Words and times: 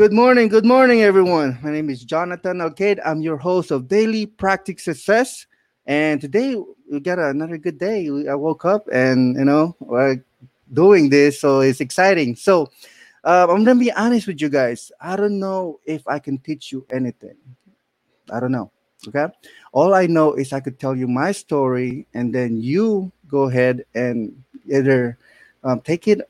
Good 0.00 0.14
morning, 0.14 0.48
good 0.48 0.64
morning, 0.64 1.02
everyone. 1.02 1.58
My 1.60 1.70
name 1.70 1.90
is 1.90 2.04
Jonathan 2.04 2.56
Alcade. 2.60 3.00
I'm 3.04 3.20
your 3.20 3.36
host 3.36 3.70
of 3.70 3.86
Daily 3.86 4.24
Practice 4.24 4.82
Success. 4.82 5.44
And 5.84 6.18
today 6.18 6.56
we 6.90 7.00
got 7.00 7.18
another 7.18 7.58
good 7.58 7.78
day. 7.78 8.08
I 8.26 8.34
woke 8.34 8.64
up 8.64 8.88
and, 8.90 9.36
you 9.36 9.44
know, 9.44 9.76
we're 9.78 10.24
doing 10.72 11.10
this, 11.10 11.38
so 11.38 11.60
it's 11.60 11.82
exciting. 11.82 12.34
So 12.34 12.70
um, 13.24 13.50
I'm 13.50 13.64
to 13.66 13.74
be 13.74 13.92
honest 13.92 14.26
with 14.26 14.40
you 14.40 14.48
guys. 14.48 14.90
I 15.02 15.16
don't 15.16 15.38
know 15.38 15.80
if 15.84 16.08
I 16.08 16.18
can 16.18 16.38
teach 16.38 16.72
you 16.72 16.86
anything. 16.90 17.36
I 18.32 18.40
don't 18.40 18.52
know. 18.52 18.70
Okay. 19.06 19.26
All 19.72 19.92
I 19.92 20.06
know 20.06 20.32
is 20.32 20.54
I 20.54 20.60
could 20.60 20.80
tell 20.80 20.96
you 20.96 21.08
my 21.08 21.30
story 21.32 22.06
and 22.14 22.34
then 22.34 22.56
you 22.62 23.12
go 23.28 23.50
ahead 23.50 23.84
and 23.94 24.42
either 24.66 25.18
um, 25.62 25.82
take 25.82 26.08
it 26.08 26.22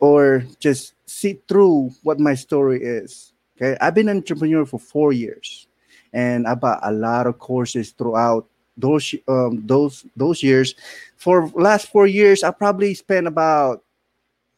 or 0.00 0.44
just 0.58 0.94
see 1.06 1.40
through 1.48 1.90
what 2.02 2.20
my 2.20 2.34
story 2.34 2.82
is. 2.82 3.32
Okay, 3.56 3.76
I've 3.80 3.94
been 3.94 4.08
an 4.08 4.18
entrepreneur 4.18 4.66
for 4.66 4.80
four 4.80 5.12
years, 5.12 5.66
and 6.12 6.46
I 6.46 6.54
bought 6.54 6.80
a 6.82 6.92
lot 6.92 7.26
of 7.26 7.38
courses 7.38 7.92
throughout 7.92 8.46
those 8.76 9.14
um, 9.28 9.66
those 9.66 10.04
those 10.16 10.42
years. 10.42 10.74
For 11.16 11.48
last 11.54 11.88
four 11.88 12.06
years, 12.06 12.42
I 12.42 12.50
probably 12.50 12.94
spent 12.94 13.26
about 13.26 13.84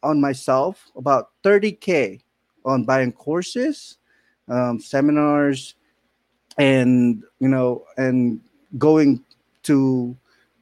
on 0.03 0.21
myself 0.21 0.89
about 0.95 1.31
30k 1.43 2.21
on 2.65 2.83
buying 2.83 3.11
courses, 3.11 3.97
um, 4.49 4.79
seminars, 4.79 5.75
and 6.57 7.23
you 7.39 7.47
know, 7.47 7.85
and 7.97 8.41
going 8.77 9.23
to 9.63 10.15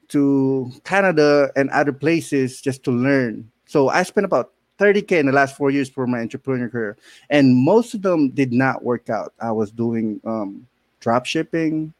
to 0.09 0.71
Canada 0.83 1.51
and 1.55 1.69
other 1.69 1.93
places 1.93 2.61
just 2.61 2.83
to 2.83 2.91
learn. 2.91 3.49
So 3.65 3.89
I 3.89 4.03
spent 4.03 4.25
about 4.25 4.51
30k 4.79 5.19
in 5.19 5.25
the 5.25 5.31
last 5.31 5.55
four 5.55 5.71
years 5.71 5.89
for 5.89 6.07
my 6.07 6.19
entrepreneur 6.19 6.69
career, 6.69 6.97
and 7.29 7.55
most 7.55 7.93
of 7.93 8.01
them 8.01 8.29
did 8.29 8.51
not 8.51 8.83
work 8.83 9.09
out. 9.09 9.33
I 9.39 9.51
was 9.51 9.71
doing 9.71 10.19
um, 10.25 10.67
drop 10.99 11.25
shipping, 11.25 11.93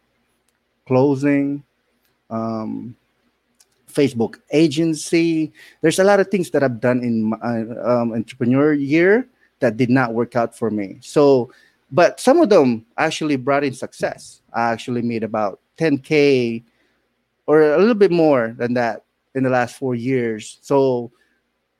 closing, 0.86 1.64
um, 2.30 2.96
Facebook 3.92 4.40
agency. 4.52 5.54
There's 5.82 6.00
a 6.00 6.04
lot 6.04 6.20
of 6.20 6.28
things 6.28 6.50
that 6.52 6.64
I've 6.64 6.82
done 6.82 7.02
in 7.02 7.24
my 7.24 7.62
um, 7.84 8.14
entrepreneur 8.14 8.74
year 8.74 9.28
that 9.60 9.78
did 9.78 9.90
not 9.90 10.14
work 10.14 10.36
out 10.36 10.58
for 10.58 10.70
me. 10.70 10.98
So, 11.02 11.52
but 11.92 12.20
some 12.20 12.42
of 12.42 12.50
them 12.50 12.86
actually 12.98 13.38
brought 13.38 13.64
in 13.64 13.74
success. 13.74 14.42
I 14.54 14.72
actually 14.72 15.02
made 15.02 15.24
about 15.24 15.60
10k 15.78 16.64
or 17.48 17.62
a 17.74 17.78
little 17.78 17.96
bit 17.96 18.12
more 18.12 18.54
than 18.58 18.74
that 18.74 19.04
in 19.34 19.44
the 19.44 19.50
last 19.50 19.76
four 19.78 19.96
years. 19.96 20.60
So, 20.62 21.12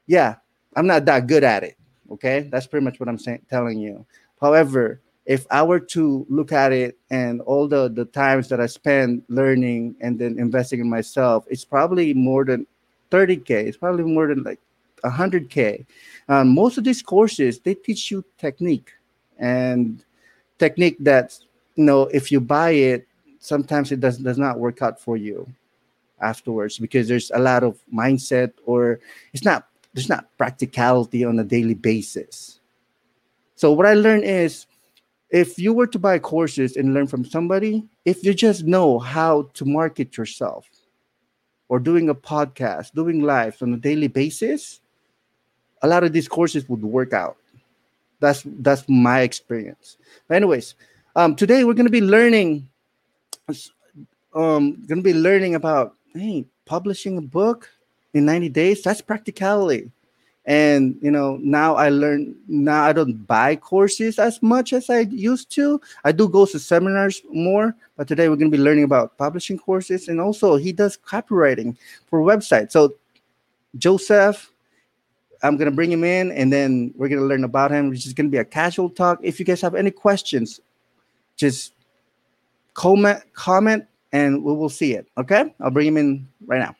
yeah, 0.08 0.36
I'm 0.76 0.88
not 0.88 1.06
that 1.06 1.28
good 1.28 1.44
at 1.44 1.64
it. 1.64 1.78
Okay, 2.12 2.48
that's 2.52 2.68
pretty 2.68 2.84
much 2.84 3.00
what 3.00 3.10
I'm 3.10 3.18
saying, 3.18 3.46
telling 3.50 3.80
you. 3.80 4.06
However, 4.40 5.02
if 5.26 5.48
I 5.50 5.64
were 5.64 5.80
to 5.80 6.26
look 6.30 6.52
at 6.52 6.72
it 6.72 6.98
and 7.10 7.42
all 7.42 7.68
the 7.68 7.90
the 7.90 8.06
times 8.06 8.48
that 8.50 8.62
I 8.62 8.68
spend 8.68 9.24
learning 9.28 9.96
and 10.02 10.20
then 10.20 10.38
investing 10.38 10.80
in 10.80 10.90
myself, 10.90 11.46
it's 11.50 11.66
probably 11.66 12.14
more 12.14 12.46
than 12.46 12.68
30k. 13.12 13.50
It's 13.50 13.78
probably 13.78 14.04
more 14.04 14.28
than 14.28 14.44
like 14.44 14.60
100k. 15.04 15.86
Um, 16.30 16.54
most 16.54 16.78
of 16.78 16.84
these 16.84 17.02
courses 17.02 17.60
they 17.60 17.74
teach 17.74 18.12
you 18.12 18.24
technique 18.38 18.92
and 19.40 20.04
technique 20.60 20.98
that 21.00 21.38
you 21.76 21.86
know 21.86 22.04
if 22.14 22.32
you 22.32 22.40
buy 22.40 22.72
it, 22.72 23.08
sometimes 23.40 23.92
it 23.92 24.00
does 24.00 24.20
does 24.20 24.38
not 24.38 24.60
work 24.60 24.82
out 24.82 25.02
for 25.02 25.18
you 25.18 25.48
afterwards 26.22 26.78
because 26.78 27.08
there's 27.08 27.32
a 27.32 27.40
lot 27.40 27.64
of 27.64 27.80
mindset 27.94 28.54
or 28.66 29.00
it's 29.34 29.44
not 29.44 29.68
there's 29.96 30.10
not 30.10 30.28
practicality 30.38 31.24
on 31.24 31.40
a 31.40 31.44
daily 31.44 31.74
basis. 31.74 32.60
So 33.56 33.72
what 33.72 33.86
I 33.86 33.94
learned 33.94 34.26
is 34.26 34.68
if 35.30 35.58
you 35.58 35.74
were 35.74 35.88
to 35.88 35.98
buy 35.98 36.20
courses 36.20 36.76
and 36.76 36.94
learn 36.94 37.08
from 37.08 37.24
somebody, 37.24 37.82
if 38.04 38.22
you 38.24 38.34
just 38.34 38.66
know 38.66 39.00
how 39.00 39.50
to 39.54 39.64
market 39.64 40.18
yourself 40.18 40.68
or 41.70 41.80
doing 41.80 42.10
a 42.10 42.16
podcast, 42.16 42.94
doing 42.94 43.22
lives 43.22 43.62
on 43.62 43.74
a 43.74 43.78
daily 43.78 44.10
basis, 44.10 44.82
a 45.82 45.88
lot 45.88 46.04
of 46.04 46.12
these 46.12 46.28
courses 46.28 46.68
would 46.68 46.82
work 46.82 47.14
out. 47.14 47.38
That's 48.20 48.44
that's 48.60 48.84
my 48.90 49.22
experience. 49.22 49.98
But 50.28 50.36
anyways, 50.36 50.76
um, 51.16 51.36
today 51.36 51.64
we're 51.64 51.74
gonna 51.74 51.90
be 51.90 52.02
learning 52.02 52.68
um 54.34 54.84
gonna 54.88 55.02
be 55.02 55.14
learning 55.14 55.56
about 55.56 55.96
hey 56.14 56.46
publishing 56.66 57.18
a 57.18 57.22
book 57.22 57.70
in 58.16 58.26
90 58.26 58.50
days 58.50 58.82
that's 58.82 59.02
practicality. 59.02 59.92
And 60.48 60.96
you 61.02 61.10
know 61.10 61.40
now 61.42 61.76
i 61.76 61.90
learn 61.90 62.36
now 62.48 62.84
i 62.84 62.94
don't 62.94 63.26
buy 63.26 63.56
courses 63.56 64.20
as 64.20 64.42
much 64.44 64.74
as 64.74 64.92
i 64.92 65.00
used 65.00 65.52
to. 65.52 65.82
I 66.04 66.12
do 66.12 66.30
go 66.30 66.46
to 66.46 66.60
seminars 66.60 67.22
more 67.32 67.76
but 67.98 68.08
today 68.08 68.30
we're 68.30 68.36
going 68.36 68.52
to 68.52 68.58
be 68.58 68.64
learning 68.64 68.84
about 68.84 69.18
publishing 69.18 69.58
courses 69.58 70.08
and 70.08 70.22
also 70.22 70.56
he 70.56 70.72
does 70.72 70.98
copywriting 70.98 71.76
for 72.08 72.22
websites. 72.22 72.72
So 72.72 72.94
joseph 73.78 74.52
i'm 75.44 75.58
going 75.58 75.70
to 75.70 75.76
bring 75.76 75.92
him 75.92 76.04
in 76.04 76.32
and 76.32 76.54
then 76.54 76.94
we're 76.96 77.10
going 77.10 77.22
to 77.22 77.28
learn 77.28 77.44
about 77.44 77.72
him. 77.72 77.90
Which 77.90 78.06
is 78.06 78.14
going 78.14 78.28
to 78.28 78.32
be 78.32 78.38
a 78.38 78.46
casual 78.46 78.90
talk. 78.90 79.20
If 79.24 79.40
you 79.40 79.46
guys 79.46 79.62
have 79.62 79.76
any 79.76 79.92
questions 79.92 80.62
just 81.38 81.74
comment 82.76 83.20
comment 83.34 83.84
and 84.14 84.44
we 84.44 84.54
will 84.54 84.70
see 84.70 84.94
it 84.94 85.08
okay? 85.18 85.56
I'll 85.60 85.72
bring 85.72 85.88
him 85.88 85.98
in 85.98 86.28
right 86.46 86.60
now 86.60 86.76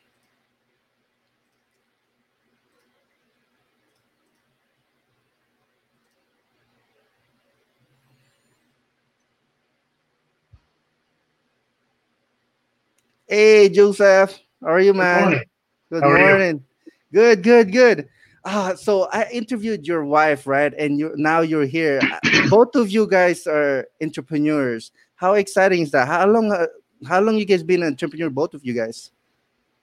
Hey, 13.28 13.68
Joseph. 13.68 14.38
How 14.62 14.68
are 14.68 14.80
you, 14.80 14.94
man? 14.94 15.42
Good 15.90 16.02
morning. 16.02 16.22
Good 16.22 16.30
morning. 16.30 16.64
Good, 17.12 17.42
good, 17.42 17.72
good. 17.72 18.08
Uh, 18.44 18.76
so 18.76 19.08
I 19.12 19.28
interviewed 19.32 19.84
your 19.84 20.04
wife, 20.04 20.46
right? 20.46 20.72
And 20.78 20.96
you 20.96 21.12
now 21.16 21.40
you're 21.40 21.66
here. 21.66 22.00
Both 22.50 22.76
of 22.76 22.88
you 22.88 23.08
guys 23.08 23.44
are 23.48 23.88
entrepreneurs. 24.00 24.92
How 25.16 25.34
exciting 25.34 25.82
is 25.82 25.90
that? 25.90 26.06
How 26.06 26.28
long? 26.28 26.52
Uh, 26.52 26.68
how 27.08 27.20
long 27.20 27.36
you 27.36 27.44
guys 27.44 27.64
been 27.64 27.82
an 27.82 27.88
entrepreneur? 27.88 28.30
Both 28.30 28.54
of 28.54 28.64
you 28.64 28.74
guys. 28.74 29.10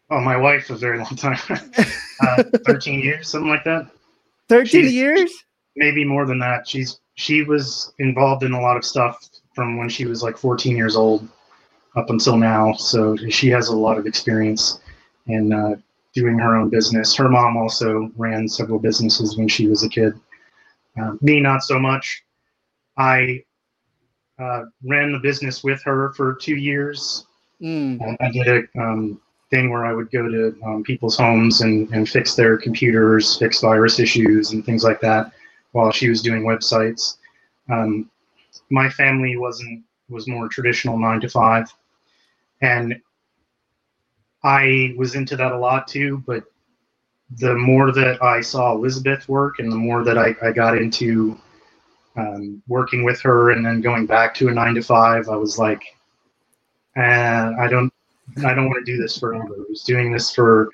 Oh, 0.10 0.22
my 0.22 0.38
wife 0.38 0.70
a 0.70 0.76
very 0.76 1.00
long 1.00 1.16
time. 1.18 1.38
uh, 2.22 2.44
Thirteen 2.66 3.02
years, 3.02 3.28
something 3.28 3.50
like 3.50 3.66
that. 3.66 3.90
Thirteen 4.48 4.86
She's, 4.86 4.94
years? 4.94 5.34
Maybe 5.76 6.06
more 6.06 6.26
than 6.26 6.40
that. 6.40 6.66
She's 6.66 7.02
she 7.16 7.44
was 7.44 7.92
involved 8.00 8.44
in 8.44 8.54
a 8.54 8.62
lot 8.62 8.78
of 8.78 8.86
stuff 8.86 9.30
from 9.54 9.78
when 9.78 9.90
she 9.90 10.06
was 10.06 10.24
like 10.24 10.38
14 10.38 10.76
years 10.76 10.96
old 10.96 11.28
up 11.96 12.10
until 12.10 12.38
now. 12.38 12.74
So 12.74 13.16
she 13.30 13.50
has 13.50 13.68
a 13.68 13.76
lot 13.76 13.98
of 13.98 14.06
experience 14.06 14.80
in 15.28 15.54
uh, 15.54 15.76
doing 16.14 16.38
her 16.40 16.56
own 16.56 16.70
business. 16.70 17.16
Her 17.16 17.30
mom 17.30 17.58
also 17.58 18.12
ran 18.16 18.48
several 18.48 18.80
businesses 18.80 19.38
when 19.38 19.48
she 19.48 19.68
was 19.68 19.84
a 19.84 19.90
kid. 19.90 20.14
Uh, 21.00 21.14
me, 21.22 21.40
not 21.40 21.64
so 21.64 21.80
much. 21.80 22.24
I 22.98 23.44
uh, 24.40 24.64
ran 24.84 25.12
the 25.12 25.20
business 25.20 25.64
with 25.64 25.82
her 25.84 26.14
for 26.14 26.36
two 26.36 26.56
years. 26.56 27.26
Mm. 27.62 28.18
I 28.20 28.32
did 28.32 28.48
a 28.48 28.80
um, 28.80 29.22
thing 29.50 29.70
where 29.70 29.86
I 29.86 29.94
would 29.94 30.12
go 30.12 30.28
to 30.28 30.56
um, 30.66 30.84
people's 30.84 31.18
homes 31.18 31.62
and, 31.62 31.90
and 31.94 32.08
fix 32.08 32.36
their 32.36 32.58
computers, 32.58 33.38
fix 33.38 33.62
virus 33.62 34.00
issues, 34.00 34.52
and 34.52 34.66
things 34.66 34.84
like 34.84 35.00
that 35.02 35.32
while 35.72 35.92
she 35.92 36.10
was 36.10 36.22
doing 36.22 36.44
websites. 36.44 37.18
Um, 37.70 38.10
my 38.70 38.90
family 38.90 39.38
wasn't 39.38 39.84
was 40.10 40.28
more 40.28 40.48
traditional 40.48 40.98
nine 40.98 41.22
to 41.22 41.30
five 41.30 41.74
and 42.62 42.96
I 44.44 44.94
was 44.98 45.16
into 45.16 45.36
that 45.38 45.52
a 45.52 45.58
lot 45.58 45.88
too. 45.88 46.24
But 46.26 46.44
the 47.38 47.56
more 47.56 47.92
that 47.92 48.22
I 48.22 48.42
saw 48.42 48.74
Elizabeth 48.74 49.28
work, 49.28 49.60
and 49.60 49.72
the 49.72 49.78
more 49.78 50.04
that 50.04 50.18
I, 50.18 50.36
I 50.42 50.52
got 50.52 50.78
into 50.78 51.40
um, 52.16 52.62
working 52.68 53.04
with 53.04 53.22
her, 53.22 53.52
and 53.52 53.66
then 53.66 53.82
going 53.82 54.06
back 54.06 54.34
to 54.36 54.50
a 54.50 54.54
nine 54.54 54.76
to 54.76 54.82
five, 54.82 55.30
I 55.30 55.36
was 55.36 55.58
like, 55.58 55.84
uh, 56.96 57.54
I 57.60 57.68
don't, 57.70 57.92
I 58.46 58.54
don't 58.54 58.68
want 58.68 58.86
to 58.86 58.92
do 58.92 59.02
this 59.02 59.18
forever. 59.18 59.44
I 59.46 59.64
was 59.70 59.84
doing 59.84 60.12
this 60.12 60.34
for 60.34 60.70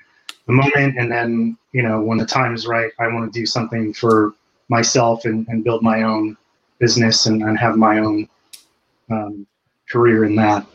the 0.46 0.52
moment, 0.52 0.98
and 0.98 1.10
then 1.10 1.56
you 1.72 1.82
know, 1.82 2.00
when 2.00 2.18
the 2.18 2.26
time 2.26 2.54
is 2.54 2.66
right, 2.66 2.90
I 2.98 3.06
want 3.08 3.32
to 3.32 3.38
do 3.38 3.46
something 3.46 3.94
for 3.94 4.34
myself 4.68 5.24
and, 5.24 5.46
and 5.48 5.64
build 5.64 5.82
my 5.82 6.02
own 6.02 6.36
business 6.78 7.26
and, 7.26 7.42
and 7.42 7.58
have 7.58 7.76
my 7.76 7.98
own 7.98 8.28
um, 9.10 9.46
career 9.88 10.24
in 10.24 10.34
that 10.36 10.66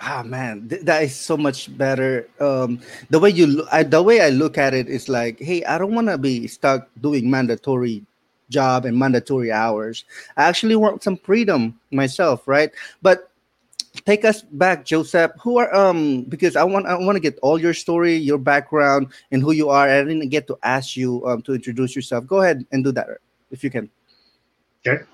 ah 0.00 0.22
man 0.24 0.68
th- 0.68 0.82
that 0.82 1.02
is 1.02 1.14
so 1.14 1.36
much 1.36 1.76
better. 1.76 2.28
Um 2.40 2.80
the 3.10 3.18
way 3.18 3.30
you 3.30 3.66
I, 3.70 3.82
the 3.82 4.02
way 4.02 4.20
i 4.20 4.30
look 4.30 4.58
at 4.58 4.74
it 4.74 4.88
is 4.88 5.08
like 5.08 5.38
hey 5.38 5.64
i 5.64 5.78
don't 5.78 5.94
want 5.94 6.08
to 6.08 6.18
be 6.18 6.46
stuck 6.46 6.88
doing 7.00 7.30
mandatory 7.30 8.04
job 8.48 8.84
and 8.84 8.98
mandatory 8.98 9.52
hours. 9.52 10.04
I 10.36 10.44
actually 10.44 10.76
want 10.76 11.02
some 11.02 11.16
freedom 11.16 11.78
myself 11.92 12.48
right? 12.48 12.70
But 13.02 13.30
take 14.06 14.24
us 14.24 14.42
back 14.42 14.84
joseph. 14.84 15.32
Who 15.42 15.58
are 15.58 15.72
um 15.74 16.22
because 16.24 16.56
i 16.56 16.64
want 16.64 16.86
i 16.86 16.96
want 16.96 17.16
to 17.16 17.20
get 17.20 17.38
all 17.42 17.60
your 17.60 17.74
story 17.74 18.16
your 18.16 18.38
background 18.38 19.08
and 19.32 19.42
who 19.42 19.52
you 19.52 19.68
are. 19.68 19.88
I 19.88 20.02
didn't 20.02 20.28
get 20.30 20.46
to 20.48 20.58
ask 20.62 20.96
you 20.96 21.26
um 21.26 21.42
to 21.42 21.54
introduce 21.54 21.94
yourself. 21.94 22.26
Go 22.26 22.40
ahead 22.40 22.66
and 22.72 22.82
do 22.82 22.92
that 22.92 23.08
if 23.50 23.62
you 23.62 23.70
can. 23.70 23.90
Okay. 24.86 25.04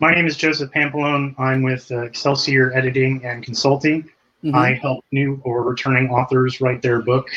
My 0.00 0.12
name 0.12 0.26
is 0.26 0.36
Joseph 0.36 0.70
Pampalone. 0.72 1.38
I'm 1.38 1.62
with 1.62 1.90
uh, 1.90 2.00
Excelsior 2.02 2.72
Editing 2.74 3.24
and 3.24 3.42
Consulting. 3.42 4.10
Mhm. 4.44 4.54
I 4.54 4.74
help 4.74 5.04
new 5.10 5.40
or 5.44 5.62
returning 5.62 6.10
authors 6.10 6.60
write 6.60 6.82
their 6.82 7.00
book 7.00 7.28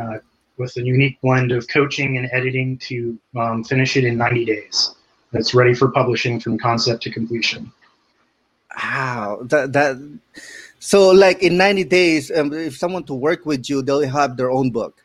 uh, 0.00 0.18
with 0.58 0.76
a 0.76 0.82
unique 0.82 1.20
blend 1.20 1.50
of 1.52 1.66
coaching 1.68 2.18
and 2.18 2.28
editing 2.32 2.78
to 2.78 3.18
um, 3.36 3.64
finish 3.64 3.96
it 3.96 4.04
in 4.04 4.16
90 4.16 4.44
days. 4.44 4.94
That's 5.32 5.54
ready 5.54 5.74
for 5.74 5.90
publishing 5.90 6.38
from 6.38 6.56
concept 6.58 7.02
to 7.02 7.10
completion. 7.10 7.72
Wow, 8.76 9.40
that 9.44 9.72
that. 9.72 9.96
So, 10.78 11.10
like 11.10 11.42
in 11.42 11.56
ninety 11.56 11.84
days, 11.84 12.30
um, 12.30 12.52
if 12.52 12.76
someone 12.76 13.04
to 13.04 13.14
work 13.14 13.44
with 13.46 13.68
you, 13.68 13.82
they'll 13.82 14.06
have 14.06 14.36
their 14.36 14.50
own 14.50 14.70
book. 14.70 15.02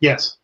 Yes. 0.00 0.36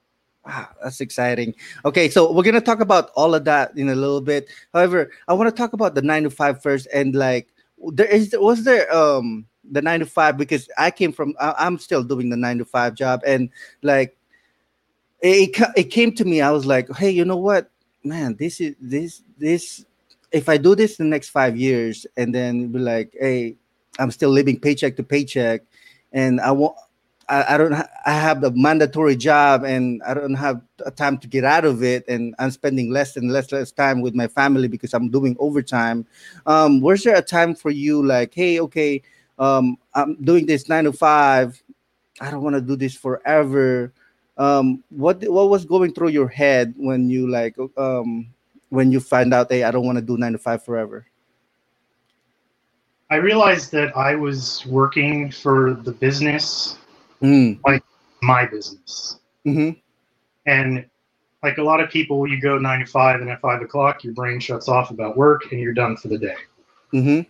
Wow, 0.45 0.69
that's 0.83 1.01
exciting. 1.01 1.55
Okay, 1.85 2.09
so 2.09 2.33
we're 2.33 2.43
gonna 2.43 2.61
talk 2.61 2.81
about 2.81 3.11
all 3.15 3.35
of 3.35 3.45
that 3.45 3.77
in 3.77 3.89
a 3.89 3.95
little 3.95 4.21
bit. 4.21 4.49
However, 4.73 5.11
I 5.29 5.35
want 5.35 5.49
to 5.49 5.57
talk 5.57 5.73
about 5.73 5.95
the 5.95 6.03
nine 6.03 6.25
to 6.25 6.31
five 6.31 6.63
first, 6.63 6.89
and 6.93 7.15
like, 7.15 7.49
there 7.93 8.07
is 8.07 8.35
was 8.39 8.65
there 8.65 8.93
um 8.95 9.47
the 9.65 9.83
nine 9.83 10.01
to 10.01 10.07
five 10.07 10.37
because 10.37 10.69
I 10.79 10.91
came 10.91 11.13
from 11.13 11.35
I, 11.41 11.55
I'm 11.59 11.79
still 11.79 12.03
doing 12.03 12.31
the 12.31 12.37
nine 12.37 12.59
to 12.59 12.65
five 12.65 12.95
job, 12.95 13.23
and 13.27 13.51
like, 13.83 14.17
it 15.21 15.57
it 15.77 15.85
came 15.85 16.13
to 16.15 16.25
me. 16.25 16.41
I 16.41 16.51
was 16.51 16.67
like, 16.67 16.95
hey, 16.97 17.11
you 17.11 17.25
know 17.25 17.37
what, 17.37 17.71
man, 18.05 18.37
this 18.39 18.61
is 18.61 18.75
this 18.81 19.23
this. 19.39 19.85
If 20.33 20.49
I 20.49 20.59
do 20.59 20.77
this 20.77 20.97
the 20.97 21.05
next 21.05 21.31
five 21.31 21.57
years, 21.57 22.07
and 22.17 22.35
then 22.35 22.69
be 22.69 22.79
like, 22.79 23.15
hey, 23.19 23.57
I'm 23.99 24.11
still 24.11 24.31
living 24.31 24.61
paycheck 24.61 24.97
to 24.97 25.03
paycheck, 25.03 25.63
and 26.13 26.41
I 26.41 26.53
want 26.53 26.77
I, 27.31 27.55
I 27.55 27.57
don't 27.57 27.73
I 27.73 28.13
have 28.13 28.41
the 28.41 28.51
mandatory 28.51 29.15
job 29.15 29.63
and 29.63 30.03
I 30.03 30.15
don't 30.15 30.35
have 30.35 30.61
time 30.97 31.17
to 31.19 31.29
get 31.29 31.45
out 31.45 31.65
of 31.65 31.83
it 31.83 32.05
and 32.09 32.35
I'm 32.41 32.51
spending 32.51 32.91
less 32.91 33.17
and 33.17 33.33
less 33.33 33.53
less 33.53 33.71
time 33.71 34.01
with 34.01 34.15
my 34.15 34.27
family 34.27 34.67
because 34.67 34.93
I'm 34.93 35.11
doing 35.11 35.37
overtime. 35.39 36.07
Um, 36.47 36.81
was 36.81 37.05
there 37.05 37.15
a 37.15 37.23
time 37.23 37.55
for 37.55 37.71
you 37.71 38.05
like, 38.05 38.35
hey, 38.35 38.59
okay, 38.61 39.03
um, 39.41 39.79
I'm 39.95 40.15
doing 40.23 40.47
this 40.47 40.69
nine 40.69 40.85
to 40.85 40.93
five. 40.93 41.61
I 42.21 42.31
don't 42.31 42.43
want 42.43 42.55
to 42.55 42.61
do 42.61 42.77
this 42.77 42.95
forever. 42.95 43.93
Um, 44.37 44.85
what 44.91 45.23
what 45.29 45.49
was 45.49 45.65
going 45.65 45.93
through 45.93 46.09
your 46.11 46.29
head 46.29 46.75
when 46.77 47.11
you 47.11 47.29
like 47.29 47.57
um 47.77 48.29
when 48.69 48.93
you 48.93 49.01
find 49.01 49.35
out, 49.35 49.51
hey, 49.51 49.65
I 49.65 49.71
don't 49.73 49.85
want 49.85 49.97
to 49.97 50.03
do 50.03 50.17
nine 50.17 50.33
to 50.33 50.39
five 50.39 50.65
forever? 50.65 51.07
I 53.11 53.17
realized 53.17 53.73
that 53.73 53.97
I 53.97 54.15
was 54.15 54.65
working 54.67 55.33
for 55.33 55.75
the 55.75 55.91
business, 55.91 56.79
Mm. 57.21 57.59
my 58.23 58.47
business. 58.47 59.19
Mm-hmm. 59.45 59.71
And 60.47 60.87
like 61.43 61.59
a 61.59 61.63
lot 61.63 61.81
of 61.81 61.91
people, 61.91 62.27
you 62.27 62.41
go 62.41 62.57
nine 62.59 62.81
to 62.81 62.87
five, 62.87 63.21
and 63.21 63.29
at 63.31 63.41
five 63.41 63.63
o'clock, 63.63 64.05
your 64.05 64.15
brain 64.15 64.39
shuts 64.39 64.69
off 64.69 64.91
about 64.91 65.17
work 65.17 65.51
and 65.51 65.61
you're 65.61 65.75
done 65.75 65.97
for 65.97 66.09
the 66.09 66.19
day. 66.19 66.37
hmm 66.93 67.21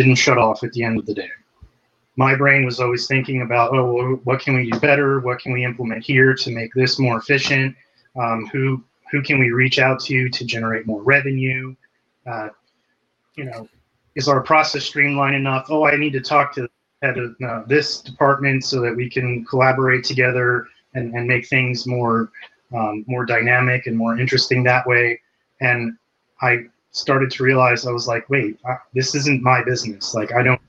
Didn't 0.00 0.14
shut 0.14 0.38
off 0.38 0.64
at 0.64 0.72
the 0.72 0.82
end 0.82 0.98
of 0.98 1.04
the 1.04 1.12
day. 1.12 1.28
My 2.16 2.34
brain 2.34 2.64
was 2.64 2.80
always 2.80 3.06
thinking 3.06 3.42
about, 3.42 3.74
oh, 3.74 3.92
well, 3.92 4.20
what 4.24 4.40
can 4.40 4.54
we 4.54 4.70
do 4.70 4.80
better? 4.80 5.20
What 5.20 5.40
can 5.40 5.52
we 5.52 5.62
implement 5.62 6.02
here 6.02 6.32
to 6.32 6.50
make 6.50 6.72
this 6.72 6.98
more 6.98 7.18
efficient? 7.18 7.76
Um, 8.18 8.46
who 8.50 8.82
who 9.10 9.20
can 9.20 9.38
we 9.38 9.50
reach 9.50 9.78
out 9.78 10.00
to 10.04 10.30
to 10.30 10.44
generate 10.46 10.86
more 10.86 11.02
revenue? 11.02 11.76
Uh, 12.26 12.48
you 13.36 13.44
know, 13.44 13.68
is 14.14 14.26
our 14.26 14.40
process 14.40 14.84
streamlined 14.84 15.36
enough? 15.36 15.66
Oh, 15.68 15.86
I 15.86 15.96
need 15.96 16.14
to 16.14 16.22
talk 16.22 16.54
to 16.54 16.62
the 16.62 16.70
head 17.02 17.18
of 17.18 17.36
uh, 17.46 17.62
this 17.66 18.00
department 18.00 18.64
so 18.64 18.80
that 18.80 18.96
we 18.96 19.10
can 19.10 19.44
collaborate 19.44 20.02
together 20.02 20.66
and, 20.94 21.14
and 21.14 21.26
make 21.26 21.46
things 21.46 21.86
more 21.86 22.32
um, 22.74 23.04
more 23.06 23.26
dynamic 23.26 23.86
and 23.86 23.94
more 23.98 24.18
interesting 24.18 24.62
that 24.62 24.86
way. 24.86 25.20
And 25.60 25.98
I 26.40 26.68
started 26.92 27.30
to 27.32 27.44
realize 27.44 27.86
I 27.86 27.92
was 27.92 28.08
like, 28.08 28.28
wait, 28.30 28.58
I, 28.66 28.76
this 28.94 29.14
isn't 29.14 29.42
my 29.42 29.62
business. 29.64 30.14
Like 30.14 30.32
I 30.32 30.42
don't 30.42 30.60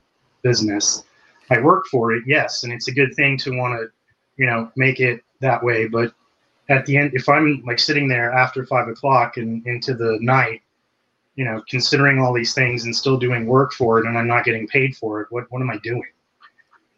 business. 0.42 1.04
I 1.50 1.60
work 1.60 1.84
for 1.90 2.12
it, 2.12 2.24
yes, 2.26 2.64
and 2.64 2.72
it's 2.72 2.88
a 2.88 2.92
good 2.92 3.14
thing 3.14 3.36
to 3.38 3.56
want 3.56 3.78
to, 3.78 3.88
you 4.36 4.46
know, 4.46 4.70
make 4.76 5.00
it 5.00 5.22
that 5.40 5.62
way. 5.62 5.86
But 5.86 6.14
at 6.68 6.86
the 6.86 6.96
end, 6.96 7.10
if 7.14 7.28
I'm 7.28 7.62
like 7.66 7.78
sitting 7.78 8.08
there 8.08 8.32
after 8.32 8.64
five 8.64 8.88
o'clock 8.88 9.36
and 9.36 9.66
into 9.66 9.94
the 9.94 10.18
night, 10.20 10.62
you 11.36 11.44
know, 11.44 11.62
considering 11.68 12.18
all 12.18 12.32
these 12.32 12.54
things 12.54 12.84
and 12.84 12.94
still 12.94 13.16
doing 13.18 13.46
work 13.46 13.72
for 13.72 13.98
it, 13.98 14.06
and 14.06 14.16
I'm 14.16 14.26
not 14.28 14.44
getting 14.44 14.66
paid 14.66 14.96
for 14.96 15.20
it, 15.20 15.26
what 15.30 15.44
what 15.50 15.60
am 15.60 15.70
I 15.70 15.78
doing? 15.78 16.10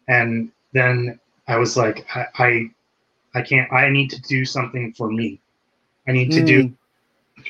And 0.07 0.51
then 0.73 1.19
I 1.47 1.57
was 1.57 1.75
like, 1.75 2.05
I, 2.15 2.25
I, 2.37 2.69
I 3.33 3.41
can't. 3.41 3.71
I 3.73 3.89
need 3.89 4.09
to 4.11 4.21
do 4.21 4.45
something 4.45 4.93
for 4.93 5.09
me. 5.11 5.39
I 6.07 6.11
need 6.11 6.31
to 6.31 6.45
do 6.45 6.63
Mm. 6.65 6.75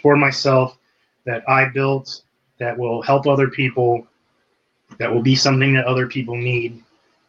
for 0.02 0.16
myself 0.16 0.78
that 1.26 1.48
I 1.50 1.70
built 1.70 2.22
that 2.60 2.78
will 2.78 3.02
help 3.02 3.28
other 3.28 3.50
people, 3.50 4.08
that 4.98 5.12
will 5.12 5.22
be 5.22 5.36
something 5.36 5.74
that 5.74 5.86
other 5.86 6.08
people 6.08 6.36
need, 6.36 6.82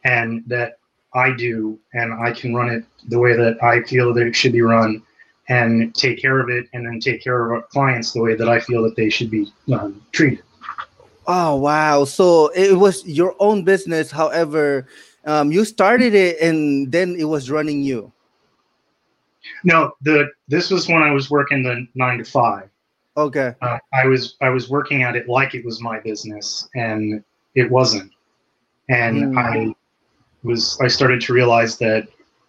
and 0.04 0.44
that 0.46 0.78
I 1.14 1.32
do, 1.32 1.78
and 1.94 2.12
I 2.14 2.32
can 2.32 2.54
run 2.54 2.68
it 2.68 2.84
the 3.08 3.18
way 3.18 3.36
that 3.36 3.62
I 3.62 3.82
feel 3.82 4.12
that 4.14 4.26
it 4.26 4.36
should 4.36 4.52
be 4.52 4.62
run, 4.62 5.02
and 5.48 5.94
take 5.94 6.20
care 6.20 6.40
of 6.40 6.48
it, 6.50 6.68
and 6.72 6.86
then 6.86 7.00
take 7.00 7.22
care 7.22 7.46
of 7.46 7.52
our 7.52 7.62
clients 7.62 8.12
the 8.12 8.22
way 8.22 8.34
that 8.34 8.48
I 8.48 8.60
feel 8.60 8.82
that 8.82 8.96
they 8.96 9.10
should 9.10 9.30
be 9.30 9.52
um, 9.72 10.02
treated. 10.12 10.42
Oh 11.26 11.56
wow! 11.56 12.04
So 12.04 12.48
it 12.48 12.76
was 12.76 13.04
your 13.04 13.34
own 13.40 13.64
business. 13.64 14.10
However, 14.10 14.86
um, 15.26 15.50
you 15.50 15.64
started 15.64 16.14
it 16.14 16.40
and 16.40 16.90
then 16.90 17.16
it 17.18 17.24
was 17.24 17.50
running 17.50 17.82
you. 17.82 18.12
No, 19.64 19.92
the 20.02 20.30
this 20.48 20.70
was 20.70 20.88
when 20.88 21.02
I 21.02 21.10
was 21.10 21.30
working 21.30 21.62
the 21.62 21.86
nine 21.94 22.18
to 22.18 22.24
five. 22.24 22.68
Okay. 23.16 23.54
uh, 23.62 23.78
I 23.94 24.06
was 24.06 24.36
I 24.40 24.50
was 24.50 24.68
working 24.68 25.02
at 25.02 25.16
it 25.16 25.28
like 25.28 25.54
it 25.54 25.64
was 25.64 25.80
my 25.80 26.00
business, 26.00 26.68
and 26.74 27.24
it 27.54 27.70
wasn't. 27.70 28.12
And 28.88 29.32
Hmm. 29.32 29.38
I 29.38 29.74
was 30.42 30.78
I 30.80 30.88
started 30.88 31.20
to 31.22 31.32
realize 31.32 31.78
that 31.78 32.08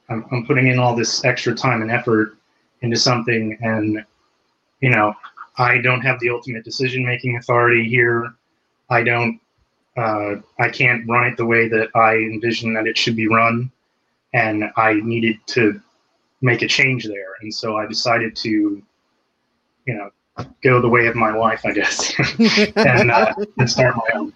I'm, 0.10 0.26
I'm 0.32 0.46
putting 0.46 0.68
in 0.68 0.80
all 0.80 0.96
this 0.96 1.24
extra 1.26 1.56
time 1.56 1.82
and 1.82 1.92
effort 1.92 2.38
into 2.82 2.98
something, 2.98 3.58
and 3.62 4.06
you 4.82 4.90
know 4.90 5.14
I 5.58 5.80
don't 5.80 6.02
have 6.02 6.20
the 6.20 6.30
ultimate 6.30 6.64
decision 6.64 7.06
making 7.06 7.38
authority 7.38 7.88
here. 7.88 8.34
I 8.90 9.04
don't. 9.04 9.40
Uh, 9.96 10.36
I 10.60 10.70
can't 10.70 11.08
run 11.10 11.26
it 11.26 11.38
the 11.38 11.46
way 11.46 11.68
that 11.70 11.90
I 11.96 12.16
envision 12.18 12.74
that 12.74 12.86
it 12.86 12.98
should 12.98 13.16
be 13.16 13.28
run, 13.28 13.72
and 14.34 14.66
I 14.76 14.94
needed 14.96 15.38
to 15.48 15.82
make 16.42 16.62
a 16.62 16.68
change 16.68 17.06
there. 17.06 17.34
And 17.42 17.52
so 17.52 17.78
I 17.78 17.88
decided 17.88 18.36
to, 18.36 18.50
you 18.50 19.94
know, 19.96 20.12
go 20.64 20.82
the 20.82 20.90
way 20.90 21.08
of 21.08 21.16
my 21.16 21.36
wife, 21.36 21.66
I 21.66 21.72
guess, 21.72 22.14
and, 22.76 23.12
uh, 23.12 23.34
and 23.58 23.70
start 23.70 23.96
my 23.96 24.20
own. 24.20 24.34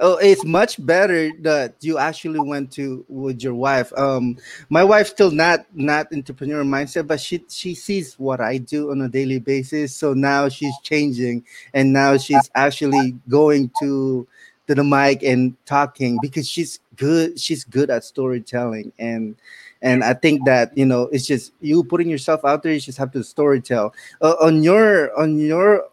oh, 0.00 0.18
it's 0.20 0.44
much 0.44 0.84
better 0.84 1.30
that 1.40 1.76
you 1.80 1.96
actually 1.96 2.38
went 2.38 2.70
to 2.70 3.02
with 3.08 3.42
your 3.42 3.54
wife. 3.54 3.90
Um, 3.96 4.36
my 4.68 4.84
wife's 4.84 5.08
still 5.08 5.30
not 5.30 5.64
not 5.72 6.12
entrepreneur 6.12 6.62
mindset, 6.64 7.06
but 7.06 7.18
she 7.18 7.42
she 7.48 7.74
sees 7.74 8.18
what 8.18 8.42
I 8.42 8.58
do 8.58 8.90
on 8.90 9.00
a 9.00 9.08
daily 9.08 9.38
basis. 9.38 9.96
So 9.96 10.12
now 10.12 10.50
she's 10.50 10.78
changing, 10.82 11.46
and 11.72 11.94
now 11.94 12.18
she's 12.18 12.50
actually 12.54 13.16
going 13.26 13.70
to 13.80 14.28
to 14.68 14.74
the 14.74 14.84
mic 14.84 15.22
and 15.22 15.56
talking 15.66 16.18
because 16.22 16.48
she's 16.48 16.78
good. 16.96 17.40
She's 17.40 17.64
good 17.64 17.90
at 17.90 18.04
storytelling, 18.04 18.92
and 18.98 19.34
and 19.82 20.04
I 20.04 20.14
think 20.14 20.44
that 20.46 20.76
you 20.76 20.86
know 20.86 21.08
it's 21.10 21.26
just 21.26 21.52
you 21.60 21.82
putting 21.82 22.08
yourself 22.08 22.44
out 22.44 22.62
there. 22.62 22.72
You 22.72 22.80
just 22.80 22.98
have 22.98 23.10
to 23.12 23.20
storytell. 23.20 23.92
Uh, 24.20 24.34
on 24.40 24.62
your 24.62 25.16
on 25.18 25.38
your 25.38 25.84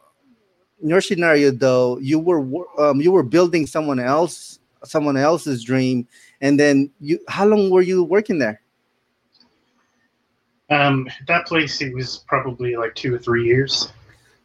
in 0.83 0.89
your 0.89 0.99
scenario 1.01 1.51
though 1.51 1.97
you 1.99 2.19
were 2.19 2.43
um, 2.77 2.99
you 2.99 3.09
were 3.11 3.23
building 3.23 3.65
someone 3.65 3.97
else 3.97 4.59
someone 4.83 5.15
else's 5.15 5.63
dream 5.63 6.05
and 6.41 6.59
then 6.59 6.91
you 6.99 7.17
how 7.29 7.45
long 7.45 7.69
were 7.71 7.81
you 7.81 8.03
working 8.03 8.37
there 8.37 8.59
Um, 10.69 11.07
that 11.27 11.45
place, 11.47 11.81
it 11.81 11.93
was 11.93 12.23
probably 12.27 12.75
like 12.75 12.93
two 12.95 13.13
or 13.15 13.17
three 13.19 13.45
years. 13.45 13.89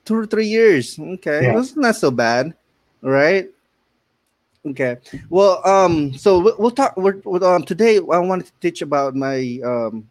two 0.04 0.14
or 0.14 0.24
three 0.24 0.46
years 0.46 0.98
okay 0.98 1.42
Yeah. 1.46 1.56
that's 1.56 1.76
not 1.76 1.96
so 1.96 2.10
bad 2.10 2.54
right 3.02 3.50
okay. 4.66 4.96
Well 5.28 5.66
um 5.66 6.12
so 6.14 6.38
we- 6.38 6.54
we'll 6.58 6.70
talk 6.70 6.96
we're, 6.96 7.20
um 7.42 7.64
today 7.64 7.96
i 7.96 8.18
wanted 8.18 8.46
to 8.46 8.52
teach 8.60 8.82
about 8.82 9.14
my 9.14 9.60
um 9.64 10.10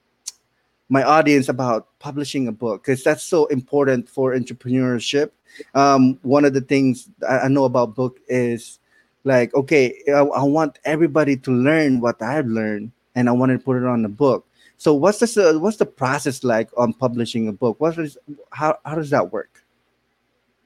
my 0.90 1.04
audience 1.04 1.50
about 1.50 1.88
publishing 2.00 2.48
a 2.48 2.52
book 2.52 2.84
because 2.84 3.04
that's 3.04 3.24
so 3.24 3.46
important 3.48 4.10
for 4.10 4.34
entrepreneurship. 4.34 5.32
Um 5.76 6.20
one 6.24 6.46
of 6.46 6.54
the 6.54 6.62
things 6.62 7.10
i, 7.28 7.40
I 7.40 7.48
know 7.48 7.66
about 7.66 7.96
book 7.96 8.20
is 8.28 8.80
like 9.24 9.54
okay 9.54 10.02
I, 10.08 10.20
I 10.20 10.44
want 10.44 10.80
everybody 10.86 11.38
to 11.38 11.52
learn 11.52 12.00
what 12.00 12.22
i've 12.22 12.48
learned 12.48 12.92
and 13.16 13.28
i 13.30 13.32
want 13.32 13.52
to 13.52 13.60
put 13.60 13.78
it 13.78 13.86
on 13.86 14.02
the 14.02 14.10
book. 14.10 14.46
So 14.80 14.94
what's 14.94 15.20
this 15.20 15.36
uh, 15.36 15.60
what's 15.60 15.76
the 15.76 15.86
process 15.86 16.42
like 16.42 16.70
on 16.78 16.94
publishing 16.94 17.50
a 17.50 17.52
book? 17.52 17.82
What 17.82 17.98
is 18.00 18.18
how, 18.52 18.78
how 18.86 18.96
does 18.96 19.10
that 19.10 19.30
work? 19.34 19.62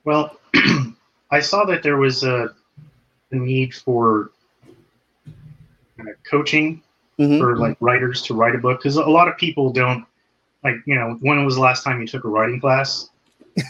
Well, 0.04 0.40
I 1.32 1.40
saw 1.40 1.66
that 1.66 1.82
there 1.82 1.98
was 1.98 2.24
a, 2.24 2.54
a 3.34 3.38
need 3.38 3.74
for 3.74 4.32
uh, 6.00 6.04
coaching 6.30 6.82
Mhm. 7.20 7.38
for 7.38 7.58
like 7.58 7.78
writers 7.80 8.22
to 8.24 8.34
write 8.34 8.56
a 8.56 8.58
book 8.58 8.80
because 8.80 8.96
a 8.96 9.04
lot 9.04 9.28
of 9.28 9.38
people 9.38 9.72
don't 9.72 10.06
like 10.63 10.75
you 10.86 10.96
know 10.96 11.18
when 11.22 11.44
was 11.46 11.56
the 11.56 11.62
last 11.62 11.84
time 11.84 12.02
you 12.02 12.08
took 12.08 12.24
a 12.24 12.28
writing 12.28 12.60
class 12.60 13.10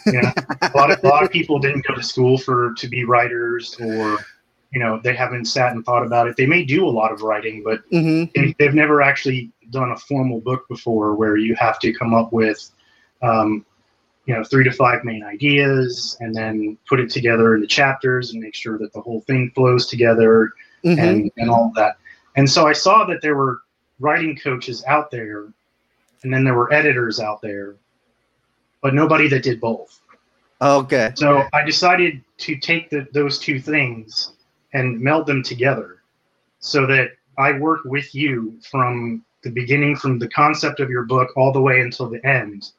You 0.06 0.22
know, 0.22 0.32
a 0.74 0.78
lot 0.78 0.92
of 0.92 0.98
a 1.04 1.08
lot 1.08 1.24
of 1.24 1.32
people 1.32 1.60
didn't 1.60 1.86
go 1.86 1.94
to 1.96 2.04
school 2.04 2.38
for 2.38 2.74
to 2.76 2.88
be 2.88 3.04
writers, 3.04 3.76
or 3.80 4.26
you 4.72 4.80
know, 4.80 5.00
they 5.04 5.14
haven't 5.16 5.46
sat 5.46 5.74
and 5.74 5.86
thought 5.86 6.06
about 6.06 6.28
it. 6.28 6.36
They 6.36 6.46
may 6.48 6.64
do 6.64 6.88
a 6.88 6.90
lot 6.90 7.12
of 7.12 7.22
writing, 7.22 7.64
but 7.64 7.88
Mhm. 7.92 8.32
they, 8.34 8.56
they've 8.58 8.74
never 8.74 9.02
actually 9.02 9.52
done 9.70 9.92
a 9.92 9.98
formal 9.98 10.40
book 10.42 10.68
before, 10.68 11.16
where 11.16 11.38
you 11.38 11.56
have 11.56 11.78
to 11.80 11.94
come 11.94 12.14
up 12.14 12.34
with, 12.34 12.72
um, 13.22 13.66
you 14.26 14.34
know, 14.34 14.44
three 14.44 14.64
to 14.64 14.72
five 14.72 15.04
main 15.04 15.24
ideas, 15.24 16.18
and 16.20 16.34
then 16.34 16.78
put 16.88 17.00
it 17.00 17.10
together 17.10 17.56
into 17.56 17.68
chapters, 17.68 18.32
and 18.32 18.42
make 18.42 18.56
sure 18.56 18.78
that 18.78 18.94
the 18.94 19.02
whole 19.02 19.22
thing 19.22 19.52
flows 19.54 19.88
together 19.88 20.54
Mhm. 20.84 20.98
and 21.00 21.32
and 21.38 21.50
all 21.50 21.72
that. 21.76 21.98
And 22.36 22.50
so 22.50 22.68
I 22.68 22.74
saw 22.74 23.06
that 23.06 23.22
there 23.22 23.36
were 23.36 23.60
writing 24.00 24.36
coaches 24.36 24.84
out 24.88 25.12
there, 25.12 25.48
and 26.24 26.34
then 26.34 26.44
there 26.44 26.56
were 26.56 26.72
editors 26.74 27.20
out 27.20 27.42
there, 27.42 27.76
but 28.82 28.94
nobody 28.94 29.28
that 29.30 29.44
did 29.44 29.60
both. 29.60 30.00
Okay. 30.62 31.12
So 31.16 31.44
I 31.52 31.64
decided 31.66 32.22
to 32.40 32.56
take 32.56 32.90
the, 32.90 33.06
those 33.12 33.38
two 33.38 33.60
things 33.60 34.34
and 34.74 35.00
meld 35.00 35.28
them 35.28 35.44
together, 35.44 36.02
so 36.60 36.88
that 36.88 37.12
I 37.38 37.58
work 37.60 37.82
with 37.86 38.16
you 38.16 38.58
from 38.72 39.24
the 39.44 39.52
beginning, 39.52 39.98
from 39.98 40.20
the 40.20 40.30
concept 40.30 40.80
of 40.80 40.90
your 40.90 41.04
book 41.04 41.36
all 41.36 41.52
the 41.52 41.62
way 41.62 41.82
until 41.82 42.10
the 42.10 42.26
end. 42.26 42.72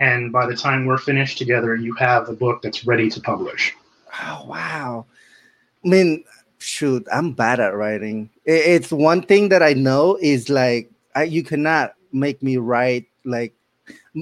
And 0.00 0.32
by 0.32 0.46
the 0.46 0.56
time 0.56 0.86
we're 0.86 0.98
finished 0.98 1.38
together, 1.38 1.76
you 1.76 1.94
have 1.94 2.28
a 2.28 2.32
book 2.32 2.62
that's 2.62 2.84
ready 2.84 3.08
to 3.10 3.20
publish. 3.20 3.74
Oh, 4.22 4.44
wow. 4.46 5.06
I 5.84 5.88
mean, 5.88 6.24
shoot, 6.58 7.06
I'm 7.12 7.32
bad 7.32 7.60
at 7.60 7.74
writing. 7.74 8.30
It's 8.44 8.90
one 8.90 9.22
thing 9.22 9.50
that 9.50 9.62
I 9.62 9.74
know 9.74 10.18
is 10.20 10.48
like 10.48 10.90
I, 11.14 11.24
you 11.24 11.42
cannot 11.42 11.94
make 12.12 12.42
me 12.42 12.56
write 12.56 13.06
like 13.24 13.54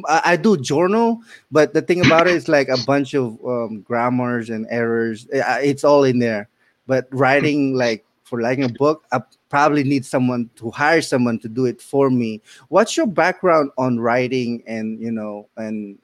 I, 0.08 0.36
do 0.36 0.56
journal, 0.56 1.20
but 1.50 1.74
the 1.74 1.82
thing 1.82 2.04
about 2.04 2.26
it 2.26 2.34
is 2.34 2.48
like 2.48 2.68
a 2.68 2.82
bunch 2.84 3.14
of 3.14 3.38
um, 3.44 3.82
grammars 3.82 4.50
and 4.50 4.66
errors. 4.70 5.28
It's 5.30 5.84
all 5.84 6.04
in 6.04 6.18
there. 6.18 6.48
But 6.86 7.06
writing 7.12 7.74
like 7.76 8.04
for 8.32 8.38
writing 8.38 8.64
a 8.64 8.68
book, 8.70 9.04
I 9.12 9.20
probably 9.50 9.84
need 9.84 10.06
someone 10.06 10.48
to 10.56 10.70
hire 10.70 11.02
someone 11.02 11.38
to 11.40 11.48
do 11.48 11.66
it 11.66 11.82
for 11.82 12.08
me. 12.08 12.40
What's 12.68 12.96
your 12.96 13.06
background 13.06 13.70
on 13.76 14.00
writing 14.00 14.62
and 14.66 14.98
you 14.98 15.12
know 15.12 15.50
and 15.58 15.98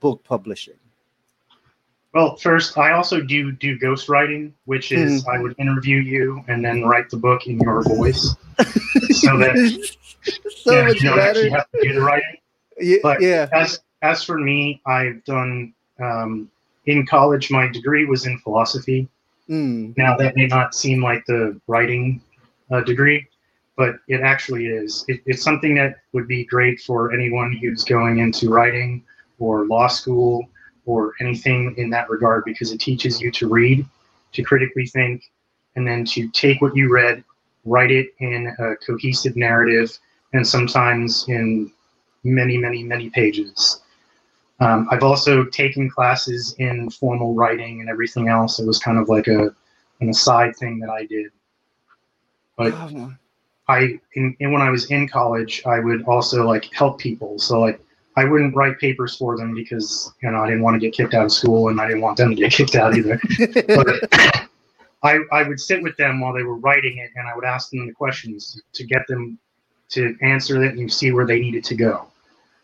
book 0.00 0.24
publishing? 0.24 0.74
Well, 2.14 2.34
first, 2.34 2.76
I 2.76 2.90
also 2.90 3.20
do 3.20 3.52
do 3.52 3.78
ghostwriting, 3.78 4.50
which 4.64 4.90
is 4.90 5.24
I 5.28 5.38
would 5.38 5.54
interview 5.60 5.98
you 5.98 6.42
and 6.48 6.64
then 6.64 6.82
write 6.82 7.10
the 7.10 7.16
book 7.16 7.46
in 7.46 7.60
your 7.60 7.84
voice, 7.84 8.34
so 9.10 9.38
that 9.38 9.54
so 10.64 10.80
you, 10.80 10.84
much 10.84 10.96
you 10.96 11.10
don't 11.10 11.20
actually 11.20 11.50
better. 11.50 11.58
have 11.58 11.70
to 11.70 11.80
do 11.80 11.92
the 11.94 12.00
writing. 12.00 12.36
Yeah, 12.80 12.96
But 13.04 13.22
yeah. 13.22 13.46
as 13.52 13.78
as 14.02 14.24
for 14.24 14.36
me, 14.36 14.82
I've 14.84 15.22
done 15.24 15.74
um, 16.00 16.50
in 16.86 17.06
college. 17.06 17.52
My 17.52 17.68
degree 17.68 18.04
was 18.04 18.26
in 18.26 18.36
philosophy. 18.40 19.08
Mm, 19.50 19.96
Now 19.96 20.16
that 20.16 20.36
may 20.36 20.46
not 20.46 20.74
seem 20.74 21.02
like 21.02 21.24
the 21.26 21.60
writing 21.66 22.22
uh, 22.70 22.80
degree, 22.80 23.26
but 23.76 23.96
it 24.08 24.20
actually 24.20 24.66
is. 24.66 25.04
It, 25.08 25.20
it's 25.26 25.42
something 25.42 25.74
that 25.76 25.96
would 26.12 26.28
be 26.28 26.44
great 26.44 26.80
for 26.80 27.12
anyone 27.12 27.52
who's 27.52 27.84
going 27.84 28.18
into 28.18 28.50
writing 28.50 29.04
or 29.38 29.66
law 29.66 29.88
school 29.88 30.48
or 30.86 31.12
anything 31.20 31.74
in 31.76 31.90
that 31.90 32.08
regard 32.10 32.44
because 32.44 32.72
it 32.72 32.80
teaches 32.80 33.20
you 33.20 33.30
to 33.32 33.48
read, 33.48 33.86
to 34.32 34.42
critically 34.42 34.86
think, 34.86 35.30
and 35.76 35.86
then 35.86 36.04
to 36.04 36.28
take 36.30 36.60
what 36.60 36.74
you 36.76 36.92
read, 36.92 37.24
write 37.64 37.90
it 37.90 38.08
in 38.18 38.54
a 38.58 38.76
cohesive 38.76 39.36
narrative, 39.36 39.98
and 40.32 40.46
sometimes 40.46 41.26
in 41.28 41.70
many, 42.24 42.56
many, 42.56 42.82
many 42.82 43.10
pages. 43.10 43.81
Um, 44.62 44.86
I've 44.92 45.02
also 45.02 45.44
taken 45.44 45.90
classes 45.90 46.54
in 46.58 46.88
formal 46.88 47.34
writing 47.34 47.80
and 47.80 47.90
everything 47.90 48.28
else. 48.28 48.60
It 48.60 48.66
was 48.66 48.78
kind 48.78 48.96
of 48.96 49.08
like 49.08 49.26
a 49.26 49.52
an 50.00 50.08
aside 50.08 50.54
thing 50.56 50.78
that 50.78 50.90
I 50.90 51.04
did. 51.04 51.32
But 52.56 52.72
oh, 52.74 53.12
I, 53.68 53.98
in, 54.14 54.36
in 54.38 54.52
when 54.52 54.62
I 54.62 54.70
was 54.70 54.90
in 54.90 55.08
college, 55.08 55.62
I 55.66 55.80
would 55.80 56.04
also 56.04 56.46
like 56.46 56.72
help 56.72 57.00
people. 57.00 57.40
So 57.40 57.58
like 57.60 57.80
I 58.16 58.24
wouldn't 58.24 58.54
write 58.54 58.78
papers 58.78 59.16
for 59.16 59.36
them 59.36 59.52
because 59.52 60.12
you 60.22 60.30
know 60.30 60.38
I 60.38 60.46
didn't 60.46 60.62
want 60.62 60.74
to 60.74 60.80
get 60.80 60.94
kicked 60.94 61.14
out 61.14 61.24
of 61.24 61.32
school 61.32 61.68
and 61.68 61.80
I 61.80 61.88
didn't 61.88 62.02
want 62.02 62.16
them 62.16 62.30
to 62.30 62.36
get 62.36 62.52
kicked 62.52 62.76
out 62.76 62.96
either. 62.96 63.20
But 63.66 64.48
I, 65.04 65.18
I 65.32 65.42
would 65.42 65.58
sit 65.58 65.82
with 65.82 65.96
them 65.96 66.20
while 66.20 66.32
they 66.32 66.44
were 66.44 66.58
writing 66.58 66.98
it 66.98 67.10
and 67.16 67.26
I 67.26 67.34
would 67.34 67.44
ask 67.44 67.70
them 67.70 67.88
the 67.88 67.92
questions 67.92 68.62
to 68.74 68.84
get 68.84 69.04
them 69.08 69.36
to 69.88 70.16
answer 70.22 70.62
it 70.62 70.76
and 70.76 70.92
see 70.92 71.10
where 71.10 71.26
they 71.26 71.40
needed 71.40 71.64
to 71.64 71.74
go. 71.74 72.11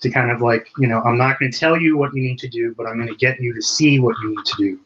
To 0.00 0.10
kind 0.10 0.30
of 0.30 0.40
like, 0.40 0.68
you 0.78 0.86
know, 0.86 1.00
I'm 1.02 1.18
not 1.18 1.40
going 1.40 1.50
to 1.50 1.58
tell 1.58 1.76
you 1.76 1.96
what 1.96 2.14
you 2.14 2.22
need 2.22 2.38
to 2.38 2.48
do, 2.48 2.72
but 2.76 2.86
I'm 2.86 2.96
going 2.96 3.08
to 3.08 3.16
get 3.16 3.40
you 3.40 3.52
to 3.52 3.60
see 3.60 3.98
what 3.98 4.14
you 4.22 4.30
need 4.30 4.44
to 4.44 4.56
do. 4.56 4.80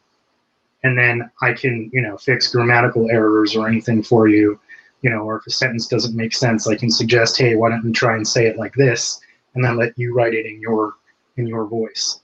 And 0.83 0.97
then 0.97 1.29
I 1.41 1.53
can, 1.53 1.89
you 1.93 2.01
know, 2.01 2.17
fix 2.17 2.51
grammatical 2.51 3.09
errors 3.09 3.55
or 3.55 3.67
anything 3.67 4.03
for 4.03 4.27
you, 4.27 4.59
you 5.01 5.09
know, 5.09 5.19
or 5.19 5.37
if 5.37 5.47
a 5.47 5.51
sentence 5.51 5.87
doesn't 5.87 6.15
make 6.15 6.33
sense, 6.33 6.67
I 6.67 6.75
can 6.75 6.89
suggest, 6.89 7.37
hey, 7.37 7.55
why 7.55 7.69
don't 7.69 7.85
you 7.85 7.93
try 7.93 8.15
and 8.15 8.27
say 8.27 8.47
it 8.47 8.57
like 8.57 8.73
this? 8.73 9.21
And 9.53 9.63
then 9.63 9.77
let 9.77 9.97
you 9.97 10.15
write 10.15 10.33
it 10.33 10.47
in 10.47 10.59
your 10.59 10.93
in 11.37 11.47
your 11.47 11.65
voice. 11.65 12.19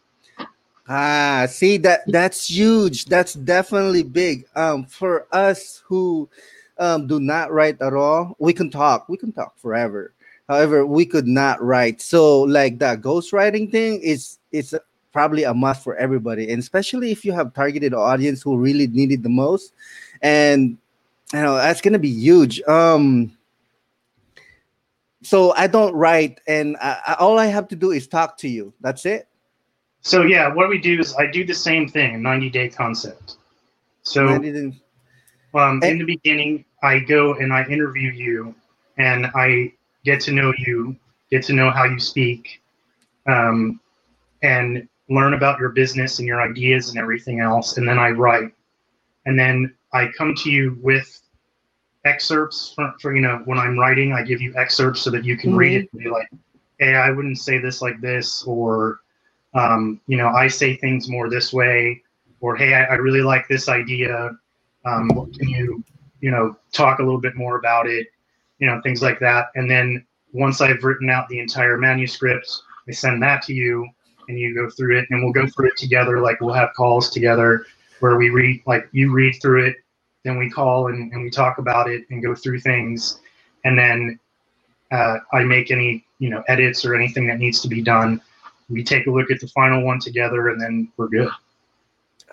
Ah, 0.87 1.45
see 1.47 1.77
that 1.77 2.01
that's 2.07 2.49
huge. 2.49 3.05
That's 3.05 3.33
definitely 3.33 4.01
big. 4.01 4.45
Um, 4.55 4.85
for 4.85 5.27
us 5.31 5.83
who 5.85 6.27
um 6.79 7.05
do 7.05 7.19
not 7.19 7.51
write 7.51 7.79
at 7.81 7.93
all, 7.93 8.35
we 8.39 8.51
can 8.51 8.71
talk. 8.71 9.07
We 9.07 9.17
can 9.17 9.31
talk 9.31 9.57
forever. 9.59 10.13
However, 10.49 10.83
we 10.83 11.05
could 11.05 11.27
not 11.27 11.61
write. 11.61 12.01
So 12.01 12.41
like 12.41 12.79
that 12.79 13.01
ghostwriting 13.01 13.71
thing 13.71 14.01
is 14.01 14.39
it's 14.51 14.73
probably 15.13 15.43
a 15.43 15.53
must 15.53 15.83
for 15.83 15.95
everybody, 15.95 16.49
and 16.51 16.59
especially 16.59 17.11
if 17.11 17.23
you 17.23 17.31
have 17.33 17.53
targeted 17.53 17.93
audience 17.93 18.41
who 18.41 18.57
really 18.57 18.87
need 18.87 19.11
it 19.11 19.21
the 19.21 19.29
most. 19.29 19.73
And 20.23 20.77
you 21.31 21.39
know 21.39 21.55
that's 21.55 21.81
gonna 21.81 21.99
be 21.99 22.09
huge. 22.09 22.63
Um, 22.63 23.37
so 25.21 25.53
I 25.53 25.67
don't 25.67 25.93
write, 25.93 26.41
and 26.47 26.75
I, 26.77 26.99
I, 27.05 27.13
all 27.19 27.37
I 27.37 27.45
have 27.45 27.67
to 27.67 27.75
do 27.75 27.91
is 27.91 28.07
talk 28.07 28.35
to 28.39 28.49
you. 28.49 28.73
That's 28.81 29.05
it. 29.05 29.27
So 30.01 30.23
yeah, 30.23 30.51
what 30.51 30.67
we 30.67 30.79
do 30.79 30.99
is 30.99 31.13
I 31.15 31.27
do 31.27 31.45
the 31.45 31.53
same 31.53 31.87
thing, 31.87 32.23
90 32.23 32.49
day 32.49 32.69
concept. 32.69 33.35
So 34.01 34.25
um, 34.25 35.83
in 35.83 35.99
the 35.99 36.05
beginning, 36.05 36.65
I 36.81 36.99
go 36.99 37.35
and 37.35 37.53
I 37.53 37.65
interview 37.65 38.09
you, 38.09 38.55
and 38.97 39.27
I 39.35 39.73
get 40.03 40.19
to 40.21 40.31
know 40.31 40.53
you, 40.57 40.95
get 41.29 41.43
to 41.43 41.53
know 41.53 41.71
how 41.71 41.85
you 41.85 41.99
speak, 41.99 42.61
um, 43.27 43.79
and 44.43 44.87
learn 45.09 45.33
about 45.33 45.59
your 45.59 45.69
business 45.69 46.19
and 46.19 46.27
your 46.27 46.41
ideas 46.41 46.89
and 46.89 46.99
everything 46.99 47.39
else. 47.39 47.77
And 47.77 47.87
then 47.87 47.99
I 47.99 48.09
write, 48.09 48.51
and 49.25 49.37
then 49.37 49.73
I 49.93 50.09
come 50.17 50.35
to 50.35 50.51
you 50.51 50.77
with 50.81 51.21
excerpts 52.05 52.73
for, 52.75 52.93
for 53.01 53.15
you 53.15 53.21
know 53.21 53.41
when 53.45 53.57
I'm 53.57 53.77
writing, 53.77 54.13
I 54.13 54.23
give 54.23 54.41
you 54.41 54.53
excerpts 54.55 55.01
so 55.01 55.09
that 55.11 55.25
you 55.25 55.37
can 55.37 55.55
read 55.55 55.73
it 55.83 55.89
and 55.91 56.03
be 56.03 56.09
like, 56.09 56.29
hey, 56.79 56.95
I 56.95 57.11
wouldn't 57.11 57.37
say 57.37 57.57
this 57.57 57.81
like 57.81 57.99
this, 58.01 58.43
or 58.43 58.99
um, 59.53 59.99
you 60.07 60.17
know, 60.17 60.27
I 60.27 60.47
say 60.47 60.75
things 60.75 61.09
more 61.09 61.29
this 61.29 61.51
way, 61.51 62.01
or 62.39 62.55
hey, 62.55 62.73
I, 62.73 62.83
I 62.85 62.93
really 62.95 63.21
like 63.21 63.47
this 63.47 63.67
idea. 63.67 64.31
Um, 64.85 65.09
can 65.09 65.49
you, 65.49 65.83
you 66.21 66.31
know, 66.31 66.55
talk 66.71 66.99
a 66.99 67.03
little 67.03 67.19
bit 67.19 67.35
more 67.35 67.57
about 67.57 67.87
it? 67.87 68.07
You 68.59 68.67
know, 68.67 68.81
things 68.81 69.01
like 69.01 69.19
that. 69.19 69.47
And 69.55 69.69
then 69.69 70.05
once 70.33 70.61
I've 70.61 70.83
written 70.83 71.09
out 71.09 71.27
the 71.29 71.39
entire 71.39 71.77
manuscript, 71.77 72.49
I 72.87 72.91
send 72.91 73.21
that 73.23 73.41
to 73.43 73.53
you, 73.53 73.87
and 74.27 74.37
you 74.37 74.53
go 74.53 74.69
through 74.69 74.99
it, 74.99 75.07
and 75.09 75.23
we'll 75.23 75.33
go 75.33 75.47
through 75.47 75.67
it 75.67 75.77
together. 75.77 76.19
Like 76.19 76.41
we'll 76.41 76.53
have 76.53 76.73
calls 76.75 77.09
together 77.09 77.65
where 77.99 78.17
we 78.17 78.29
read, 78.29 78.61
like 78.65 78.87
you 78.91 79.11
read 79.11 79.35
through 79.41 79.65
it, 79.65 79.75
then 80.23 80.37
we 80.37 80.49
call 80.49 80.87
and, 80.87 81.11
and 81.11 81.23
we 81.23 81.29
talk 81.29 81.57
about 81.57 81.89
it 81.89 82.05
and 82.09 82.23
go 82.23 82.35
through 82.35 82.59
things, 82.59 83.19
and 83.63 83.77
then 83.77 84.19
uh, 84.91 85.17
I 85.33 85.43
make 85.43 85.71
any 85.71 86.05
you 86.19 86.29
know 86.29 86.43
edits 86.47 86.85
or 86.85 86.95
anything 86.95 87.27
that 87.27 87.39
needs 87.39 87.61
to 87.61 87.67
be 87.67 87.81
done. 87.81 88.21
We 88.69 88.83
take 88.83 89.07
a 89.07 89.11
look 89.11 89.31
at 89.31 89.39
the 89.39 89.47
final 89.47 89.83
one 89.83 89.99
together, 89.99 90.49
and 90.49 90.61
then 90.61 90.91
we're 90.97 91.07
good. 91.07 91.29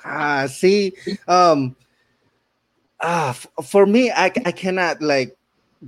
Ah, 0.05 0.47
see, 0.47 0.93
um, 1.29 1.75
ah, 3.01 3.31
f- 3.31 3.47
for 3.65 3.87
me, 3.87 4.11
I, 4.11 4.27
I 4.45 4.53
cannot 4.53 5.01
like 5.01 5.36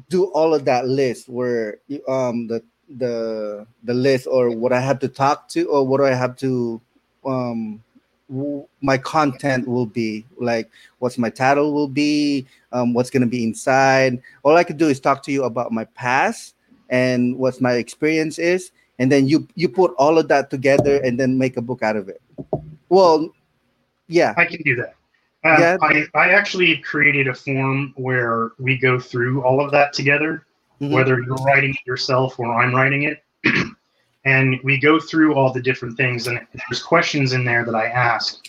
do 0.08 0.26
all 0.32 0.54
of 0.54 0.64
that 0.64 0.86
list 0.86 1.28
where 1.28 1.78
you- 1.88 2.06
um 2.08 2.46
the 2.46 2.62
the 2.98 3.66
the 3.84 3.94
list 3.94 4.26
or 4.26 4.50
what 4.50 4.72
I 4.72 4.80
have 4.80 4.98
to 5.00 5.08
talk 5.08 5.48
to 5.50 5.68
or 5.68 5.86
what 5.86 5.98
do 5.98 6.06
I 6.06 6.14
have 6.14 6.36
to 6.36 6.80
um 7.26 7.82
w- 8.30 8.66
my 8.80 8.96
content 8.96 9.68
will 9.68 9.86
be 9.86 10.24
like 10.38 10.70
what's 10.98 11.18
my 11.18 11.28
title 11.30 11.72
will 11.72 11.88
be 11.88 12.46
um 12.72 12.94
what's 12.94 13.10
gonna 13.10 13.26
be 13.26 13.44
inside. 13.44 14.22
All 14.42 14.56
I 14.56 14.64
could 14.64 14.78
do 14.78 14.88
is 14.88 15.00
talk 15.00 15.22
to 15.24 15.32
you 15.32 15.44
about 15.44 15.72
my 15.72 15.84
past 15.84 16.54
and 16.88 17.36
what 17.36 17.60
my 17.60 17.72
experience 17.74 18.38
is, 18.38 18.70
and 18.98 19.12
then 19.12 19.28
you 19.28 19.46
you 19.54 19.68
put 19.68 19.92
all 19.98 20.18
of 20.18 20.28
that 20.28 20.48
together 20.50 20.96
and 21.04 21.18
then 21.20 21.36
make 21.36 21.56
a 21.56 21.62
book 21.62 21.82
out 21.82 21.96
of 21.96 22.08
it. 22.08 22.22
Well, 22.88 23.34
yeah. 24.08 24.34
I 24.36 24.46
can 24.46 24.62
do 24.62 24.76
that. 24.76 24.94
Um, 25.48 25.60
Yeah. 25.60 25.76
I, 25.80 26.06
I 26.14 26.28
actually 26.30 26.78
created 26.78 27.28
a 27.28 27.34
form 27.34 27.92
where 27.96 28.50
we 28.58 28.76
go 28.78 28.98
through 28.98 29.42
all 29.42 29.64
of 29.64 29.70
that 29.72 29.92
together, 29.92 30.44
Mhm. 30.80 30.90
whether 30.90 31.20
you're 31.20 31.36
writing 31.36 31.70
it 31.70 31.86
yourself 31.86 32.38
or 32.38 32.54
I'm 32.54 32.74
writing 32.74 33.02
it. 33.02 33.24
and 34.24 34.60
we 34.62 34.78
go 34.78 34.98
through 34.98 35.34
all 35.34 35.52
the 35.52 35.62
different 35.62 35.96
things 35.96 36.26
and 36.26 36.40
there's 36.68 36.82
questions 36.82 37.32
in 37.32 37.44
there 37.44 37.64
that 37.64 37.74
i 37.74 37.86
ask 37.86 38.48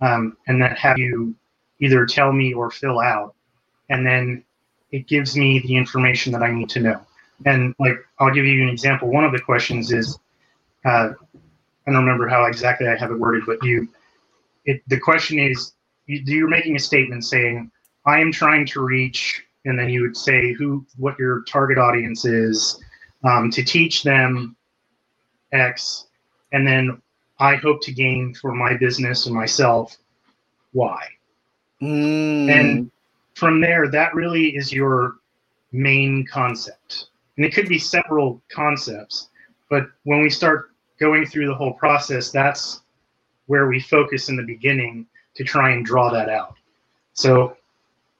um, 0.00 0.36
and 0.46 0.62
that 0.62 0.78
have 0.78 0.96
you 0.98 1.34
either 1.80 2.06
tell 2.06 2.32
me 2.32 2.54
or 2.54 2.70
fill 2.70 3.00
out 3.00 3.34
and 3.90 4.06
then 4.06 4.42
it 4.90 5.06
gives 5.06 5.36
me 5.36 5.58
the 5.60 5.76
information 5.76 6.32
that 6.32 6.42
i 6.42 6.50
need 6.50 6.68
to 6.68 6.80
know 6.80 7.00
and 7.46 7.74
like 7.78 7.96
i'll 8.20 8.32
give 8.32 8.44
you 8.46 8.62
an 8.62 8.68
example 8.68 9.08
one 9.08 9.24
of 9.24 9.32
the 9.32 9.40
questions 9.40 9.92
is 9.92 10.18
uh, 10.84 11.10
i 11.86 11.90
don't 11.90 12.04
remember 12.04 12.28
how 12.28 12.44
exactly 12.44 12.88
i 12.88 12.96
have 12.96 13.10
it 13.10 13.18
worded 13.18 13.42
but 13.46 13.62
you 13.62 13.88
it, 14.64 14.82
the 14.88 14.98
question 14.98 15.38
is 15.38 15.72
you're 16.08 16.48
making 16.48 16.74
a 16.74 16.80
statement 16.80 17.24
saying 17.24 17.70
i 18.06 18.18
am 18.18 18.32
trying 18.32 18.66
to 18.66 18.80
reach 18.80 19.44
and 19.64 19.78
then 19.78 19.88
you 19.88 20.02
would 20.02 20.16
say 20.16 20.52
who 20.54 20.84
what 20.96 21.18
your 21.18 21.42
target 21.42 21.78
audience 21.78 22.24
is 22.24 22.82
um, 23.24 23.50
to 23.50 23.62
teach 23.62 24.02
them 24.02 24.56
X, 25.52 26.06
and 26.52 26.66
then 26.66 27.00
I 27.38 27.56
hope 27.56 27.82
to 27.82 27.92
gain 27.92 28.34
for 28.34 28.54
my 28.54 28.76
business 28.76 29.26
and 29.26 29.34
myself 29.34 29.96
Y. 30.72 31.06
Mm. 31.82 32.50
And 32.50 32.90
from 33.34 33.60
there, 33.60 33.88
that 33.88 34.14
really 34.14 34.56
is 34.56 34.72
your 34.72 35.16
main 35.72 36.26
concept. 36.26 37.06
And 37.36 37.46
it 37.46 37.54
could 37.54 37.68
be 37.68 37.78
several 37.78 38.42
concepts, 38.50 39.28
but 39.70 39.86
when 40.04 40.22
we 40.22 40.30
start 40.30 40.72
going 40.98 41.24
through 41.24 41.46
the 41.46 41.54
whole 41.54 41.74
process, 41.74 42.30
that's 42.30 42.80
where 43.46 43.68
we 43.68 43.78
focus 43.80 44.28
in 44.28 44.36
the 44.36 44.42
beginning 44.42 45.06
to 45.38 45.44
try 45.44 45.70
and 45.70 45.86
draw 45.86 46.10
that 46.10 46.28
out. 46.28 46.56
So, 47.14 47.56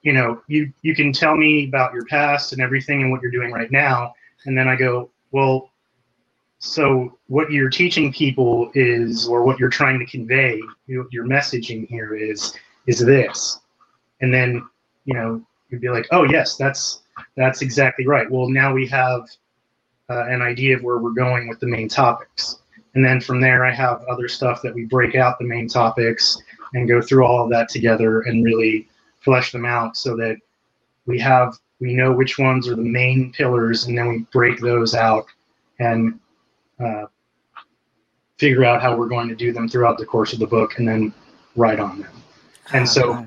you 0.03 0.13
know, 0.13 0.41
you 0.47 0.73
you 0.83 0.95
can 0.95 1.13
tell 1.13 1.37
me 1.37 1.67
about 1.67 1.93
your 1.93 2.07
past 2.07 2.53
and 2.53 2.63
everything 2.63 3.03
and 3.03 3.11
what 3.11 3.21
you're 3.21 3.31
doing 3.31 3.53
right 3.53 3.71
now, 3.71 4.15
and 4.47 4.57
then 4.57 4.69
I 4.69 4.77
go, 4.77 5.11
well, 5.33 5.71
so 6.61 7.19
what 7.27 7.51
you're 7.51 7.71
teaching 7.71 8.13
people 8.13 8.71
is 8.75 9.29
or 9.29 9.43
what 9.43 9.59
you're 9.59 9.69
trying 9.69 9.99
to 9.99 10.07
convey 10.07 10.61
your, 10.87 11.07
your 11.11 11.25
messaging 11.25 11.87
here 11.89 12.15
is 12.15 12.55
is 12.87 13.01
this. 13.01 13.59
And 14.21 14.33
then 14.33 14.65
you 15.05 15.15
know 15.15 15.43
you'd 15.71 15.81
be 15.81 15.91
like 15.91 16.07
oh 16.13 16.25
yes 16.25 16.57
that's 16.57 17.03
that's 17.37 17.63
exactly 17.63 18.07
right. 18.07 18.31
Well 18.31 18.49
now 18.49 18.73
we 18.73 18.87
have 18.87 19.23
uh, 20.09 20.27
an 20.29 20.41
idea 20.41 20.77
of 20.77 20.83
where 20.85 20.99
we're 20.99 21.11
going 21.11 21.49
with 21.49 21.59
the 21.59 21.67
main 21.67 21.89
topics. 21.89 22.61
And 22.95 23.05
then 23.05 23.21
from 23.21 23.41
there 23.41 23.65
i 23.65 23.73
have 23.73 24.03
other 24.09 24.29
stuff 24.29 24.63
that 24.63 24.75
we 24.75 24.85
break 24.85 25.15
out 25.15 25.39
the 25.39 25.45
main 25.45 25.69
topics 25.69 26.41
and 26.75 26.89
go 26.89 27.01
through 27.01 27.25
all 27.25 27.45
of 27.45 27.51
that 27.51 27.69
together 27.69 28.23
and 28.23 28.45
really 28.45 28.89
flesh 29.21 29.53
them 29.53 29.65
out 29.65 29.97
so 29.97 30.17
that 30.17 30.37
we 31.07 31.19
have 31.19 31.55
we 31.81 31.95
know 31.95 32.13
which 32.13 32.39
ones 32.39 32.69
are 32.69 32.75
the 32.75 32.83
main 32.83 33.33
pillars 33.33 33.87
and 33.87 33.97
then 33.97 34.09
we 34.09 34.19
break 34.33 34.59
those 34.61 34.95
out 34.95 35.27
and 35.79 36.19
uh, 36.81 37.07
figure 38.39 38.65
out 38.65 38.81
how 38.81 38.97
we're 38.97 39.09
going 39.09 39.29
to 39.29 39.35
do 39.35 39.53
them 39.53 39.69
throughout 39.69 39.99
the 39.99 40.07
course 40.07 40.33
of 40.33 40.39
the 40.39 40.47
book 40.47 40.79
and 40.79 40.89
then 40.89 41.13
write 41.57 41.81
on 41.81 42.01
them. 42.01 42.13
And 42.73 42.89
so, 42.89 43.27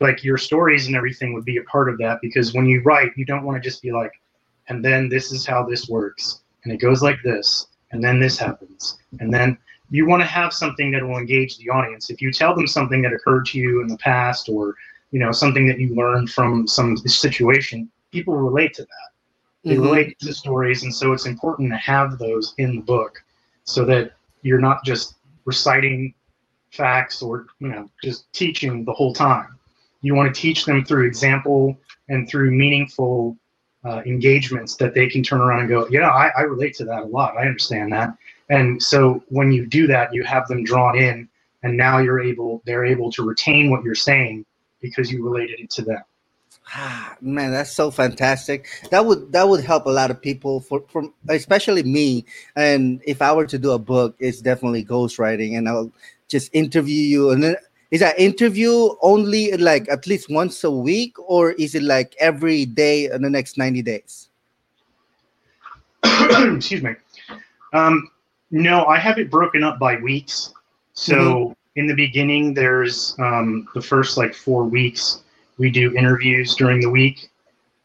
like 0.00 0.24
your 0.24 0.38
stories 0.38 0.86
and 0.86 0.96
everything 0.96 1.32
would 1.34 1.44
be 1.44 1.58
a 1.58 1.62
part 1.64 1.88
of 1.88 1.98
that 1.98 2.20
because 2.20 2.54
when 2.54 2.66
you 2.66 2.82
write, 2.82 3.12
you 3.16 3.24
don't 3.24 3.44
want 3.44 3.62
to 3.62 3.66
just 3.66 3.82
be 3.82 3.92
like, 3.92 4.12
and 4.68 4.84
then 4.84 5.08
this 5.08 5.32
is 5.32 5.46
how 5.46 5.64
this 5.64 5.88
works, 5.88 6.40
and 6.64 6.72
it 6.72 6.78
goes 6.78 7.02
like 7.02 7.22
this, 7.22 7.68
and 7.92 8.02
then 8.02 8.20
this 8.20 8.36
happens, 8.38 8.98
and 9.20 9.32
then 9.32 9.56
you 9.90 10.06
want 10.06 10.20
to 10.20 10.26
have 10.26 10.52
something 10.52 10.90
that 10.92 11.02
will 11.02 11.18
engage 11.18 11.58
the 11.58 11.70
audience. 11.70 12.10
If 12.10 12.20
you 12.20 12.32
tell 12.32 12.54
them 12.54 12.66
something 12.66 13.02
that 13.02 13.12
occurred 13.12 13.46
to 13.46 13.58
you 13.58 13.80
in 13.80 13.88
the 13.88 13.98
past, 13.98 14.48
or 14.48 14.74
you 15.10 15.20
know 15.20 15.32
something 15.32 15.66
that 15.68 15.78
you 15.78 15.94
learned 15.94 16.30
from 16.30 16.66
some 16.66 16.96
situation, 16.96 17.90
people 18.12 18.36
relate 18.36 18.74
to 18.74 18.82
that. 18.82 19.10
They 19.64 19.74
mm-hmm. 19.74 19.82
relate 19.82 20.18
to 20.20 20.34
stories, 20.34 20.82
and 20.82 20.94
so 20.94 21.12
it's 21.12 21.26
important 21.26 21.70
to 21.70 21.76
have 21.76 22.18
those 22.18 22.54
in 22.58 22.76
the 22.76 22.82
book 22.82 23.22
so 23.64 23.84
that 23.84 24.12
you're 24.42 24.60
not 24.60 24.84
just 24.84 25.16
reciting 25.44 26.14
facts 26.70 27.22
or 27.22 27.46
you 27.60 27.68
know 27.68 27.88
just 28.02 28.32
teaching 28.32 28.84
the 28.84 28.92
whole 28.92 29.14
time. 29.14 29.58
You 30.02 30.14
want 30.14 30.34
to 30.34 30.40
teach 30.40 30.64
them 30.64 30.84
through 30.84 31.06
example 31.06 31.76
and 32.08 32.28
through 32.28 32.50
meaningful 32.50 33.36
uh, 33.84 34.02
engagements 34.04 34.74
that 34.76 34.94
they 34.94 35.08
can 35.08 35.22
turn 35.22 35.40
around 35.40 35.60
and 35.60 35.68
go, 35.68 35.86
yeah, 35.90 36.08
I, 36.08 36.30
I 36.36 36.42
relate 36.42 36.74
to 36.76 36.84
that 36.84 37.04
a 37.04 37.06
lot. 37.06 37.36
I 37.36 37.42
understand 37.42 37.92
that. 37.92 38.16
And 38.48 38.82
so 38.82 39.22
when 39.28 39.52
you 39.52 39.66
do 39.66 39.86
that, 39.88 40.14
you 40.14 40.22
have 40.24 40.46
them 40.48 40.64
drawn 40.64 40.96
in, 40.96 41.28
and 41.62 41.76
now 41.76 41.98
you're 41.98 42.20
able, 42.20 42.62
they're 42.64 42.84
able 42.84 43.10
to 43.12 43.24
retain 43.24 43.70
what 43.70 43.82
you're 43.82 43.94
saying 43.94 44.44
because 44.80 45.10
you 45.10 45.24
related 45.24 45.60
it 45.60 45.70
to 45.70 45.82
them. 45.82 46.02
Ah, 46.74 47.16
man, 47.20 47.52
that's 47.52 47.70
so 47.70 47.90
fantastic. 47.90 48.68
That 48.90 49.06
would 49.06 49.30
that 49.32 49.48
would 49.48 49.62
help 49.62 49.86
a 49.86 49.90
lot 49.90 50.10
of 50.10 50.20
people 50.20 50.60
for 50.60 50.82
from 50.88 51.14
especially 51.28 51.84
me. 51.84 52.24
And 52.56 53.00
if 53.06 53.22
I 53.22 53.32
were 53.32 53.46
to 53.46 53.58
do 53.58 53.70
a 53.70 53.78
book, 53.78 54.16
it's 54.18 54.40
definitely 54.40 54.84
ghostwriting, 54.84 55.56
and 55.56 55.68
I'll 55.68 55.92
just 56.28 56.52
interview 56.52 57.00
you. 57.00 57.30
And 57.30 57.42
then 57.42 57.56
is 57.92 58.00
that 58.00 58.18
interview 58.18 58.88
only 59.00 59.52
like 59.52 59.88
at 59.88 60.08
least 60.08 60.28
once 60.28 60.64
a 60.64 60.70
week, 60.70 61.16
or 61.20 61.52
is 61.52 61.76
it 61.76 61.84
like 61.84 62.16
every 62.18 62.66
day 62.66 63.10
in 63.10 63.22
the 63.22 63.30
next 63.30 63.56
ninety 63.56 63.82
days? 63.82 64.28
Excuse 66.02 66.82
me. 66.82 66.96
Um, 67.72 68.10
no, 68.50 68.84
I 68.86 68.98
have 68.98 69.18
it 69.18 69.30
broken 69.30 69.62
up 69.62 69.78
by 69.78 69.96
weeks. 69.96 70.52
So 70.94 71.16
mm-hmm. 71.16 71.52
in 71.76 71.86
the 71.86 71.94
beginning, 71.94 72.54
there's 72.54 73.14
um, 73.18 73.68
the 73.74 73.82
first 73.82 74.16
like 74.16 74.34
four 74.34 74.64
weeks 74.64 75.22
we 75.58 75.70
do 75.70 75.94
interviews 75.94 76.54
during 76.54 76.80
the 76.80 76.90
week 76.90 77.30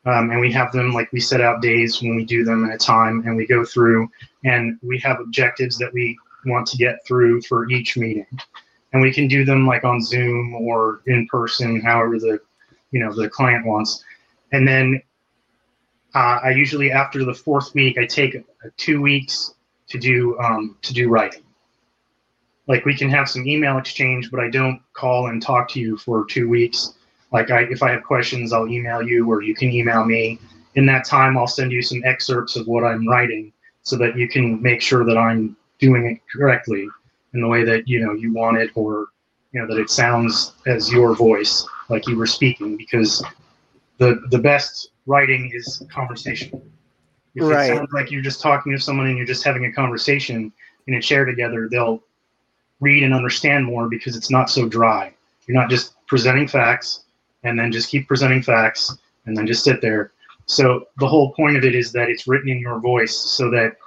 um, 0.05 0.31
and 0.31 0.39
we 0.39 0.51
have 0.51 0.71
them 0.71 0.93
like 0.93 1.11
we 1.11 1.19
set 1.19 1.41
out 1.41 1.61
days 1.61 2.01
when 2.01 2.15
we 2.15 2.25
do 2.25 2.43
them 2.43 2.65
at 2.65 2.75
a 2.75 2.77
time 2.77 3.23
and 3.25 3.35
we 3.35 3.45
go 3.45 3.63
through 3.63 4.09
and 4.43 4.77
we 4.81 4.99
have 4.99 5.19
objectives 5.19 5.77
that 5.77 5.93
we 5.93 6.17
want 6.45 6.67
to 6.67 6.77
get 6.77 7.05
through 7.05 7.41
for 7.41 7.69
each 7.69 7.97
meeting 7.97 8.25
and 8.93 9.01
we 9.01 9.13
can 9.13 9.27
do 9.27 9.45
them 9.45 9.67
like 9.67 9.83
on 9.83 10.01
zoom 10.01 10.55
or 10.55 11.01
in 11.07 11.27
person 11.27 11.79
however 11.79 12.19
the 12.19 12.39
you 12.91 12.99
know 12.99 13.13
the 13.13 13.29
client 13.29 13.65
wants 13.65 14.03
and 14.51 14.67
then 14.67 15.01
uh, 16.15 16.39
i 16.43 16.49
usually 16.49 16.91
after 16.91 17.23
the 17.23 17.33
fourth 17.33 17.73
week 17.75 17.97
i 17.99 18.05
take 18.05 18.43
two 18.77 19.01
weeks 19.01 19.53
to 19.91 19.99
do 19.99 20.37
um, 20.39 20.77
to 20.81 20.93
do 20.93 21.09
writing. 21.09 21.43
Like 22.67 22.85
we 22.85 22.95
can 22.95 23.09
have 23.09 23.29
some 23.29 23.45
email 23.45 23.77
exchange 23.77 24.31
but 24.31 24.39
i 24.39 24.49
don't 24.49 24.81
call 24.93 25.27
and 25.27 25.41
talk 25.41 25.67
to 25.69 25.79
you 25.79 25.97
for 25.97 26.25
two 26.25 26.47
weeks. 26.47 26.93
Like 27.31 27.49
I, 27.49 27.61
if 27.63 27.81
I 27.81 27.91
have 27.91 28.03
questions, 28.03 28.51
I'll 28.51 28.67
email 28.67 29.01
you 29.01 29.29
or 29.29 29.41
you 29.41 29.55
can 29.55 29.71
email 29.71 30.03
me. 30.03 30.39
In 30.75 30.85
that 30.85 31.05
time, 31.05 31.37
I'll 31.37 31.47
send 31.47 31.71
you 31.71 31.81
some 31.81 32.01
excerpts 32.05 32.55
of 32.55 32.67
what 32.67 32.83
I'm 32.83 33.07
writing 33.07 33.51
so 33.83 33.97
that 33.97 34.17
you 34.17 34.27
can 34.27 34.61
make 34.61 34.81
sure 34.81 35.03
that 35.05 35.17
I'm 35.17 35.55
doing 35.79 36.05
it 36.05 36.19
correctly 36.31 36.87
in 37.33 37.41
the 37.41 37.47
way 37.47 37.63
that 37.63 37.87
you 37.87 38.05
know 38.05 38.13
you 38.13 38.33
want 38.33 38.57
it 38.57 38.69
or 38.75 39.07
you 39.51 39.59
know 39.59 39.67
that 39.67 39.79
it 39.79 39.89
sounds 39.89 40.53
as 40.67 40.91
your 40.91 41.15
voice 41.15 41.65
like 41.89 42.07
you 42.07 42.15
were 42.17 42.27
speaking 42.27 42.77
because 42.77 43.23
the 43.97 44.21
the 44.29 44.37
best 44.37 44.91
writing 45.07 45.51
is 45.53 45.83
conversation 45.91 46.61
if 47.35 47.43
right. 47.43 47.71
it 47.71 47.75
sounds 47.75 47.91
like 47.93 48.11
you're 48.11 48.21
just 48.21 48.41
talking 48.41 48.71
to 48.71 48.79
someone 48.79 49.07
and 49.07 49.17
you're 49.17 49.25
just 49.25 49.43
having 49.43 49.65
a 49.65 49.71
conversation 49.71 50.51
in 50.87 50.95
a 50.95 51.01
chair 51.01 51.25
together 51.25 51.67
they'll 51.69 52.01
read 52.79 53.03
and 53.03 53.13
understand 53.13 53.65
more 53.65 53.87
because 53.87 54.15
it's 54.15 54.31
not 54.31 54.49
so 54.49 54.67
dry 54.67 55.13
you're 55.47 55.59
not 55.59 55.69
just 55.69 55.95
presenting 56.07 56.47
facts 56.47 57.03
and 57.43 57.57
then 57.57 57.71
just 57.71 57.89
keep 57.89 58.07
presenting 58.07 58.41
facts 58.41 58.97
and 59.25 59.35
then 59.35 59.47
just 59.47 59.63
sit 59.63 59.81
there. 59.81 60.11
So 60.45 60.87
the 60.99 61.07
whole 61.07 61.33
point 61.33 61.57
of 61.57 61.63
it 61.63 61.75
is 61.75 61.91
that 61.93 62.09
it's 62.09 62.27
written 62.27 62.49
in 62.49 62.59
your 62.59 62.79
voice 62.79 63.15
so 63.15 63.49
that 63.51 63.77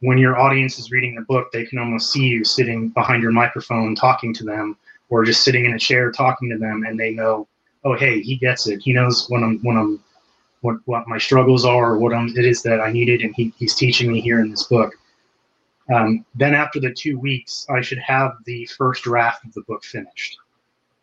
when 0.00 0.18
your 0.18 0.38
audience 0.38 0.78
is 0.78 0.90
reading 0.90 1.14
the 1.14 1.22
book, 1.22 1.50
they 1.52 1.64
can 1.64 1.78
almost 1.78 2.12
see 2.12 2.24
you 2.24 2.44
sitting 2.44 2.90
behind 2.90 3.22
your 3.22 3.32
microphone 3.32 3.94
talking 3.94 4.32
to 4.34 4.44
them 4.44 4.76
or 5.08 5.24
just 5.24 5.42
sitting 5.42 5.64
in 5.64 5.74
a 5.74 5.78
chair 5.78 6.10
talking 6.10 6.50
to 6.50 6.58
them 6.58 6.84
and 6.86 6.98
they 6.98 7.10
know, 7.10 7.48
oh 7.84 7.94
hey, 7.94 8.20
he 8.20 8.36
gets 8.36 8.66
it. 8.66 8.80
He 8.80 8.92
knows 8.92 9.26
when 9.28 9.42
I'm 9.42 9.58
when 9.60 9.76
I'm 9.76 10.02
what, 10.66 10.76
what 10.84 11.08
my 11.08 11.18
struggles 11.18 11.64
are 11.64 11.92
or 11.92 11.98
what 11.98 12.12
I'm, 12.12 12.28
it 12.36 12.44
is 12.44 12.62
that 12.62 12.80
I 12.80 12.90
needed 12.92 13.22
and 13.22 13.34
he, 13.34 13.52
he's 13.56 13.74
teaching 13.74 14.12
me 14.12 14.20
here 14.20 14.40
in 14.40 14.50
this 14.50 14.64
book. 14.64 14.92
Um, 15.94 16.24
then 16.34 16.54
after 16.54 16.80
the 16.80 16.92
two 16.92 17.18
weeks, 17.18 17.64
I 17.70 17.80
should 17.80 18.00
have 18.00 18.32
the 18.44 18.66
first 18.76 19.04
draft 19.04 19.44
of 19.44 19.52
the 19.54 19.62
book 19.62 19.84
finished 19.84 20.38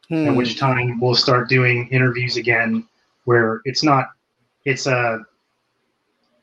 hmm. 0.09 0.27
at 0.27 0.35
which 0.35 0.59
time 0.59 0.99
we'll 0.99 1.15
start 1.15 1.49
doing 1.49 1.87
interviews 1.89 2.37
again 2.37 2.87
where 3.25 3.61
it's 3.65 3.83
not 3.83 4.09
it's 4.65 4.87
a 4.87 4.95
uh, 4.95 5.17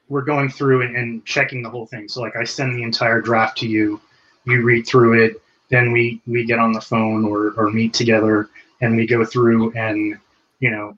we're 0.08 0.22
going 0.22 0.48
through 0.48 0.82
and, 0.82 0.96
and 0.96 1.24
checking 1.24 1.62
the 1.62 1.70
whole 1.70 1.86
thing 1.86 2.08
so 2.08 2.20
like 2.20 2.36
i 2.36 2.44
send 2.44 2.76
the 2.76 2.82
entire 2.82 3.20
draft 3.20 3.58
to 3.58 3.68
you 3.68 4.00
you 4.44 4.62
read 4.62 4.86
through 4.86 5.24
it 5.24 5.40
then 5.68 5.92
we 5.92 6.20
we 6.26 6.44
get 6.44 6.58
on 6.58 6.72
the 6.72 6.80
phone 6.80 7.24
or 7.24 7.52
or 7.56 7.70
meet 7.70 7.94
together 7.94 8.48
and 8.80 8.96
we 8.96 9.06
go 9.06 9.24
through 9.24 9.72
and 9.72 10.18
you 10.58 10.70
know 10.70 10.96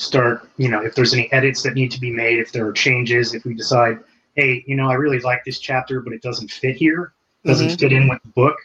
start 0.00 0.48
you 0.56 0.68
know 0.68 0.80
if 0.82 0.94
there's 0.94 1.12
any 1.12 1.30
edits 1.32 1.62
that 1.62 1.74
need 1.74 1.90
to 1.90 2.00
be 2.00 2.10
made 2.10 2.38
if 2.38 2.52
there 2.52 2.66
are 2.66 2.72
changes 2.72 3.34
if 3.34 3.44
we 3.44 3.52
decide 3.54 3.98
hey 4.34 4.64
you 4.66 4.74
know 4.76 4.88
i 4.88 4.94
really 4.94 5.20
like 5.20 5.44
this 5.44 5.58
chapter 5.58 6.00
but 6.00 6.12
it 6.12 6.22
doesn't 6.22 6.50
fit 6.50 6.76
here 6.76 7.12
doesn't 7.44 7.68
mm-hmm. 7.68 7.76
fit 7.76 7.92
in 7.92 8.08
with 8.08 8.20
the 8.22 8.28
book 8.28 8.56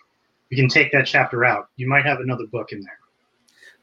you 0.49 0.57
can 0.57 0.69
take 0.69 0.91
that 0.91 1.05
chapter 1.05 1.45
out. 1.45 1.69
You 1.75 1.87
might 1.87 2.05
have 2.05 2.19
another 2.19 2.45
book 2.47 2.71
in 2.71 2.81
there. 2.81 2.99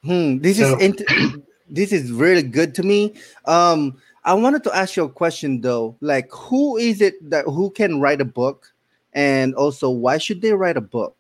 Hmm, 0.05 0.38
this 0.38 0.59
so, 0.59 0.77
is 0.77 0.83
int- 0.83 1.45
this 1.71 1.93
is 1.93 2.11
really 2.12 2.43
good 2.43 2.75
to 2.77 2.83
me. 2.83 3.15
Um, 3.45 3.99
I 4.25 4.35
wanted 4.35 4.65
to 4.65 4.77
ask 4.77 4.97
you 4.97 5.05
a 5.05 5.09
question 5.09 5.61
though. 5.61 5.97
Like, 6.01 6.31
who 6.33 6.77
is 6.77 7.01
it 7.01 7.15
that 7.31 7.45
who 7.47 7.71
can 7.71 8.01
write 8.01 8.21
a 8.21 8.25
book, 8.25 8.73
and 9.12 9.55
also 9.55 9.91
why 9.91 10.19
should 10.19 10.41
they 10.41 10.53
write 10.53 10.77
a 10.77 10.83
book? 10.83 11.17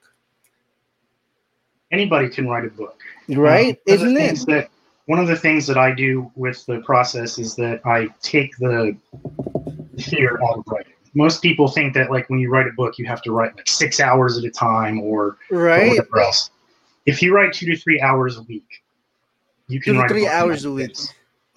Anybody 1.90 2.30
can 2.30 2.48
write 2.48 2.64
a 2.64 2.70
book, 2.70 2.98
right? 3.28 3.76
Um, 3.76 3.94
Isn't 3.94 4.16
it? 4.16 4.46
That, 4.46 4.70
one 5.12 5.18
of 5.18 5.28
the 5.28 5.36
things 5.36 5.66
that 5.66 5.76
I 5.76 5.92
do 5.92 6.32
with 6.36 6.64
the 6.64 6.80
process 6.80 7.38
is 7.38 7.54
that 7.56 7.84
I 7.84 8.08
take 8.22 8.56
the 8.56 8.96
fear 9.98 10.40
out 10.42 10.60
of 10.60 10.64
writing. 10.66 10.94
Most 11.12 11.42
people 11.42 11.68
think 11.68 11.92
that 11.92 12.10
like 12.10 12.30
when 12.30 12.38
you 12.38 12.48
write 12.48 12.66
a 12.66 12.72
book, 12.72 12.96
you 12.96 13.04
have 13.04 13.20
to 13.24 13.30
write 13.30 13.54
like 13.54 13.68
six 13.68 14.00
hours 14.00 14.38
at 14.38 14.44
a 14.44 14.50
time 14.50 15.02
or, 15.02 15.36
right. 15.50 15.82
or 15.82 15.88
whatever 15.90 16.20
else. 16.20 16.48
If 17.04 17.20
you 17.20 17.34
write 17.34 17.52
two 17.52 17.66
to 17.66 17.76
three 17.76 18.00
hours 18.00 18.38
a 18.38 18.42
week, 18.44 18.64
you 19.68 19.82
can 19.82 19.92
two 19.92 19.96
to 19.96 20.00
write 20.00 20.10
three 20.10 20.26
hours 20.26 20.64
a 20.64 20.72
week. 20.72 20.96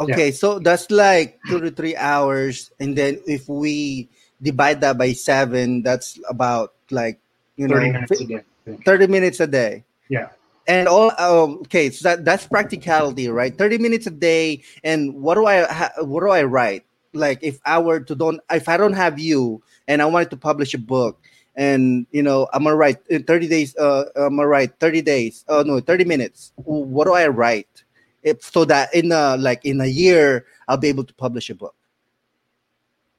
Okay, 0.02 0.26
yeah. 0.26 0.36
so 0.36 0.60
that's 0.60 0.92
like 0.92 1.40
two 1.48 1.62
to 1.62 1.72
three 1.72 1.96
hours, 1.96 2.72
and 2.82 2.94
then 2.94 3.22
if 3.26 3.48
we 3.48 4.10
divide 4.42 4.82
that 4.82 4.98
by 4.98 5.14
seven, 5.14 5.82
that's 5.82 6.20
about 6.28 6.74
like 6.92 7.22
you 7.56 7.70
30 7.70 7.86
know 7.86 7.94
minutes 7.94 8.20
a 8.20 8.26
day. 8.26 8.44
Thirty 8.84 9.08
minutes 9.08 9.40
a 9.40 9.48
day. 9.48 9.86
Yeah. 10.10 10.28
And 10.68 10.88
all 10.88 11.12
um, 11.20 11.60
okay, 11.62 11.90
so 11.92 12.10
that 12.10 12.26
that's 12.26 12.48
practicality, 12.48 13.28
right? 13.30 13.56
Thirty 13.56 13.78
minutes 13.78 14.08
a 14.08 14.12
day, 14.12 14.64
and 14.84 15.14
what 15.14 15.36
do 15.36 15.46
I 15.46 15.62
ha- 15.72 15.92
what 16.02 16.22
do 16.22 16.30
I 16.30 16.44
write? 16.44 16.86
Like 17.14 17.40
if 17.44 17.60
I 17.66 17.78
were 17.80 18.00
to 18.00 18.16
don't 18.16 18.42
if 18.50 18.68
I 18.68 18.78
don't 18.78 18.94
have 18.94 19.20
you, 19.20 19.62
and 19.88 20.02
I 20.02 20.06
wanted 20.06 20.32
to 20.32 20.38
publish 20.38 20.74
a 20.74 20.80
book, 20.80 21.22
and 21.56 22.08
you 22.12 22.24
know 22.24 22.48
I'm 22.52 22.64
gonna 22.64 22.76
write 22.76 22.98
in 23.10 23.24
thirty 23.24 23.48
days. 23.48 23.76
Uh, 23.78 24.06
I'm 24.16 24.38
gonna 24.38 24.48
write 24.48 24.80
thirty 24.80 25.04
days. 25.04 25.46
Oh 25.48 25.62
no, 25.62 25.80
thirty 25.80 26.04
minutes. 26.04 26.52
What 26.56 27.06
do 27.06 27.14
I 27.14 27.28
write? 27.28 27.84
If, 28.24 28.42
so 28.44 28.66
that 28.66 28.94
in 28.96 29.12
a 29.12 29.38
like 29.38 29.64
in 29.66 29.80
a 29.82 29.86
year 29.86 30.48
I'll 30.68 30.78
be 30.78 30.88
able 30.88 31.04
to 31.04 31.14
publish 31.14 31.52
a 31.52 31.56
book. 31.56 31.76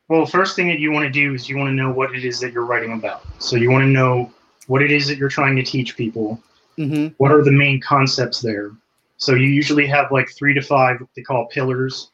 Well, 0.09 0.27
first 0.27 0.57
thing 0.57 0.69
that 0.69 0.79
you 0.79 0.93
want 0.93 1.05
to 1.05 1.11
do 1.11 1.35
is 1.35 1.49
you 1.49 1.57
want 1.57 1.69
to 1.69 1.75
know 1.75 1.93
what 1.93 2.15
it 2.15 2.25
is 2.25 2.39
that 2.41 2.53
you're 2.53 2.65
writing 2.65 2.93
about. 2.93 3.23
So 3.39 3.57
you 3.57 3.71
want 3.71 3.83
to 3.83 3.89
know 3.89 4.33
what 4.67 4.83
it 4.83 4.91
is 4.91 5.07
that 5.09 5.19
you're 5.19 5.29
trying 5.29 5.57
to 5.57 5.63
teach 5.63 5.97
people. 5.97 6.41
Mm-hmm. 6.79 7.15
What 7.19 7.33
are 7.33 7.43
the 7.43 7.53
main 7.53 7.81
concepts 7.81 8.41
there? 8.41 8.73
So 9.19 9.35
you 9.35 9.49
usually 9.49 9.87
have 9.87 10.13
like 10.13 10.31
three 10.31 10.55
to 10.55 10.61
five 10.61 11.01
what 11.01 11.09
they 11.17 11.23
call 11.23 11.47
pillars 11.47 12.11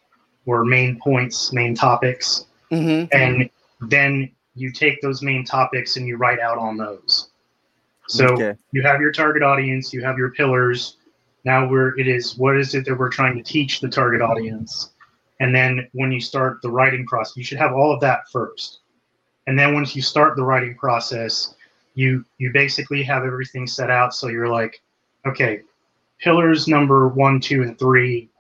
or 0.47 0.65
main 0.65 1.01
points, 1.01 1.53
main 1.53 1.75
topics. 1.75 2.47
Mm-hmm. 2.71 3.07
And 3.13 3.51
then 3.89 4.31
you 4.55 4.71
take 4.71 5.01
those 5.01 5.23
main 5.23 5.45
topics 5.45 5.97
and 5.97 6.07
you 6.07 6.17
write 6.17 6.39
out 6.39 6.59
on 6.59 6.77
those. 6.77 7.31
So 8.09 8.27
Okay. 8.27 8.55
you 8.73 8.83
have 8.83 9.01
your 9.01 9.13
target 9.13 9.43
audience, 9.43 9.93
you 9.93 10.03
have 10.05 10.19
your 10.19 10.31
pillars. 10.31 10.97
Now 11.45 11.69
we're 11.69 11.99
it 11.99 12.07
is 12.07 12.37
what 12.37 12.57
is 12.57 12.75
it 12.75 12.85
that 12.85 12.97
we're 12.97 13.09
trying 13.09 13.37
to 13.37 13.43
teach 13.43 13.81
the 13.81 13.89
target 13.89 14.21
audience? 14.21 14.91
And 15.41 15.55
then 15.55 15.89
when 15.93 16.13
you 16.13 16.21
start 16.21 16.63
the 16.63 16.71
writing 16.71 17.05
process, 17.07 17.37
you 17.37 17.43
should 17.43 17.59
have 17.59 17.73
all 17.73 17.93
of 17.93 18.01
that 18.01 18.29
first. 18.31 18.81
And 19.49 19.59
then 19.59 19.75
once 19.75 19.97
you 19.97 20.03
start 20.03 20.37
the 20.37 20.45
writing 20.45 20.77
process, 20.77 21.55
you 21.95 22.25
you 22.39 22.51
basically 22.53 23.03
have 23.03 23.25
everything 23.25 23.67
set 23.67 23.91
out 23.91 24.15
so 24.15 24.29
you're 24.29 24.49
like, 24.49 24.81
okay, 25.27 25.63
pillars 26.19 26.69
number 26.69 27.09
one, 27.09 27.41
two, 27.41 27.63
and 27.63 27.79
three, 27.79 28.31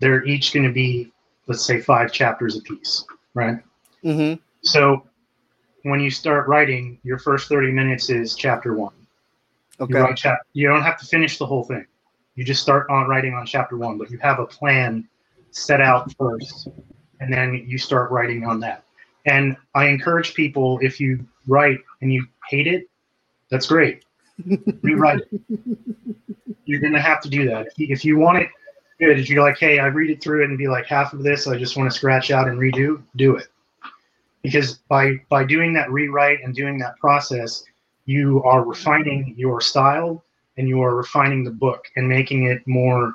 they're 0.00 0.24
each 0.24 0.52
going 0.52 0.66
to 0.66 0.72
be, 0.72 1.10
let's 1.46 1.64
say, 1.64 1.80
five 1.80 2.12
chapters 2.12 2.56
a 2.56 2.60
piece, 2.62 3.04
right? 3.34 3.58
Mm-hmm. 4.04 4.40
So 4.62 5.04
when 5.82 6.00
you 6.00 6.10
start 6.10 6.48
writing, 6.48 6.98
your 7.02 7.18
first 7.18 7.48
30 7.48 7.72
minutes 7.72 8.10
is 8.10 8.34
chapter 8.34 8.74
one. 8.74 8.92
Okay. 9.80 9.98
You, 9.98 10.14
chap- 10.14 10.46
you 10.52 10.68
don't 10.68 10.82
have 10.82 10.98
to 10.98 11.06
finish 11.06 11.38
the 11.38 11.46
whole 11.46 11.64
thing. 11.64 11.86
You 12.34 12.44
just 12.44 12.62
start 12.62 12.88
on 12.90 13.08
writing 13.08 13.34
on 13.34 13.46
chapter 13.46 13.76
one, 13.76 13.98
but 13.98 14.10
you 14.10 14.18
have 14.18 14.38
a 14.38 14.46
plan 14.46 15.08
set 15.50 15.80
out 15.80 16.12
first, 16.16 16.68
and 17.20 17.32
then 17.32 17.64
you 17.66 17.78
start 17.78 18.10
writing 18.10 18.44
on 18.44 18.60
that. 18.60 18.84
And 19.26 19.56
I 19.74 19.86
encourage 19.86 20.34
people 20.34 20.78
if 20.80 21.00
you 21.00 21.26
write 21.48 21.78
and 22.02 22.12
you 22.12 22.24
hate 22.48 22.66
it, 22.66 22.88
that's 23.50 23.66
great. 23.66 24.04
Rewrite 24.82 25.22
it. 25.32 25.78
You're 26.64 26.80
gonna 26.80 27.00
have 27.00 27.20
to 27.22 27.28
do 27.28 27.48
that. 27.48 27.66
If 27.66 27.78
you, 27.78 27.86
if 27.90 28.04
you 28.04 28.18
want 28.18 28.38
it 28.38 28.48
good, 28.98 29.18
if 29.18 29.28
you're 29.30 29.42
like, 29.42 29.58
hey, 29.58 29.78
I 29.78 29.86
read 29.86 30.10
it 30.10 30.22
through 30.22 30.42
it 30.42 30.48
and 30.48 30.58
be 30.58 30.68
like 30.68 30.86
half 30.86 31.12
of 31.12 31.22
this, 31.22 31.46
I 31.46 31.56
just 31.56 31.76
want 31.76 31.90
to 31.90 31.96
scratch 31.96 32.30
out 32.30 32.48
and 32.48 32.58
redo, 32.58 33.02
do 33.16 33.36
it. 33.36 33.46
Because 34.42 34.78
by 34.88 35.20
by 35.28 35.44
doing 35.44 35.72
that 35.74 35.90
rewrite 35.90 36.40
and 36.44 36.54
doing 36.54 36.78
that 36.78 36.96
process, 36.98 37.64
you 38.06 38.42
are 38.44 38.64
refining 38.64 39.34
your 39.36 39.60
style 39.60 40.24
and 40.56 40.68
you 40.68 40.82
are 40.82 40.94
refining 40.94 41.44
the 41.44 41.50
book 41.50 41.84
and 41.96 42.08
making 42.08 42.44
it 42.44 42.62
more 42.66 43.14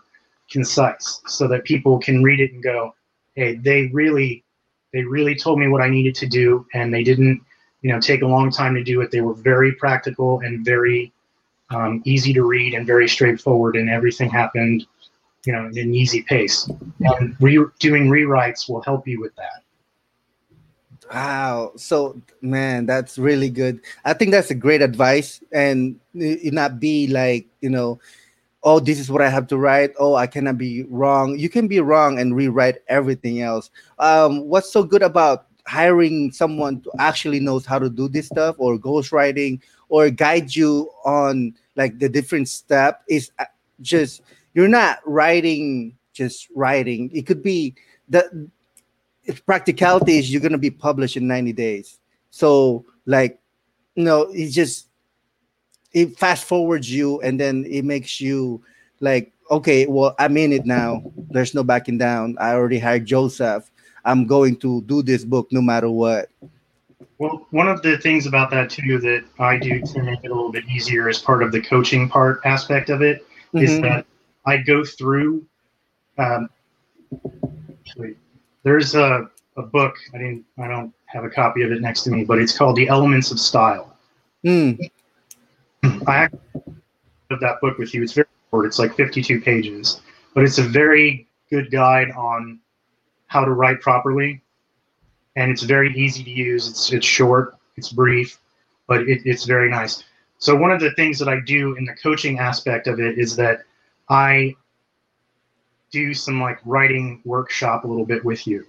concise 0.49 1.21
so 1.27 1.47
that 1.47 1.63
people 1.63 1.99
can 1.99 2.23
read 2.23 2.39
it 2.39 2.53
and 2.53 2.63
go, 2.63 2.93
hey, 3.35 3.55
they 3.55 3.87
really 3.93 4.43
they 4.93 5.03
really 5.03 5.35
told 5.35 5.59
me 5.59 5.67
what 5.67 5.81
I 5.81 5.89
needed 5.89 6.15
to 6.15 6.27
do 6.27 6.65
and 6.73 6.93
they 6.93 7.03
didn't, 7.03 7.41
you 7.83 7.91
know, 7.91 7.99
take 7.99 8.23
a 8.23 8.25
long 8.25 8.49
time 8.49 8.73
to 8.73 8.83
do 8.83 9.01
it. 9.01 9.11
They 9.11 9.21
were 9.21 9.33
very 9.33 9.73
practical 9.73 10.39
and 10.39 10.65
very 10.65 11.11
um, 11.69 12.01
easy 12.05 12.33
to 12.33 12.43
read 12.43 12.73
and 12.73 12.87
very 12.87 13.07
straightforward 13.07 13.75
and 13.75 13.89
everything 13.89 14.29
happened, 14.29 14.87
you 15.45 15.51
know, 15.51 15.67
in 15.67 15.77
an 15.77 15.93
easy 15.93 16.23
pace. 16.23 16.69
And 16.99 17.35
re- 17.41 17.65
doing 17.79 18.07
rewrites 18.07 18.69
will 18.69 18.81
help 18.81 19.05
you 19.05 19.19
with 19.19 19.35
that. 19.35 19.63
Wow. 21.13 21.73
So, 21.75 22.19
man, 22.41 22.85
that's 22.85 23.17
really 23.17 23.49
good. 23.49 23.81
I 24.05 24.13
think 24.13 24.31
that's 24.31 24.49
a 24.49 24.55
great 24.55 24.81
advice. 24.81 25.41
And 25.51 25.99
not 26.13 26.79
be 26.79 27.07
like, 27.07 27.47
you 27.59 27.69
know, 27.69 27.99
oh, 28.63 28.79
this 28.79 28.97
is 28.97 29.11
what 29.11 29.21
I 29.21 29.27
have 29.27 29.47
to 29.47 29.57
write. 29.57 29.91
Oh, 29.99 30.15
I 30.15 30.25
cannot 30.25 30.57
be 30.57 30.83
wrong. 30.83 31.37
You 31.37 31.49
can 31.49 31.67
be 31.67 31.81
wrong 31.81 32.17
and 32.17 32.33
rewrite 32.33 32.77
everything 32.87 33.41
else. 33.41 33.69
Um, 33.99 34.47
what's 34.47 34.71
so 34.71 34.83
good 34.83 35.03
about 35.03 35.47
hiring 35.65 36.31
someone 36.31 36.81
to 36.81 36.91
actually 36.99 37.39
knows 37.39 37.65
how 37.65 37.79
to 37.79 37.89
do 37.89 38.07
this 38.07 38.27
stuff 38.27 38.55
or 38.59 38.77
ghostwriting 38.77 39.61
or 39.89 40.09
guide 40.09 40.53
you 40.55 40.89
on 41.05 41.53
like 41.75 41.99
the 41.99 42.09
different 42.09 42.49
step 42.49 43.01
is 43.07 43.31
uh, 43.39 43.45
just 43.81 44.21
you're 44.53 44.67
not 44.67 44.99
writing 45.05 45.95
just 46.13 46.47
writing. 46.55 47.09
It 47.13 47.25
could 47.25 47.41
be 47.41 47.75
if 49.23 49.45
practicality 49.45 50.19
is 50.19 50.31
you're 50.31 50.41
gonna 50.41 50.57
be 50.57 50.71
published 50.71 51.17
in 51.17 51.27
90 51.27 51.53
days. 51.53 51.99
So 52.29 52.85
like 53.05 53.39
you 53.95 54.03
know, 54.03 54.27
it's 54.31 54.53
just 54.53 54.87
it 55.91 56.17
fast 56.17 56.45
forwards 56.45 56.91
you 56.91 57.21
and 57.21 57.39
then 57.39 57.65
it 57.69 57.85
makes 57.85 58.19
you 58.19 58.63
like, 58.99 59.31
okay, 59.51 59.85
well, 59.85 60.15
I'm 60.17 60.37
in 60.37 60.51
it 60.53 60.65
now. 60.65 61.03
There's 61.29 61.53
no 61.53 61.63
backing 61.63 61.97
down. 61.97 62.35
I 62.39 62.53
already 62.53 62.79
hired 62.79 63.05
Joseph. 63.05 63.69
I'm 64.05 64.25
going 64.27 64.57
to 64.57 64.81
do 64.81 65.01
this 65.01 65.23
book 65.23 65.47
no 65.51 65.61
matter 65.61 65.89
what. 65.89 66.29
Well, 67.19 67.47
one 67.51 67.67
of 67.67 67.81
the 67.81 67.97
things 67.97 68.25
about 68.25 68.49
that 68.51 68.69
too 68.69 68.99
that 68.99 69.23
I 69.39 69.57
do 69.57 69.81
to 69.81 70.03
make 70.03 70.19
it 70.23 70.31
a 70.31 70.33
little 70.33 70.51
bit 70.51 70.65
easier 70.69 71.07
as 71.09 71.19
part 71.19 71.41
of 71.43 71.51
the 71.51 71.61
coaching 71.61 72.09
part 72.09 72.41
aspect 72.43 72.89
of 72.89 73.01
it 73.01 73.25
is 73.53 73.71
Mhm. 73.71 73.81
that 73.83 74.05
I 74.45 74.57
go 74.57 74.83
through. 74.83 75.45
Um, 76.17 76.49
wait, 77.97 78.17
there's 78.63 78.95
a, 78.95 79.29
a 79.57 79.61
book. 79.61 79.95
I 80.13 80.17
didn't. 80.17 80.45
I 80.57 80.67
don't 80.67 80.93
have 81.05 81.23
a 81.23 81.29
copy 81.29 81.61
of 81.61 81.71
it 81.71 81.81
next 81.81 82.03
to 82.03 82.11
me, 82.11 82.25
but 82.25 82.39
it's 82.39 82.57
called 82.57 82.75
The 82.75 82.87
Elements 82.87 83.31
of 83.31 83.39
Style. 83.39 83.95
Mm, 84.43 84.89
I 86.07 86.15
actually 86.15 86.39
have 87.29 87.39
that 87.39 87.61
book 87.61 87.77
with 87.77 87.93
you. 87.93 88.03
It's 88.03 88.13
very 88.13 88.27
short. 88.49 88.65
It's 88.65 88.79
like 88.79 88.95
52 88.95 89.39
pages, 89.39 90.01
but 90.33 90.43
it's 90.43 90.57
a 90.57 90.63
very 90.63 91.27
good 91.49 91.71
guide 91.71 92.11
on 92.11 92.59
how 93.33 93.43
to 93.43 93.51
write 93.51 93.81
properly, 93.81 94.41
and 95.35 95.51
it's 95.51 95.63
very 95.63 95.93
easy 95.97 96.23
to 96.23 96.29
use. 96.29 96.69
It's 96.69 96.93
it's 96.93 97.05
short, 97.05 97.55
it's 97.75 97.91
brief, 97.91 98.39
but 98.87 99.01
it, 99.09 99.23
it's 99.25 99.45
very 99.45 99.69
nice. 99.69 100.03
So 100.37 100.55
one 100.55 100.71
of 100.71 100.79
the 100.79 100.91
things 100.91 101.17
that 101.19 101.27
I 101.27 101.39
do 101.39 101.75
in 101.75 101.85
the 101.85 101.95
coaching 101.95 102.37
aspect 102.37 102.87
of 102.87 102.99
it 102.99 103.17
is 103.17 103.35
that 103.37 103.63
I 104.09 104.55
do 105.89 106.13
some 106.13 106.39
like 106.39 106.59
writing 106.63 107.21
workshop 107.25 107.83
a 107.83 107.87
little 107.87 108.05
bit 108.05 108.23
with 108.23 108.45
you. 108.45 108.65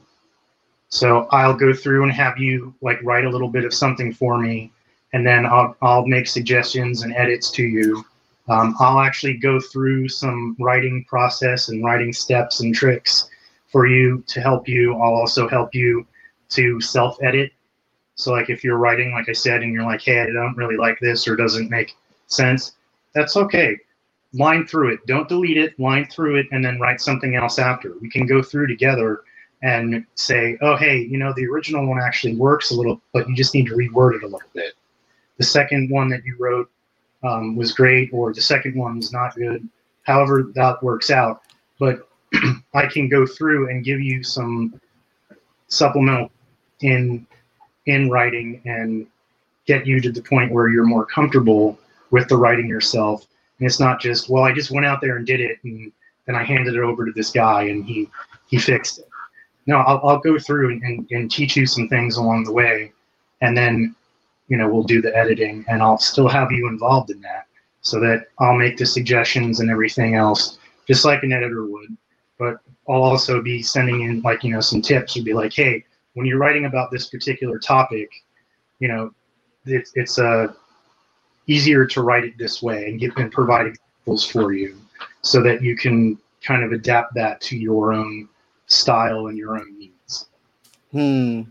So 0.89 1.27
I'll 1.31 1.57
go 1.57 1.73
through 1.73 2.05
and 2.05 2.13
have 2.13 2.39
you 2.39 2.75
like 2.81 3.03
write 3.03 3.25
a 3.25 3.31
little 3.31 3.49
bit 3.49 3.65
of 3.65 3.75
something 3.75 4.13
for 4.13 4.39
me 4.39 4.71
and 5.13 5.27
then 5.27 5.47
I'll, 5.47 5.77
I'll 5.83 6.07
make 6.07 6.27
suggestions 6.27 7.03
and 7.03 7.15
edits 7.15 7.51
to 7.53 7.63
you. 7.63 8.05
Um, 8.49 8.77
I'll 8.79 9.01
actually 9.01 9.35
go 9.39 9.59
through 9.59 10.09
some 10.09 10.57
writing 10.61 11.05
process 11.09 11.71
and 11.71 11.85
writing 11.85 12.13
steps 12.13 12.61
and 12.61 12.75
tricks 12.75 13.31
for 13.75 13.89
you 13.89 14.23
to 14.29 14.41
help 14.41 14.69
you. 14.69 14.95
I'll 14.95 15.15
also 15.15 15.49
help 15.49 15.75
you 15.75 16.07
to 16.51 16.81
self 16.81 17.21
edit. 17.25 17.51
So, 18.15 18.31
like 18.31 18.51
if 18.51 18.63
you're 18.63 18.77
writing, 18.79 19.11
like 19.11 19.29
I 19.29 19.33
said, 19.33 19.65
and 19.65 19.73
you're 19.73 19.83
like, 19.83 20.01
hey, 20.01 20.21
I 20.21 20.27
don't 20.27 20.57
really 20.57 20.77
like 20.77 21.01
this 21.01 21.27
or 21.27 21.35
doesn't 21.35 21.71
make 21.71 21.97
sense, 22.29 22.77
that's 23.15 23.37
okay. 23.37 23.77
Line 24.33 24.65
through 24.65 24.95
it. 24.95 25.07
Don't 25.07 25.29
delete 25.29 25.57
it. 25.57 25.79
Line 25.81 26.07
through 26.07 26.37
it 26.37 26.47
and 26.53 26.65
then 26.65 26.79
write 26.79 27.01
something 27.01 27.35
else 27.35 27.59
after. 27.59 27.95
We 28.01 28.09
can 28.09 28.27
go 28.27 28.43
through 28.43 28.69
together 28.69 29.25
and 29.65 30.07
say, 30.15 30.57
oh, 30.61 30.77
hey, 30.77 30.99
you 30.99 31.19
know, 31.19 31.33
the 31.35 31.47
original 31.47 31.85
one 31.89 31.99
actually 32.01 32.37
works 32.37 32.71
a 32.71 32.75
little, 32.77 33.01
but 33.13 33.29
you 33.29 33.35
just 33.35 33.55
need 33.55 33.67
to 33.67 33.75
reword 33.75 34.15
it 34.15 34.23
a 34.23 34.27
little 34.27 34.51
bit 34.53 34.75
the 35.39 35.45
second 35.45 35.91
one 35.91 36.09
that 36.09 36.25
you 36.25 36.37
wrote 36.39 36.71
um, 37.23 37.57
was 37.57 37.73
great 37.73 38.11
or 38.13 38.33
the 38.33 38.41
second 38.41 38.77
one 38.77 38.97
was 38.97 39.13
not 39.13 39.35
good 39.35 39.69
however 40.03 40.51
that 40.55 40.83
works 40.83 41.11
out 41.11 41.43
but 41.79 42.09
i 42.75 42.87
can 42.87 43.09
go 43.09 43.27
through 43.27 43.71
and 43.71 43.85
give 43.85 44.01
you 44.01 44.23
some 44.23 44.81
supplemental 45.69 46.31
in 46.81 47.27
in 47.87 48.11
writing 48.11 48.61
and 48.65 49.07
get 49.67 49.87
you 49.87 50.01
to 50.01 50.13
the 50.13 50.23
point 50.23 50.53
where 50.53 50.69
you're 50.69 50.85
more 50.85 51.07
comfortable 51.07 51.79
with 52.11 52.29
the 52.29 52.37
writing 52.37 52.69
yourself. 52.69 53.27
And 53.59 53.67
it's 53.67 53.81
not 53.81 54.01
just, 54.01 54.29
well, 54.29 54.45
I 54.45 54.53
just 54.53 54.71
went 54.71 54.87
out 54.87 55.01
there 55.01 55.17
and 55.17 55.27
did 55.27 55.41
it 55.41 55.59
and 55.65 55.93
then 56.27 56.35
I 56.37 56.45
handed 56.45 56.75
it 56.75 56.81
over 56.81 57.05
to 57.05 57.13
this 57.13 57.31
guy 57.31 57.65
and 57.65 57.85
he, 57.85 58.09
he 58.47 58.59
fixed 58.59 58.99
it. 58.99 59.09
No, 59.67 59.79
I'll, 59.79 60.01
I'll 60.05 60.19
go 60.19 60.39
through 60.39 60.71
and, 60.83 61.07
and 61.11 61.31
teach 61.31 61.57
you 61.57 61.67
some 61.67 61.89
things 61.89 62.17
along 62.17 62.45
the 62.45 62.53
way. 62.53 62.93
And 63.41 63.57
then, 63.57 63.95
you 64.49 64.57
know, 64.57 64.69
we'll 64.69 64.83
do 64.83 65.01
the 65.01 65.17
editing 65.17 65.65
and 65.69 65.83
I'll 65.83 65.99
still 65.99 66.29
have 66.29 66.53
you 66.53 66.69
involved 66.69 67.11
in 67.11 67.21
that 67.23 67.47
so 67.81 68.01
that 68.01 68.29
I'll 68.39 68.57
make 68.57 68.77
the 68.77 68.87
suggestions 68.87 69.61
and 69.61 69.71
everything 69.71 70.15
else, 70.15 70.59
just 70.87 71.05
like 71.05 71.23
an 71.23 71.33
editor 71.33 71.67
would. 71.67 71.97
But 72.39 72.59
I'll 72.89 73.03
also 73.03 73.41
be 73.41 73.63
sending 73.63 74.03
in 74.03 74.21
like, 74.23 74.43
you 74.45 74.53
know, 74.53 74.61
some 74.61 74.83
tips. 74.83 75.15
You'd 75.15 75.25
be 75.25 75.35
like, 75.35 75.53
hey, 75.53 75.85
when 76.15 76.27
you're 76.27 76.39
writing 76.39 76.65
about 76.65 76.91
this 76.91 77.09
particular 77.09 77.59
topic, 77.59 78.11
you 78.81 78.89
know, 78.89 79.13
it, 79.67 79.89
it's 79.95 80.19
uh, 80.19 80.49
easier 81.47 81.87
to 81.87 82.03
write 82.03 82.25
it 82.25 82.37
this 82.39 82.63
way 82.63 82.89
and 82.89 82.99
give 82.99 83.17
and 83.17 83.31
provide 83.31 83.67
examples 83.67 84.27
for 84.27 84.53
you 84.53 84.81
so 85.23 85.43
that 85.43 85.63
you 85.63 85.77
can 85.77 86.19
kind 86.43 86.63
of 86.63 86.73
adapt 86.73 87.15
that 87.15 87.41
to 87.41 87.57
your 87.57 87.93
own 87.93 88.29
style 88.67 89.29
and 89.29 89.39
your 89.39 89.57
own 89.59 89.79
needs. 89.79 90.27
Hmm. 90.93 91.43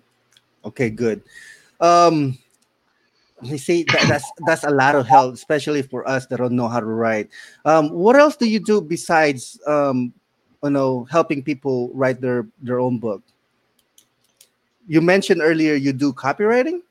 Okay, 0.66 0.90
good. 0.90 1.24
Um, 1.80 2.38
you 3.42 3.58
see 3.58 3.84
that, 3.84 4.06
that's 4.08 4.32
that's 4.46 4.64
a 4.64 4.70
lot 4.70 4.96
of 4.96 5.06
help, 5.06 5.34
especially 5.34 5.82
for 5.82 6.08
us 6.08 6.26
that 6.28 6.38
don't 6.38 6.56
know 6.56 6.70
how 6.70 6.80
to 6.80 6.86
write. 6.86 7.30
Um, 7.66 7.90
what 7.90 8.16
else 8.16 8.38
do 8.38 8.48
you 8.48 8.60
do 8.60 8.82
besides 8.82 9.60
um, 9.68 10.14
you 10.64 10.70
know 10.70 11.06
helping 11.12 11.44
people 11.44 11.92
write 11.94 12.22
their 12.22 12.48
their 12.62 12.80
own 12.80 12.98
book? 12.98 13.22
You 14.88 15.02
mentioned 15.02 15.42
earlier 15.42 15.76
you 15.76 15.94
do 15.94 16.14
copywriting. 16.14 16.82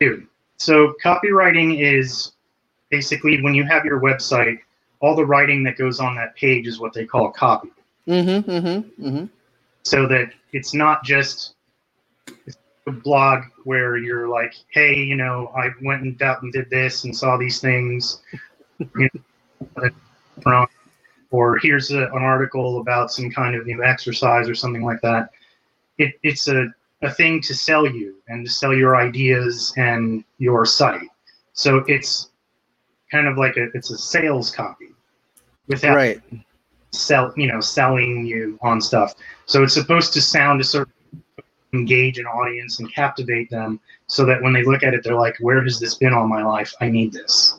Dude, 0.00 0.26
so 0.56 0.94
copywriting 1.02 1.80
is 1.80 2.32
basically 2.90 3.42
when 3.42 3.54
you 3.54 3.64
have 3.64 3.84
your 3.84 4.00
website, 4.00 4.58
all 5.00 5.14
the 5.14 5.24
writing 5.24 5.62
that 5.64 5.76
goes 5.76 6.00
on 6.00 6.14
that 6.16 6.34
page 6.36 6.66
is 6.66 6.78
what 6.78 6.92
they 6.92 7.04
call 7.04 7.30
copy. 7.30 7.70
Mm-hmm, 8.06 8.50
mm-hmm, 8.50 9.06
mm-hmm. 9.06 9.26
So 9.82 10.06
that 10.08 10.32
it's 10.52 10.74
not 10.74 11.04
just 11.04 11.54
a 12.86 12.92
blog 12.92 13.44
where 13.64 13.96
you're 13.96 14.28
like, 14.28 14.54
hey, 14.70 14.94
you 14.94 15.16
know, 15.16 15.52
I 15.56 15.70
went 15.82 16.02
and 16.02 16.20
out 16.22 16.42
and 16.42 16.52
did 16.52 16.70
this 16.70 17.04
and 17.04 17.16
saw 17.16 17.36
these 17.36 17.60
things, 17.60 18.22
you 18.78 19.08
know, 20.46 20.66
or 21.34 21.58
here's 21.58 21.90
a, 21.90 22.04
an 22.04 22.22
article 22.22 22.78
about 22.78 23.10
some 23.10 23.28
kind 23.28 23.56
of 23.56 23.66
new 23.66 23.82
exercise 23.82 24.48
or 24.48 24.54
something 24.54 24.84
like 24.84 25.00
that. 25.00 25.30
It, 25.98 26.14
it's 26.22 26.46
a, 26.46 26.68
a 27.02 27.10
thing 27.10 27.40
to 27.42 27.54
sell 27.54 27.88
you 27.88 28.14
and 28.28 28.46
to 28.46 28.52
sell 28.52 28.72
your 28.72 28.94
ideas 28.94 29.74
and 29.76 30.22
your 30.38 30.64
site. 30.64 31.08
So 31.52 31.78
it's 31.88 32.30
kind 33.10 33.26
of 33.26 33.36
like 33.36 33.56
a 33.56 33.64
it's 33.74 33.90
a 33.90 33.98
sales 33.98 34.52
copy 34.52 34.90
without 35.66 35.96
right. 35.96 36.22
sell 36.92 37.34
you 37.36 37.48
know 37.48 37.58
selling 37.58 38.24
you 38.24 38.56
on 38.62 38.80
stuff. 38.80 39.14
So 39.46 39.64
it's 39.64 39.74
supposed 39.74 40.12
to 40.12 40.22
sound 40.22 40.60
a 40.60 40.64
certain 40.64 40.92
engage 41.72 42.20
an 42.20 42.26
audience 42.26 42.78
and 42.78 42.94
captivate 42.94 43.50
them 43.50 43.80
so 44.06 44.24
that 44.24 44.40
when 44.40 44.52
they 44.52 44.62
look 44.62 44.84
at 44.84 44.94
it 44.94 45.02
they're 45.02 45.16
like 45.16 45.34
where 45.40 45.60
has 45.64 45.80
this 45.80 45.96
been 45.96 46.12
all 46.12 46.28
my 46.28 46.40
life 46.40 46.72
i 46.80 46.88
need 46.88 47.12
this 47.12 47.58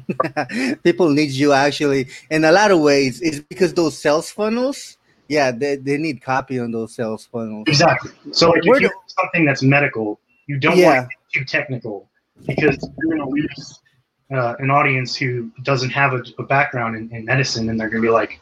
people 0.82 1.10
need 1.10 1.30
you 1.30 1.52
actually. 1.52 2.08
In 2.30 2.44
a 2.44 2.52
lot 2.52 2.70
of 2.70 2.80
ways 2.80 3.20
it's 3.20 3.40
because 3.40 3.74
those 3.74 3.96
sales 3.98 4.30
funnels 4.30 4.98
yeah 5.28 5.50
they, 5.50 5.76
they 5.76 5.96
need 5.96 6.22
copy 6.22 6.58
on 6.58 6.70
those 6.70 6.94
sales 6.94 7.26
funnels. 7.26 7.64
Exactly. 7.66 8.12
So 8.32 8.50
like 8.50 8.62
if 8.64 8.80
you 8.80 8.90
something 9.06 9.44
that's 9.44 9.62
medical 9.62 10.20
you 10.46 10.58
don't 10.58 10.76
yeah. 10.76 11.00
want 11.00 11.10
it 11.10 11.38
too 11.38 11.44
technical 11.44 12.08
because 12.46 12.78
you're 12.98 13.16
going 13.16 13.28
to 13.28 13.28
lose 13.28 13.80
uh, 14.32 14.54
an 14.58 14.70
audience 14.70 15.14
who 15.14 15.50
doesn't 15.62 15.90
have 15.90 16.14
a, 16.14 16.22
a 16.38 16.42
background 16.42 16.96
in, 16.96 17.14
in, 17.14 17.24
medicine 17.26 17.68
and 17.68 17.78
they're 17.78 17.90
going 17.90 18.02
to 18.02 18.08
be 18.08 18.12
like 18.12 18.40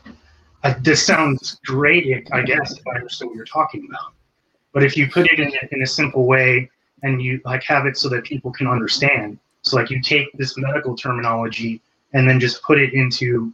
this 0.83 1.05
sounds 1.05 1.59
great 1.65 2.29
i 2.33 2.43
guess 2.43 2.73
if 2.79 2.87
i 2.87 2.97
understood 2.97 3.27
what 3.29 3.37
you're 3.37 3.45
talking 3.45 3.87
about. 3.89 4.13
But 4.73 4.85
if 4.85 4.97
you 4.97 5.11
put 5.11 5.27
it 5.31 5.41
in 5.41 5.49
a, 5.49 5.75
in 5.75 5.83
a 5.83 5.87
simple 5.87 6.27
way 6.27 6.71
and 7.03 7.23
you 7.23 7.41
like 7.45 7.63
have 7.65 7.87
it 7.87 7.97
so 7.97 8.09
that 8.09 8.25
people 8.25 8.53
can 8.53 8.67
understand, 8.67 9.39
so 9.71 9.77
like 9.77 9.91
you 9.91 10.01
take 10.01 10.33
this 10.35 10.57
medical 10.57 10.97
terminology 10.97 11.81
and 12.13 12.29
then 12.29 12.41
just 12.41 12.63
put 12.63 12.81
it 12.81 12.93
into, 12.93 13.53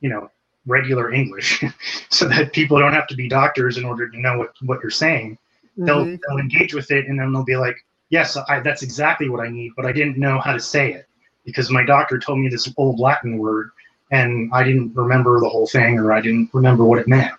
you 0.00 0.08
know, 0.08 0.30
regular 0.66 1.12
English, 1.12 1.64
so 2.10 2.28
that 2.28 2.52
people 2.52 2.78
don't 2.78 2.92
have 2.92 3.08
to 3.08 3.16
be 3.16 3.28
doctors 3.28 3.76
in 3.76 3.84
order 3.84 4.08
to 4.08 4.20
know 4.20 4.38
what 4.38 4.54
what 4.62 4.80
you're 4.82 4.90
saying. 4.90 5.38
Mm-hmm. 5.78 5.84
They'll 5.84 6.04
they'll 6.04 6.38
engage 6.38 6.74
with 6.74 6.90
it 6.90 7.06
and 7.06 7.18
then 7.18 7.32
they'll 7.32 7.44
be 7.44 7.56
like, 7.56 7.76
yes, 8.10 8.36
I, 8.36 8.60
that's 8.60 8.82
exactly 8.82 9.28
what 9.28 9.40
I 9.44 9.48
need, 9.48 9.72
but 9.76 9.86
I 9.86 9.92
didn't 9.92 10.18
know 10.18 10.38
how 10.38 10.52
to 10.52 10.60
say 10.60 10.92
it 10.92 11.08
because 11.44 11.70
my 11.70 11.84
doctor 11.84 12.18
told 12.18 12.38
me 12.38 12.48
this 12.48 12.72
old 12.76 13.00
Latin 13.00 13.38
word 13.38 13.70
and 14.12 14.52
I 14.52 14.62
didn't 14.62 14.94
remember 14.94 15.40
the 15.40 15.48
whole 15.48 15.66
thing 15.66 15.98
or 15.98 16.12
I 16.12 16.20
didn't 16.20 16.50
remember 16.52 16.84
what 16.84 16.98
it 16.98 17.08
meant. 17.08 17.34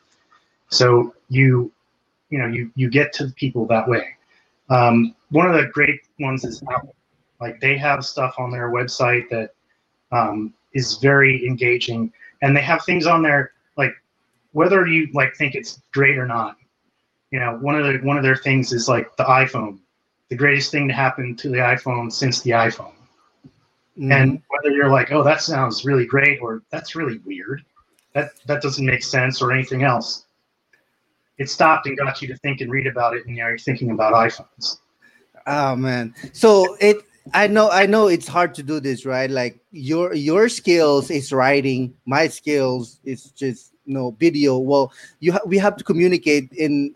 So 0.69 1.13
you 1.29 1.71
you 2.29 2.39
know 2.39 2.47
you 2.47 2.71
you 2.75 2.89
get 2.89 3.13
to 3.13 3.27
the 3.27 3.33
people 3.33 3.65
that 3.67 3.87
way. 3.87 4.17
Um, 4.69 5.15
one 5.29 5.47
of 5.47 5.53
the 5.53 5.67
great 5.67 6.01
ones 6.19 6.43
is 6.43 6.61
Apple. 6.69 6.95
Like 7.43 7.59
they 7.59 7.77
have 7.77 8.05
stuff 8.05 8.35
on 8.37 8.51
their 8.51 8.69
website 8.69 9.29
that 9.29 9.53
um, 10.11 10.53
is 10.73 10.97
very 10.97 11.45
engaging, 11.45 12.11
and 12.41 12.55
they 12.55 12.61
have 12.61 12.83
things 12.85 13.05
on 13.05 13.21
there 13.21 13.51
like 13.77 13.93
whether 14.51 14.87
you 14.87 15.09
like 15.13 15.35
think 15.35 15.55
it's 15.55 15.81
great 15.93 16.17
or 16.17 16.25
not. 16.25 16.55
You 17.31 17.39
know, 17.39 17.57
one 17.61 17.75
of 17.75 17.85
the 17.85 17.99
one 18.07 18.17
of 18.17 18.23
their 18.23 18.35
things 18.35 18.71
is 18.71 18.87
like 18.87 19.15
the 19.17 19.25
iPhone, 19.25 19.79
the 20.29 20.35
greatest 20.35 20.71
thing 20.71 20.87
to 20.87 20.93
happen 20.93 21.35
to 21.37 21.49
the 21.49 21.57
iPhone 21.57 22.11
since 22.11 22.41
the 22.41 22.51
iPhone. 22.51 22.93
Mm-hmm. 23.97 24.11
And 24.11 24.41
whether 24.47 24.73
you're 24.75 24.89
like, 24.89 25.11
oh, 25.11 25.23
that 25.23 25.41
sounds 25.41 25.85
really 25.85 26.05
great, 26.05 26.39
or 26.41 26.63
that's 26.71 26.95
really 26.95 27.19
weird, 27.25 27.63
that 28.13 28.31
that 28.45 28.61
doesn't 28.61 28.85
make 28.85 29.03
sense, 29.03 29.41
or 29.41 29.51
anything 29.51 29.83
else 29.83 30.25
it 31.37 31.49
stopped 31.49 31.87
and 31.87 31.97
got 31.97 32.21
you 32.21 32.27
to 32.27 32.37
think 32.37 32.61
and 32.61 32.71
read 32.71 32.87
about 32.87 33.15
it, 33.15 33.25
and 33.25 33.35
now 33.35 33.47
you're 33.47 33.57
thinking 33.57 33.91
about 33.91 34.13
iPhones. 34.13 34.77
Oh 35.45 35.75
man, 35.75 36.13
so 36.31 36.75
it. 36.79 37.03
I 37.31 37.47
know, 37.47 37.69
I 37.69 37.85
know, 37.85 38.07
it's 38.07 38.27
hard 38.27 38.53
to 38.55 38.63
do 38.63 38.79
this, 38.79 39.05
right? 39.05 39.29
Like 39.29 39.59
your 39.71 40.13
your 40.13 40.49
skills 40.49 41.09
is 41.09 41.31
writing, 41.31 41.93
my 42.05 42.27
skills 42.27 42.99
is 43.05 43.31
just 43.31 43.73
you 43.85 43.93
know 43.93 44.11
video. 44.19 44.57
Well, 44.57 44.91
you 45.19 45.31
ha- 45.31 45.45
we 45.45 45.57
have 45.57 45.77
to 45.77 45.83
communicate 45.83 46.51
in 46.51 46.93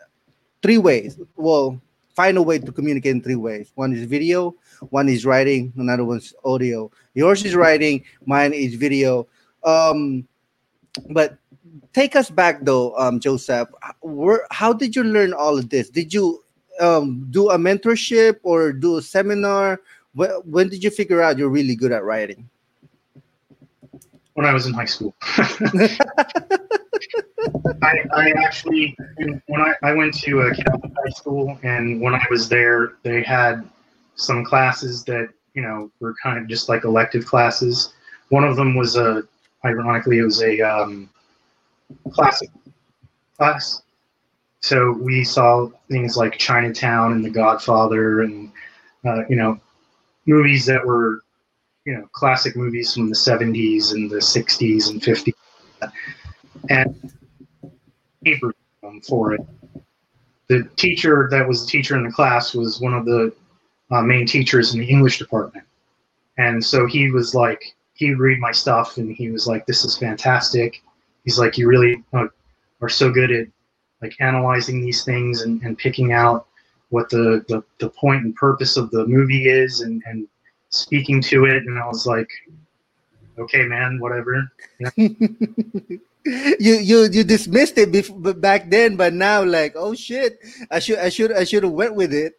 three 0.62 0.78
ways. 0.78 1.18
Well, 1.38 1.80
find 2.14 2.38
a 2.38 2.42
way 2.42 2.60
to 2.60 2.72
communicate 2.72 3.16
in 3.16 3.22
three 3.22 3.36
ways. 3.40 3.72
One 3.76 3.94
is 3.94 4.04
video, 4.04 4.56
one 4.90 5.08
is 5.08 5.26
writing, 5.26 5.72
another 5.78 6.04
one's 6.04 6.34
audio. 6.44 6.92
Yours 7.14 7.46
is 7.46 7.56
writing, 7.56 8.04
mine 8.26 8.52
is 8.54 8.76
video. 8.76 9.28
Um, 9.64 10.28
but 11.12 11.38
take 11.94 12.16
us 12.16 12.30
back 12.30 12.66
though, 12.66 12.98
um, 12.98 13.20
Joseph. 13.20 13.70
Where, 14.02 14.46
how 14.52 14.74
did 14.74 14.96
you 14.96 15.04
learn 15.04 15.32
all 15.32 15.58
of 15.58 15.70
this? 15.70 15.90
Did 15.90 16.14
you 16.14 16.44
um, 16.80 17.28
do 17.32 17.50
a 17.50 17.58
mentorship 17.58 18.40
or 18.44 18.74
do 18.74 18.98
a 18.98 19.02
seminar? 19.02 19.80
When, 20.18 20.32
when 20.46 20.68
did 20.68 20.84
you 20.84 20.90
figure 20.90 21.22
out 21.22 21.38
you're 21.38 21.48
really 21.48 21.76
good 21.76 21.92
at 21.92 22.04
writing? 22.04 22.50
When 24.34 24.48
I 24.48 24.54
was 24.54 24.66
in 24.66 24.74
high 24.74 24.86
school. 24.86 25.16
I, 25.22 26.00
I, 28.16 28.32
actually, 28.32 28.98
when 29.46 29.62
I, 29.62 29.74
I 29.84 29.94
went 29.94 30.16
to 30.22 30.40
a 30.42 30.56
Catholic 30.56 30.92
high 31.06 31.12
school, 31.12 31.60
and 31.62 32.02
when 32.02 32.16
I 32.16 32.26
was 32.32 32.50
there, 32.50 32.94
they 33.04 33.22
had 33.22 33.70
some 34.16 34.44
classes 34.44 35.04
that 35.04 35.30
you 35.54 35.62
know 35.62 35.92
were 36.00 36.16
kind 36.22 36.40
of 36.40 36.48
just 36.48 36.68
like 36.68 36.84
elective 36.84 37.28
classes. 37.28 37.94
One 38.30 38.44
of 38.44 38.56
them 38.56 38.76
was 38.76 38.98
a, 38.98 39.22
ironically, 39.64 40.18
it 40.18 40.24
was 40.24 40.42
a 40.42 40.62
um, 40.62 41.12
classic 42.10 42.50
class. 43.38 43.84
So 44.62 44.94
we 44.94 45.24
saw 45.24 45.70
things 45.92 46.18
like 46.18 46.40
Chinatown 46.40 47.12
and 47.14 47.24
The 47.24 47.30
Godfather, 47.30 48.22
and 48.22 48.52
uh, 49.06 49.22
you 49.30 49.36
know, 49.36 49.60
movies 50.28 50.66
that 50.66 50.86
were, 50.86 51.22
you 51.86 51.94
know, 51.94 52.08
classic 52.12 52.56
movies 52.56 52.94
from 52.94 53.10
the 53.10 53.16
'70s 53.16 53.94
and 53.94 54.10
the 54.10 54.18
'60s 54.18 54.90
and 54.90 55.02
'50s, 55.02 55.34
and 56.70 57.12
paper 58.24 58.54
for 59.08 59.34
it. 59.34 59.42
The 60.48 60.64
teacher 60.76 61.28
that 61.32 61.48
was 61.48 61.66
the 61.66 61.72
teacher 61.72 61.96
in 61.98 62.04
the 62.04 62.12
class 62.12 62.54
was 62.54 62.80
one 62.80 62.94
of 62.94 63.06
the 63.06 63.34
uh, 63.92 64.02
main 64.02 64.26
teachers 64.26 64.74
in 64.74 64.80
the 64.80 64.86
English 64.86 65.18
department, 65.18 65.66
and 66.38 66.64
so 66.64 66.86
he 66.86 67.12
was 67.12 67.36
like, 67.36 67.76
he 67.94 68.10
would 68.10 68.20
read 68.20 68.40
my 68.40 68.52
stuff, 68.52 68.98
and 68.98 69.12
he 69.14 69.30
was 69.30 69.48
like, 69.48 69.66
"This 69.66 69.84
is 69.84 69.98
fantastic." 69.98 70.82
he's 71.28 71.38
like, 71.38 71.58
you 71.58 71.68
really 71.68 72.02
uh, 72.14 72.28
are 72.80 72.88
so 72.88 73.12
good 73.12 73.32
at 73.32 73.48
like 74.02 74.16
analyzing 74.22 74.82
these 74.82 75.04
things 75.04 75.42
and, 75.42 75.62
and 75.62 75.78
picking 75.78 76.14
out 76.14 76.47
what 76.90 77.10
the, 77.10 77.44
the, 77.48 77.64
the 77.80 77.90
point 77.90 78.24
and 78.24 78.36
purpose 78.36 78.78
of 78.78 78.92
the 78.92 79.06
movie 79.08 79.50
is 79.50 79.82
and, 79.82 80.02
and 80.06 80.28
speaking 80.70 81.22
to 81.22 81.46
it. 81.46 81.64
And 81.64 81.78
I 81.78 81.86
was 81.88 82.08
like, 82.08 82.30
okay, 83.38 83.66
man, 83.66 84.00
whatever. 84.00 84.50
Yeah. 84.80 84.90
you 86.28 86.76
you 86.80 87.10
you 87.12 87.24
dismissed 87.24 87.78
it 87.78 87.92
before, 87.92 88.34
back 88.34 88.70
then, 88.70 88.96
but 88.96 89.14
now 89.14 89.44
like, 89.44 89.74
oh 89.76 89.94
shit, 89.94 90.40
I 90.72 90.80
should 90.80 91.00
I 91.00 91.10
should 91.10 91.32
I 91.32 91.44
should 91.44 91.64
have 91.64 91.72
went 91.72 91.96
with 91.96 92.14
it. 92.14 92.38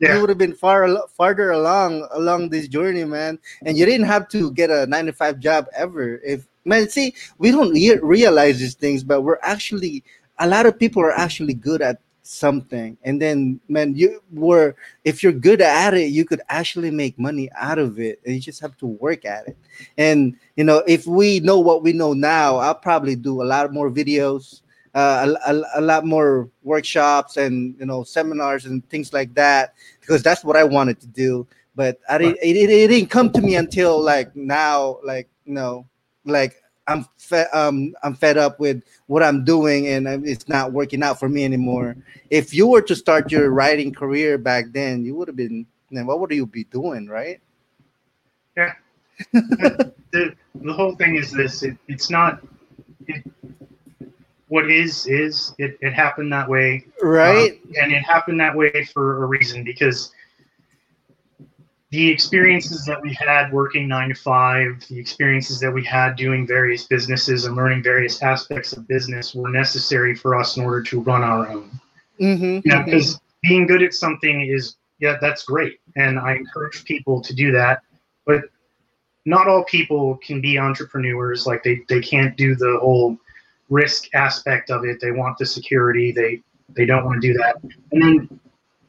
yeah. 0.00 0.14
you 0.14 0.20
would 0.20 0.28
have 0.28 0.38
been 0.38 0.54
far 0.54 0.88
farther 1.16 1.50
along 1.50 2.06
along 2.12 2.48
this 2.48 2.68
journey, 2.68 3.04
man. 3.04 3.38
And 3.64 3.76
you 3.76 3.86
didn't 3.86 4.06
have 4.06 4.28
to 4.30 4.50
get 4.52 4.70
a 4.70 4.86
nine 4.86 5.06
to 5.06 5.12
five 5.12 5.38
job 5.38 5.66
ever. 5.74 6.18
If 6.24 6.46
man, 6.64 6.88
see, 6.88 7.14
we 7.38 7.50
don't 7.50 7.72
realize 7.72 8.58
these 8.58 8.74
things, 8.74 9.04
but 9.04 9.22
we're 9.22 9.42
actually 9.42 10.04
a 10.38 10.46
lot 10.46 10.66
of 10.66 10.78
people 10.78 11.02
are 11.02 11.12
actually 11.12 11.54
good 11.54 11.82
at 11.82 12.00
something. 12.28 12.98
And 13.04 13.20
then 13.20 13.60
man 13.68 13.96
you 13.96 14.22
were 14.32 14.76
if 15.04 15.22
you're 15.22 15.32
good 15.32 15.60
at 15.60 15.94
it 15.94 16.10
you 16.10 16.24
could 16.24 16.42
actually 16.48 16.90
make 16.90 17.18
money 17.18 17.50
out 17.56 17.78
of 17.78 17.98
it 17.98 18.20
and 18.24 18.34
you 18.34 18.40
just 18.40 18.60
have 18.60 18.76
to 18.78 18.86
work 18.86 19.24
at 19.24 19.48
it. 19.48 19.56
And 19.96 20.36
you 20.56 20.64
know 20.64 20.82
if 20.86 21.06
we 21.06 21.40
know 21.40 21.58
what 21.58 21.82
we 21.82 21.92
know 21.92 22.12
now 22.12 22.56
i'll 22.56 22.74
probably 22.74 23.16
do 23.16 23.42
a 23.42 23.44
lot 23.44 23.72
more 23.72 23.90
videos 23.90 24.60
uh, 24.94 25.34
a, 25.46 25.52
a, 25.52 25.62
a, 25.76 25.80
lot 25.80 26.04
more 26.04 26.48
workshops 26.62 27.36
and 27.36 27.76
you 27.78 27.86
know 27.86 28.02
seminars 28.02 28.64
and 28.64 28.88
things 28.88 29.12
like 29.12 29.32
that 29.34 29.74
because 30.00 30.22
that's 30.22 30.42
what 30.42 30.56
I 30.56 30.64
wanted 30.64 31.00
to 31.00 31.06
do. 31.06 31.46
But 31.76 32.00
I 32.08 32.18
didn't, 32.18 32.38
it, 32.42 32.56
it, 32.56 32.70
it 32.70 32.88
didn't 32.88 33.10
come 33.10 33.30
to 33.32 33.40
me 33.40 33.54
until 33.54 34.02
like 34.02 34.34
now, 34.34 34.98
like 35.04 35.28
you 35.44 35.54
know, 35.54 35.86
like 36.24 36.56
I'm 36.88 37.06
fed, 37.18 37.48
um, 37.52 37.94
I'm 38.02 38.14
fed 38.14 38.38
up 38.38 38.58
with 38.58 38.82
what 39.06 39.22
I'm 39.22 39.44
doing 39.44 39.88
and 39.88 40.26
it's 40.26 40.48
not 40.48 40.72
working 40.72 41.02
out 41.02 41.20
for 41.20 41.28
me 41.28 41.44
anymore. 41.44 41.96
If 42.30 42.54
you 42.54 42.66
were 42.66 42.82
to 42.82 42.96
start 42.96 43.30
your 43.30 43.50
writing 43.50 43.92
career 43.92 44.38
back 44.38 44.72
then, 44.72 45.04
you 45.04 45.14
would 45.14 45.28
have 45.28 45.36
been. 45.36 45.66
Then 45.90 46.06
what 46.06 46.20
would 46.20 46.30
you 46.30 46.44
be 46.44 46.64
doing, 46.64 47.06
right? 47.06 47.40
Yeah. 48.56 48.72
the, 49.32 50.34
the 50.54 50.72
whole 50.72 50.94
thing 50.96 51.16
is 51.16 51.30
this: 51.30 51.62
it, 51.62 51.76
it's 51.88 52.10
not. 52.10 52.42
It, 53.06 53.24
what 54.48 54.70
is 54.70 55.06
is 55.06 55.54
it, 55.58 55.78
it 55.80 55.92
happened 55.92 56.32
that 56.32 56.48
way 56.48 56.84
right 57.02 57.52
um, 57.52 57.72
and 57.82 57.92
it 57.92 58.02
happened 58.02 58.40
that 58.40 58.54
way 58.54 58.82
for 58.92 59.22
a 59.24 59.26
reason 59.26 59.62
because 59.62 60.12
the 61.90 62.08
experiences 62.10 62.84
that 62.84 63.00
we 63.00 63.14
had 63.14 63.50
working 63.52 63.88
nine 63.88 64.10
to 64.10 64.14
five 64.14 64.84
the 64.88 64.98
experiences 64.98 65.60
that 65.60 65.72
we 65.72 65.84
had 65.84 66.16
doing 66.16 66.46
various 66.46 66.86
businesses 66.86 67.44
and 67.44 67.56
learning 67.56 67.82
various 67.82 68.22
aspects 68.22 68.72
of 68.72 68.86
business 68.88 69.34
were 69.34 69.50
necessary 69.50 70.14
for 70.14 70.34
us 70.34 70.56
in 70.56 70.64
order 70.64 70.82
to 70.82 71.00
run 71.00 71.22
our 71.22 71.48
own 71.48 71.80
mm-hmm, 72.20 72.60
you 72.64 72.72
know 72.72 72.82
because 72.84 73.14
mm-hmm. 73.14 73.48
being 73.48 73.66
good 73.66 73.82
at 73.82 73.94
something 73.94 74.42
is 74.42 74.76
yeah 74.98 75.16
that's 75.20 75.44
great 75.44 75.80
and 75.96 76.18
i 76.18 76.34
encourage 76.34 76.84
people 76.84 77.20
to 77.20 77.34
do 77.34 77.52
that 77.52 77.82
but 78.26 78.44
not 79.24 79.46
all 79.46 79.64
people 79.64 80.16
can 80.18 80.40
be 80.40 80.58
entrepreneurs 80.58 81.46
like 81.46 81.62
they, 81.62 81.82
they 81.88 82.00
can't 82.00 82.36
do 82.36 82.54
the 82.54 82.78
whole 82.80 83.18
risk 83.68 84.14
aspect 84.14 84.70
of 84.70 84.84
it. 84.84 85.00
They 85.00 85.10
want 85.10 85.38
the 85.38 85.46
security. 85.46 86.12
They 86.12 86.42
they 86.70 86.86
don't 86.86 87.04
want 87.04 87.20
to 87.22 87.28
do 87.28 87.34
that. 87.34 87.56
And 87.92 88.02
then 88.02 88.40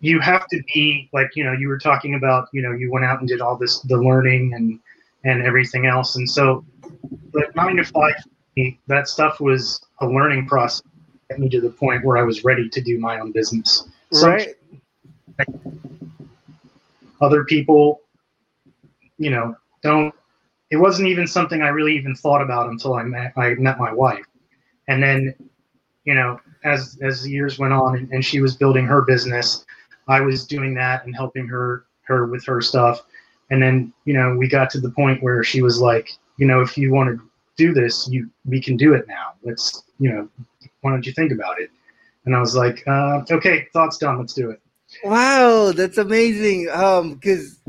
you 0.02 0.20
have 0.20 0.48
to 0.48 0.62
be 0.74 1.10
like 1.14 1.36
you 1.36 1.44
know 1.44 1.52
you 1.52 1.68
were 1.68 1.78
talking 1.78 2.16
about 2.16 2.48
you 2.54 2.62
know 2.62 2.72
you 2.72 2.92
went 2.92 3.06
out 3.06 3.20
and 3.20 3.28
did 3.28 3.42
all 3.42 3.58
this 3.58 3.80
the 3.82 3.98
learning 3.98 4.54
and 4.54 4.80
and 5.26 5.46
everything 5.46 5.86
else. 5.86 6.16
And 6.16 6.30
so, 6.30 6.66
but 7.34 7.54
nine 7.56 7.76
to 7.76 7.84
five, 7.84 8.16
that 8.88 9.10
stuff 9.10 9.42
was 9.42 9.82
a 10.00 10.08
learning 10.08 10.48
process. 10.48 10.84
Get 11.30 11.40
me 11.40 11.50
to 11.50 11.60
the 11.62 11.70
point 11.70 12.06
where 12.06 12.18
I 12.18 12.24
was 12.24 12.44
ready 12.44 12.70
to 12.70 12.82
do 12.82 12.98
my 13.00 13.20
own 13.20 13.32
business. 13.32 13.88
Right. 14.24 14.56
other 17.22 17.44
people, 17.44 18.02
you 19.18 19.30
know, 19.30 19.56
don't. 19.84 20.14
It 20.72 20.78
wasn't 20.78 21.10
even 21.10 21.28
something 21.28 21.62
I 21.62 21.70
really 21.70 21.96
even 21.96 22.16
thought 22.16 22.42
about 22.42 22.70
until 22.70 22.94
I 22.94 23.04
met 23.04 23.34
I 23.36 23.56
met 23.56 23.80
my 23.80 23.92
wife 23.92 24.26
and 24.90 25.02
then 25.02 25.34
you 26.04 26.14
know 26.14 26.38
as 26.66 27.00
as 27.02 27.24
the 27.24 27.30
years 27.30 27.58
went 27.58 27.72
on 27.72 27.96
and, 27.96 28.12
and, 28.12 28.26
she 28.26 28.42
was 28.42 28.58
building 28.58 28.86
her 28.86 29.02
business 29.04 29.66
i 30.10 30.20
was 30.20 30.46
doing 30.46 30.74
that 30.74 31.06
and 31.06 31.16
helping 31.16 31.48
her 31.48 31.86
her 32.10 32.26
with 32.26 32.46
her 32.46 32.60
stuff. 32.60 33.04
And 33.52 33.64
then 33.64 33.94
you 34.04 34.14
know 34.14 34.36
we 34.36 34.50
got 34.50 34.70
to 34.72 34.82
the 34.82 34.92
point 34.92 35.24
where 35.24 35.44
she 35.44 35.62
was 35.62 35.80
like 35.80 36.12
you 36.38 36.46
know 36.46 36.60
if 36.60 36.78
you 36.78 36.92
want 36.92 37.10
to 37.10 37.24
do 37.56 37.74
this 37.74 38.08
you 38.10 38.30
we 38.46 38.62
can 38.62 38.76
do 38.76 38.94
it 38.94 39.08
now. 39.08 39.34
Let's 39.44 39.84
you 40.00 40.12
know 40.12 40.30
why 40.82 40.92
don't 40.92 41.06
you 41.06 41.14
think 41.14 41.32
about 41.32 41.62
it? 41.62 41.72
And 42.26 42.36
i 42.36 42.40
was 42.40 42.56
like 42.56 42.84
uh, 42.88 43.22
okay 43.32 43.68
thoughts 43.72 43.98
done 43.98 44.20
let's 44.20 44.34
do 44.34 44.50
it. 44.50 44.62
Wow 45.04 45.72
that's 45.72 45.98
amazing. 45.98 46.68
Um 46.70 47.14
because 47.14 47.60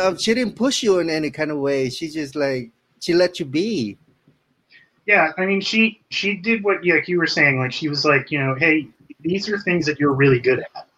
um, 0.00 0.16
she 0.16 0.34
didn't 0.34 0.56
push 0.56 0.82
you 0.82 1.00
in 1.00 1.10
any 1.10 1.30
kind 1.30 1.50
of 1.50 1.58
way. 1.58 1.90
She 1.90 2.08
just 2.08 2.36
like 2.36 2.70
she 3.00 3.12
let 3.12 3.40
you 3.40 3.46
be. 3.46 3.98
Yeah, 5.06 5.32
I 5.38 5.46
mean, 5.46 5.60
she 5.60 6.02
she 6.10 6.34
did 6.34 6.64
what 6.64 6.84
like 6.84 7.08
you 7.08 7.18
were 7.18 7.28
saying. 7.28 7.60
Like 7.60 7.72
she 7.72 7.88
was 7.88 8.04
like, 8.04 8.30
you 8.32 8.40
know, 8.40 8.56
hey, 8.56 8.88
these 9.20 9.48
are 9.48 9.58
things 9.60 9.86
that 9.86 10.00
you're 10.00 10.12
really 10.12 10.40
good 10.40 10.58
at. 10.58 10.88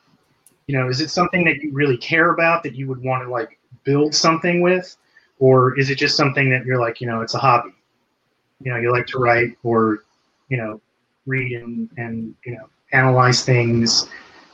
You 0.68 0.76
know, 0.76 0.88
is 0.88 1.00
it 1.00 1.10
something 1.10 1.44
that 1.44 1.56
you 1.56 1.72
really 1.72 1.96
care 1.96 2.30
about 2.32 2.62
that 2.62 2.74
you 2.74 2.86
would 2.88 3.02
want 3.02 3.24
to 3.24 3.30
like 3.30 3.58
build 3.84 4.14
something 4.14 4.60
with, 4.60 4.96
or 5.38 5.78
is 5.78 5.88
it 5.88 5.96
just 5.96 6.14
something 6.16 6.50
that 6.50 6.66
you're 6.66 6.78
like, 6.78 7.00
you 7.00 7.06
know, 7.06 7.22
it's 7.22 7.34
a 7.34 7.38
hobby. 7.38 7.72
You 8.60 8.72
know, 8.72 8.78
you 8.78 8.92
like 8.92 9.06
to 9.06 9.18
write 9.18 9.56
or, 9.62 10.04
you 10.50 10.58
know, 10.58 10.80
read 11.26 11.52
and 11.52 11.88
and 11.96 12.34
you 12.44 12.52
know 12.52 12.68
analyze 12.92 13.44
things 13.44 14.08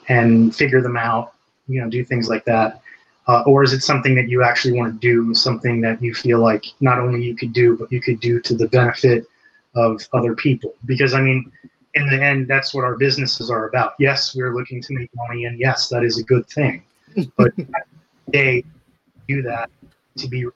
and 0.08 0.54
figure 0.54 0.80
them 0.80 0.96
out. 0.96 1.32
You 1.66 1.82
know, 1.82 1.90
do 1.90 2.04
things 2.04 2.28
like 2.28 2.44
that. 2.44 2.80
Uh, 3.26 3.42
or 3.46 3.64
is 3.64 3.72
it 3.72 3.80
something 3.80 4.14
that 4.14 4.28
you 4.28 4.44
actually 4.44 4.78
want 4.78 4.92
to 4.92 4.98
do 5.00 5.34
something 5.34 5.80
that 5.80 6.00
you 6.00 6.14
feel 6.14 6.40
like 6.40 6.64
not 6.80 6.98
only 7.00 7.22
you 7.24 7.34
could 7.34 7.52
do 7.52 7.76
but 7.76 7.90
you 7.90 8.00
could 8.00 8.20
do 8.20 8.38
to 8.40 8.54
the 8.54 8.68
benefit 8.68 9.24
of 9.74 10.06
other 10.12 10.34
people. 10.36 10.74
Because 10.84 11.12
I 11.14 11.20
mean, 11.20 11.50
in 11.94 12.08
the 12.08 12.22
end, 12.22 12.48
that's 12.48 12.74
what 12.74 12.84
our 12.84 12.96
businesses 12.96 13.50
are 13.50 13.68
about. 13.68 13.94
Yes, 13.98 14.34
we're 14.34 14.54
looking 14.54 14.82
to 14.82 14.94
make 14.94 15.10
money, 15.14 15.44
and 15.44 15.58
yes, 15.58 15.88
that 15.88 16.02
is 16.04 16.18
a 16.18 16.24
good 16.24 16.46
thing. 16.48 16.82
But 17.36 17.52
they 18.32 18.64
do 19.28 19.42
that 19.42 19.70
to 20.18 20.28
be 20.28 20.38
you 20.38 20.52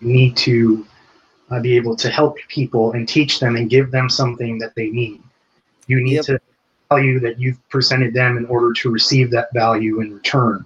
need 0.00 0.36
to 0.36 0.86
uh, 1.50 1.60
be 1.60 1.76
able 1.76 1.96
to 1.96 2.08
help 2.10 2.36
people 2.48 2.92
and 2.92 3.08
teach 3.08 3.40
them 3.40 3.56
and 3.56 3.68
give 3.68 3.90
them 3.90 4.08
something 4.08 4.58
that 4.58 4.74
they 4.76 4.88
need. 4.88 5.20
You 5.88 6.02
need 6.02 6.14
yep. 6.14 6.24
to 6.26 6.40
value 6.90 7.18
that 7.20 7.40
you've 7.40 7.66
presented 7.68 8.14
them 8.14 8.36
in 8.36 8.46
order 8.46 8.72
to 8.74 8.90
receive 8.90 9.30
that 9.32 9.48
value 9.52 10.00
in 10.00 10.14
return. 10.14 10.64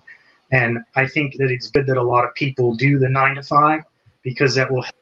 And 0.50 0.80
I 0.94 1.06
think 1.06 1.36
that 1.38 1.50
it's 1.50 1.70
good 1.70 1.86
that 1.86 1.96
a 1.96 2.02
lot 2.02 2.24
of 2.24 2.34
people 2.34 2.74
do 2.74 2.98
the 2.98 3.08
nine 3.08 3.36
to 3.36 3.42
five 3.42 3.84
because 4.22 4.54
that 4.56 4.70
will 4.70 4.82
help 4.82 4.94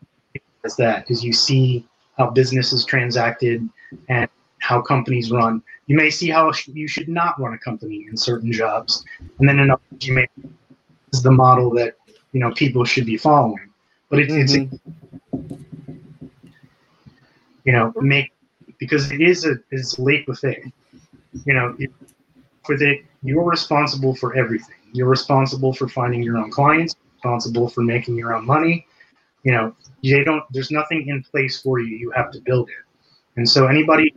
as 0.65 0.77
that 0.77 1.07
because 1.07 1.25
you 1.25 1.33
see 1.33 1.85
how 2.17 2.31
business 2.31 2.73
is 2.73 2.85
transacted 2.85 3.69
and 4.09 4.29
how 4.61 4.81
companies 4.81 5.31
run. 5.31 5.63
You 5.87 5.97
may 5.97 6.11
see 6.11 6.29
how 6.29 6.53
you 6.67 6.89
should 6.89 7.09
not 7.09 7.41
run 7.41 7.55
a 7.55 7.59
company 7.59 8.07
in 8.09 8.17
certain 8.17 8.53
jobs, 8.53 9.05
and 9.39 9.49
then 9.49 9.59
in 9.59 9.71
others 9.71 10.07
you 10.07 10.15
may 10.15 10.27
is 11.13 11.23
the 11.23 11.31
model 11.31 11.71
that 11.75 11.97
you 12.33 12.41
know 12.41 12.53
people 12.53 12.85
should 12.85 13.07
be 13.07 13.17
following. 13.17 13.71
But 14.09 14.21
it, 14.21 14.29
mm-hmm. 14.29 14.41
it's 14.41 15.73
you 17.65 17.73
know 17.73 17.93
make 18.01 18.33
because 18.79 19.11
it 19.11 19.21
is 19.21 19.45
a 19.45 19.57
is 19.71 19.99
leap 19.99 20.29
of 20.29 20.39
faith. 20.39 20.71
You 21.45 21.55
know, 21.55 21.77
it, 21.79 21.91
with 22.69 22.83
it 22.83 23.01
you're 23.23 23.45
responsible 23.45 24.15
for 24.15 24.37
everything. 24.37 24.77
You're 24.93 25.09
responsible 25.09 25.73
for 25.73 25.89
finding 25.89 26.23
your 26.23 26.39
own 26.39 26.51
clients, 26.51 26.97
responsible 27.17 27.69
for 27.69 27.83
making 27.83 28.17
your 28.17 28.35
own 28.35 28.47
money, 28.47 28.87
you 29.43 29.53
know 29.53 29.75
they 30.03 30.25
don't 30.25 30.45
there's 30.53 30.71
nothing 30.71 31.09
in 31.09 31.23
place 31.23 31.61
for 31.61 31.79
you 31.79 31.97
you 31.97 32.11
have 32.11 32.31
to 32.31 32.41
build 32.41 32.69
it 32.69 32.85
and 33.37 33.49
so 33.49 33.67
anybody 33.67 34.15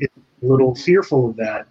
a 0.00 0.06
little 0.42 0.74
fearful 0.74 1.30
of 1.30 1.36
that 1.36 1.66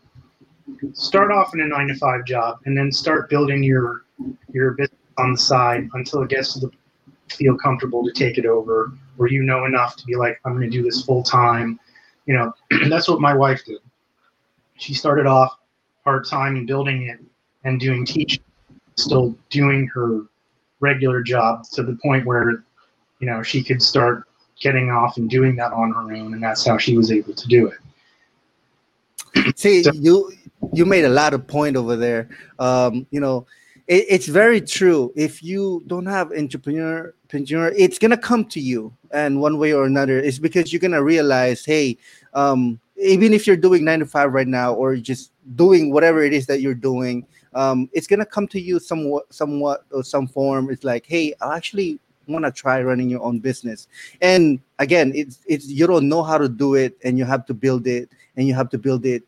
start 0.93 1.31
off 1.31 1.53
in 1.53 1.62
a 1.62 1.67
nine 1.67 1.88
to 1.88 1.95
five 1.95 2.25
job 2.25 2.60
and 2.65 2.77
then 2.77 2.91
start 2.91 3.29
building 3.29 3.63
your 3.63 4.03
your 4.51 4.71
business 4.71 4.99
on 5.17 5.31
the 5.31 5.38
side 5.38 5.88
until 5.93 6.21
it 6.21 6.29
gets 6.29 6.53
to 6.53 6.60
the 6.60 6.71
feel 7.29 7.58
comfortable 7.58 8.03
to 8.03 8.12
take 8.12 8.38
it 8.38 8.45
over 8.45 8.93
or 9.17 9.27
you 9.27 9.43
know 9.43 9.65
enough 9.65 9.95
to 9.95 10.05
be 10.05 10.15
like 10.15 10.39
i'm 10.45 10.53
going 10.55 10.70
to 10.70 10.78
do 10.78 10.84
this 10.84 11.03
full 11.03 11.24
time 11.24 11.80
you 12.26 12.34
know 12.34 12.53
And 12.72 12.91
that's 12.91 13.07
what 13.07 13.20
my 13.20 13.34
wife 13.34 13.63
did. 13.65 13.80
She 14.78 14.93
started 14.93 15.26
off 15.26 15.57
part-time 16.03 16.55
and 16.55 16.67
building 16.67 17.07
it 17.07 17.20
and 17.63 17.80
doing 17.80 18.05
teaching 18.05 18.43
still 18.97 19.36
doing 19.49 19.88
her 19.88 20.22
regular 20.80 21.22
job 21.22 21.63
to 21.74 21.84
the 21.84 21.97
point 22.03 22.26
where 22.26 22.63
you 23.20 23.28
know, 23.28 23.41
she 23.41 23.63
could 23.63 23.82
start 23.82 24.28
getting 24.60 24.89
off 24.89 25.18
and 25.18 25.30
doing 25.30 25.56
that 25.58 25.74
on 25.74 25.91
her 25.91 26.14
own, 26.14 26.34
and 26.34 26.43
that's 26.43 26.66
how 26.66 26.78
she 26.78 26.97
was 26.97 27.12
able 27.12 27.34
to 27.34 27.47
do 27.47 27.68
it. 27.68 27.78
See, 29.58 29.84
so, 29.84 29.91
you 29.93 30.32
you 30.74 30.86
made 30.86 31.06
a 31.06 31.10
lot 31.10 31.34
of 31.34 31.45
point 31.47 31.76
over 31.76 31.95
there. 31.95 32.30
Um, 32.60 33.06
you 33.12 33.20
know, 33.20 33.45
it, 33.88 34.06
it's 34.10 34.28
very 34.28 34.62
true. 34.62 35.12
If 35.16 35.43
you 35.43 35.84
don't 35.88 36.06
have 36.06 36.32
entrepreneur, 36.32 37.14
entrepreneur, 37.26 37.74
it's 37.78 37.99
gonna 37.99 38.18
come 38.18 38.45
to 38.45 38.60
you, 38.60 38.93
and 39.12 39.41
one 39.41 39.58
way 39.58 39.74
or 39.74 39.86
another, 39.86 40.20
it's 40.20 40.39
because 40.39 40.72
you're 40.72 40.80
gonna 40.80 41.03
realize, 41.03 41.66
hey, 41.66 41.97
um, 42.34 42.80
even 42.97 43.34
if 43.34 43.45
you're 43.45 43.58
doing 43.58 43.84
nine 43.84 43.99
to 43.99 44.06
five 44.06 44.32
right 44.34 44.47
now, 44.47 44.74
or 44.74 44.95
just 44.95 45.32
doing 45.56 45.91
whatever 45.91 46.24
it 46.24 46.34
is 46.34 46.45
that 46.47 46.62
you're 46.62 46.74
doing, 46.74 47.26
um, 47.53 47.89
it's 47.93 48.08
gonna 48.08 48.26
come 48.26 48.47
to 48.47 48.60
you 48.60 48.80
somewhat, 48.80 49.32
somewhat 49.34 49.86
or 49.91 50.03
some 50.03 50.28
form. 50.28 50.70
It's 50.70 50.84
like, 50.84 51.06
hey, 51.06 51.34
I 51.41 51.58
actually 51.58 51.99
want 52.28 52.45
to 52.45 52.51
try 52.51 52.82
running 52.82 53.09
your 53.09 53.21
own 53.21 53.39
business. 53.39 53.88
And 54.21 54.59
again 54.80 55.11
it's 55.15 55.39
it's 55.47 55.67
you 55.67 55.88
don't 55.88 56.09
know 56.09 56.23
how 56.23 56.38
to 56.38 56.49
do 56.49 56.76
it 56.76 56.97
and 57.03 57.17
you 57.17 57.26
have 57.26 57.45
to 57.47 57.53
build 57.53 57.88
it 57.88 58.09
and 58.36 58.47
you 58.47 58.53
have 58.53 58.69
to 58.69 58.78
build 58.78 59.05
it 59.05 59.23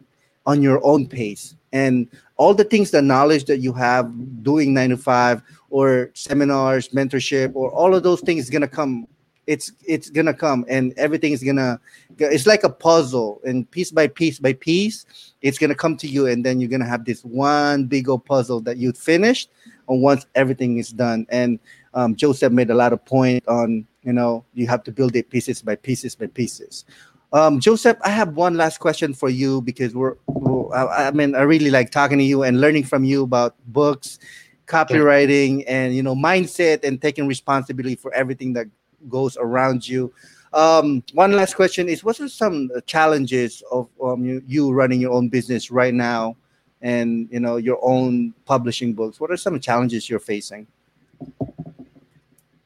on 0.46 0.62
your 0.62 0.84
own 0.86 1.08
pace. 1.08 1.56
And 1.74 2.08
all 2.38 2.54
the 2.54 2.64
things 2.64 2.92
the 2.92 3.02
knowledge 3.02 3.46
that 3.46 3.60
you 3.60 3.74
have 3.74 4.12
doing 4.44 4.74
nine 4.74 4.90
to 4.90 4.98
five 4.98 5.42
or 5.70 6.12
seminars 6.14 6.90
mentorship 6.90 7.52
or 7.56 7.72
all 7.72 7.94
of 7.94 8.04
those 8.04 8.22
things 8.22 8.44
is 8.44 8.50
going 8.50 8.62
to 8.62 8.68
come. 8.68 9.08
It's 9.46 9.72
it's 9.86 10.10
gonna 10.10 10.34
come 10.34 10.66
and 10.68 10.94
everything 10.98 11.32
is 11.32 11.42
gonna 11.42 11.80
it's 12.20 12.46
like 12.46 12.66
a 12.66 12.70
puzzle 12.70 13.40
and 13.46 13.72
piece 13.72 13.92
by 13.92 14.08
piece 14.08 14.40
by 14.40 14.52
piece 14.52 15.06
it's 15.42 15.58
gonna 15.58 15.74
come 15.74 15.96
to 15.98 16.08
you 16.08 16.28
and 16.28 16.44
then 16.44 16.60
you're 16.60 16.70
gonna 16.70 16.84
have 16.84 17.06
this 17.06 17.24
one 17.24 17.86
big 17.86 18.10
old 18.10 18.26
puzzle 18.26 18.60
that 18.60 18.76
you 18.76 18.92
finished 18.92 19.50
and 19.88 20.02
once 20.02 20.26
everything 20.36 20.78
is 20.78 20.90
done. 20.90 21.26
And 21.30 21.60
um, 21.98 22.16
joseph 22.16 22.54
made 22.54 22.70
a 22.70 22.76
lot 22.76 22.94
of 22.94 23.04
point 23.06 23.46
on 23.48 23.86
you 24.04 24.14
know 24.14 24.46
you 24.54 24.68
have 24.68 24.84
to 24.84 24.92
build 24.92 25.16
it 25.16 25.30
pieces 25.30 25.62
by 25.62 25.76
pieces 25.76 26.16
by 26.16 26.28
pieces 26.28 26.86
um, 27.34 27.60
joseph 27.60 27.98
i 28.04 28.10
have 28.10 28.36
one 28.36 28.56
last 28.56 28.78
question 28.80 29.14
for 29.14 29.30
you 29.30 29.62
because 29.62 29.94
we're, 29.94 30.16
we're 30.28 30.74
I, 30.74 31.08
I 31.08 31.12
mean 31.12 31.36
i 31.36 31.42
really 31.42 31.72
like 31.72 31.92
talking 31.92 32.18
to 32.18 32.24
you 32.24 32.44
and 32.44 32.62
learning 32.62 32.86
from 32.86 33.04
you 33.04 33.24
about 33.24 33.56
books 33.68 34.20
copywriting 34.68 35.64
and 35.68 35.96
you 35.96 36.04
know 36.04 36.16
mindset 36.16 36.84
and 36.84 37.02
taking 37.02 37.28
responsibility 37.28 37.96
for 37.96 38.14
everything 38.14 38.54
that 38.54 38.68
goes 39.10 39.38
around 39.38 39.88
you. 39.88 40.14
Um, 40.54 41.04
one 41.14 41.32
last 41.32 41.56
question 41.56 41.90
is: 41.90 42.04
What 42.04 42.20
are 42.20 42.30
some 42.30 42.70
challenges 42.86 43.64
of 43.72 43.90
um, 44.04 44.24
you, 44.24 44.44
you 44.46 44.72
running 44.72 45.02
your 45.02 45.14
own 45.14 45.30
business 45.30 45.72
right 45.72 45.94
now, 45.94 46.36
and 46.82 47.28
you 47.32 47.40
know 47.40 47.58
your 47.58 47.80
own 47.82 48.34
publishing 48.46 48.94
books? 48.94 49.20
What 49.20 49.32
are 49.32 49.38
some 49.38 49.60
challenges 49.60 50.10
you're 50.10 50.20
facing? 50.20 50.68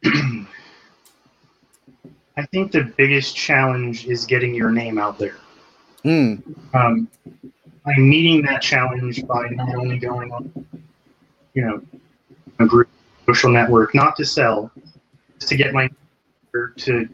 I 2.37 2.45
think 2.51 2.71
the 2.71 2.93
biggest 2.97 3.35
challenge 3.35 4.07
is 4.07 4.25
getting 4.25 4.55
your 4.55 4.71
name 4.71 4.97
out 4.97 5.19
there. 5.19 5.37
Mm. 6.05 6.41
Um, 6.73 7.07
I'm 7.85 8.09
meeting 8.09 8.41
that 8.43 8.61
challenge 8.61 9.25
by 9.27 9.47
not 9.49 9.75
only 9.75 9.97
going 9.97 10.31
on, 10.31 10.51
you 11.53 11.65
know, 11.65 11.81
a 12.59 12.65
group 12.65 12.89
social 13.27 13.51
network, 13.51 13.93
not 13.93 14.15
to 14.15 14.25
sell, 14.25 14.71
just 15.37 15.49
to 15.49 15.55
get 15.55 15.73
my 15.73 15.89
to 16.77 17.07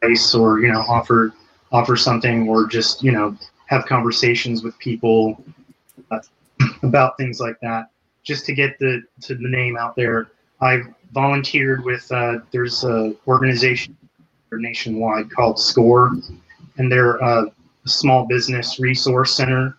place 0.00 0.34
or 0.34 0.60
you 0.60 0.72
know 0.72 0.80
offer 0.88 1.32
offer 1.70 1.96
something 1.96 2.48
or 2.48 2.66
just 2.66 3.02
you 3.02 3.12
know 3.12 3.36
have 3.66 3.84
conversations 3.86 4.62
with 4.62 4.76
people 4.78 5.42
uh, 6.10 6.20
about 6.82 7.16
things 7.16 7.40
like 7.40 7.58
that 7.60 7.90
just 8.22 8.46
to 8.46 8.54
get 8.54 8.78
the 8.78 9.02
to 9.20 9.34
the 9.34 9.48
name 9.48 9.76
out 9.76 9.94
there 9.96 10.28
i've 10.60 10.86
volunteered 11.12 11.84
with 11.84 12.10
uh, 12.12 12.38
there's 12.50 12.84
a 12.84 13.14
organization 13.26 13.96
nationwide 14.52 15.30
called 15.30 15.58
score 15.58 16.12
and 16.76 16.92
they're 16.92 17.16
a 17.16 17.46
small 17.86 18.26
business 18.26 18.78
resource 18.78 19.34
center 19.34 19.78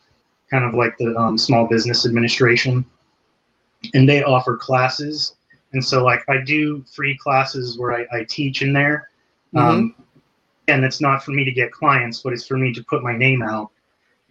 kind 0.49 0.65
of 0.65 0.73
like 0.73 0.97
the 0.97 1.15
um, 1.15 1.37
small 1.37 1.67
business 1.67 2.07
administration 2.07 2.83
and 3.93 4.09
they 4.09 4.23
offer 4.23 4.57
classes 4.57 5.35
and 5.73 5.83
so 5.83 6.03
like 6.03 6.23
I 6.29 6.37
do 6.37 6.83
free 6.83 7.17
classes 7.17 7.77
where 7.77 7.93
I, 7.93 8.05
I 8.11 8.23
teach 8.23 8.61
in 8.61 8.73
there. 8.73 9.09
Mm-hmm. 9.53 9.67
Um, 9.67 9.95
and 10.67 10.85
it's 10.85 11.01
not 11.01 11.23
for 11.23 11.31
me 11.31 11.43
to 11.43 11.51
get 11.51 11.71
clients, 11.71 12.21
but 12.21 12.31
it's 12.31 12.47
for 12.47 12.57
me 12.57 12.73
to 12.73 12.83
put 12.83 13.03
my 13.03 13.15
name 13.17 13.41
out 13.41 13.69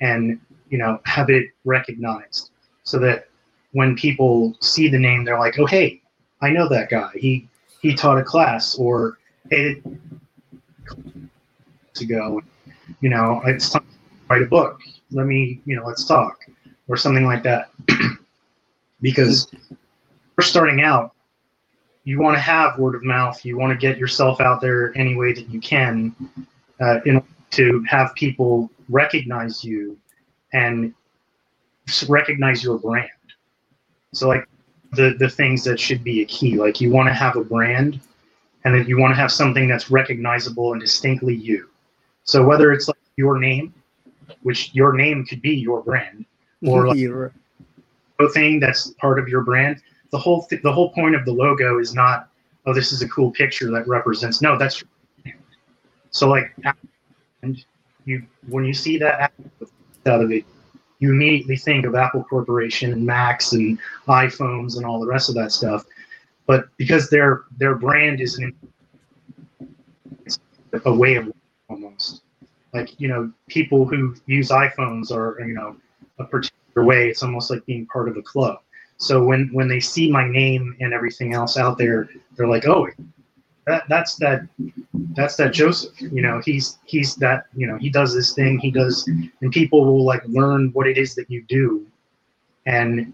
and 0.01 0.41
you 0.71 0.79
know 0.79 1.01
have 1.05 1.29
it 1.29 1.51
recognized 1.65 2.51
so 2.85 2.99
that 3.01 3.29
when 3.73 3.95
people 3.95 4.57
see 4.61 4.89
the 4.89 4.99
name, 4.99 5.25
they're 5.25 5.39
like, 5.39 5.59
oh 5.59 5.67
hey, 5.67 6.01
I 6.43 6.51
know 6.51 6.69
that 6.69 6.91
guy. 6.91 7.11
He 7.15 7.49
he 7.81 7.95
taught 7.95 8.19
a 8.19 8.23
class 8.23 8.75
or 8.75 9.19
to 9.51 9.83
go, 12.07 12.41
you 13.01 13.11
know, 13.11 13.43
it's 13.47 13.71
time 13.71 13.83
to 13.83 13.89
write 14.29 14.43
a 14.43 14.47
book. 14.47 14.81
Let 15.11 15.27
me, 15.27 15.61
you 15.65 15.77
know, 15.77 15.85
let's 15.87 16.05
talk 16.05 16.39
or 16.89 16.97
something 16.97 17.25
like 17.25 17.43
that. 17.43 17.71
because 19.01 19.51
we're 20.37 20.45
starting 20.45 20.83
out 20.83 21.15
you 22.05 22.21
want 22.21 22.37
to 22.37 22.41
have 22.41 22.79
word 22.79 22.95
of 22.95 23.05
mouth. 23.05 23.45
You 23.45 23.57
want 23.57 23.73
to 23.73 23.79
get 23.79 23.99
yourself 23.99 24.41
out 24.41 24.61
there 24.61 24.97
any 24.97 25.15
way 25.15 25.33
that 25.33 25.49
you 25.49 25.61
can, 25.61 26.15
uh, 26.81 27.01
in 27.07 27.23
to 27.51 27.85
have 27.87 28.15
people 28.15 28.71
recognize 28.89 29.63
you 29.63 29.99
and 30.53 30.95
recognize 32.09 32.65
your 32.65 32.79
brand. 32.79 33.11
So 34.15 34.29
like 34.29 34.49
the 34.93 35.15
the 35.19 35.29
things 35.29 35.65
that 35.65 35.81
should 35.81 36.05
be 36.05 36.23
a 36.23 36.25
key, 36.25 36.57
like 36.57 36.81
you 36.81 36.91
want 36.91 37.09
to 37.09 37.15
have 37.15 37.37
a 37.37 37.45
brand, 37.45 38.01
and 38.65 38.75
then 38.75 38.87
you 38.87 38.99
want 38.99 39.13
to 39.13 39.21
have 39.21 39.33
something 39.33 39.69
that's 39.69 39.91
recognizable 39.91 40.73
and 40.73 40.81
distinctly 40.81 41.35
you. 41.35 41.69
So 42.25 42.45
whether 42.45 42.73
it's 42.73 42.89
like 42.89 42.99
your 43.17 43.39
name, 43.39 43.75
which 44.43 44.75
your 44.75 44.93
name 44.93 45.25
could 45.25 45.43
be 45.43 45.55
your 45.55 45.83
brand, 45.83 46.25
or 46.67 46.89
like 46.89 46.99
a 48.21 48.29
thing 48.29 48.61
that's 48.61 48.91
part 49.01 49.19
of 49.19 49.29
your 49.29 49.43
brand, 49.43 49.81
the 50.13 50.19
whole 50.19 50.45
th- 50.45 50.63
the 50.63 50.73
whole 50.73 50.91
point 50.91 51.17
of 51.17 51.25
the 51.25 51.33
logo 51.33 51.79
is 51.79 51.95
not 51.95 52.29
oh 52.67 52.73
this 52.73 52.93
is 52.93 53.03
a 53.03 53.09
cool 53.09 53.33
picture 53.33 53.71
that 53.71 53.89
represents 53.89 54.41
no 54.41 54.57
that's 54.57 54.85
so 56.11 56.29
like 56.29 56.55
and 57.43 57.65
you 58.05 58.23
when 58.49 58.65
you 58.65 58.73
see 58.75 58.99
that 58.99 59.33
out 60.07 60.21
of 60.23 60.31
it 60.31 60.45
you 61.03 61.11
immediately 61.11 61.57
think 61.57 61.85
of 61.85 61.97
apple 61.97 62.23
corporation 62.23 62.93
and 62.93 63.05
macs 63.05 63.53
and 63.55 63.77
iphones 64.07 64.77
and 64.77 64.87
all 64.87 65.01
the 65.01 65.07
rest 65.07 65.29
of 65.29 65.35
that 65.35 65.51
stuff. 65.51 65.85
But 66.47 66.67
because 66.77 67.11
their 67.11 67.43
their 67.59 67.75
brand 67.75 68.21
is 68.21 68.39
an, 68.39 68.55
a 70.85 70.95
way 70.95 71.17
of 71.17 71.33
almost. 71.69 72.23
Like 72.73 73.01
you 73.01 73.09
know 73.09 73.33
people 73.49 73.85
who 73.85 74.15
use 74.27 74.51
iphones 74.51 75.11
are 75.11 75.45
you 75.45 75.55
know 75.55 75.77
a 76.21 76.25
particular 76.25 76.87
way. 76.87 77.09
It's 77.09 77.25
almost 77.25 77.51
like 77.51 77.67
being 77.67 77.87
part 77.87 78.09
of 78.09 78.17
a 78.17 78.23
club. 78.23 78.61
So 78.97 79.25
when 79.25 79.51
when 79.53 79.67
they 79.67 79.81
see 79.81 80.09
my 80.09 80.29
name 80.29 80.77
and 80.79 80.95
everything 80.95 81.35
else 81.35 81.57
out 81.57 81.79
there, 81.79 82.09
they're 82.37 82.47
like, 82.47 82.67
oh, 82.69 82.87
that 83.67 83.85
that's 83.89 84.17
that 84.17 84.43
that's 85.15 85.37
that 85.37 85.53
Joseph. 85.53 86.01
You 86.01 86.23
know, 86.23 86.41
he's 86.45 86.79
he's 86.85 87.15
that 87.17 87.45
you 87.55 87.67
know 87.67 87.77
he 87.77 87.91
does 87.91 88.15
this 88.15 88.35
thing. 88.35 88.59
He 88.59 88.71
does, 88.71 89.07
and 89.07 89.53
people 89.53 89.85
will 89.85 90.05
like 90.05 90.23
learn 90.27 90.71
what 90.73 90.87
it 90.87 90.99
is 90.99 91.15
that 91.15 91.31
you 91.31 91.43
do, 91.43 91.87
and 92.67 93.13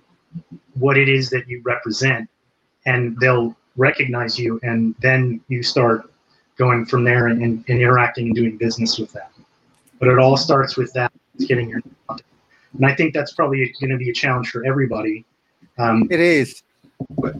what 0.75 0.97
it 0.97 1.09
is 1.09 1.31
that 1.31 1.49
you 1.49 1.61
represent, 1.65 2.29
and 2.87 3.19
they'll 3.21 3.57
recognize 3.77 4.39
you, 4.39 4.59
and 4.63 4.95
then 5.01 5.41
you 5.49 5.63
start 5.63 6.11
going 6.57 6.85
from 6.85 7.05
there 7.05 7.29
and, 7.29 7.43
and, 7.43 7.65
and 7.69 7.81
interacting 7.81 8.27
and 8.27 8.35
doing 8.35 8.57
business 8.57 8.99
with 8.99 9.13
them. 9.13 9.29
But 10.01 10.09
it 10.09 10.19
all 10.19 10.37
starts 10.37 10.77
with 10.77 10.93
that 10.95 11.13
getting 11.47 11.69
your 11.69 11.81
and 12.75 12.85
I 12.85 12.95
think 12.95 13.15
that's 13.15 13.33
probably 13.33 13.75
going 13.81 13.91
to 13.91 13.97
be 13.97 14.11
a 14.11 14.13
challenge 14.13 14.51
for 14.51 14.65
everybody 14.67 15.25
um, 15.79 16.09
it 16.11 16.21
is. 16.21 16.63
But, 17.11 17.37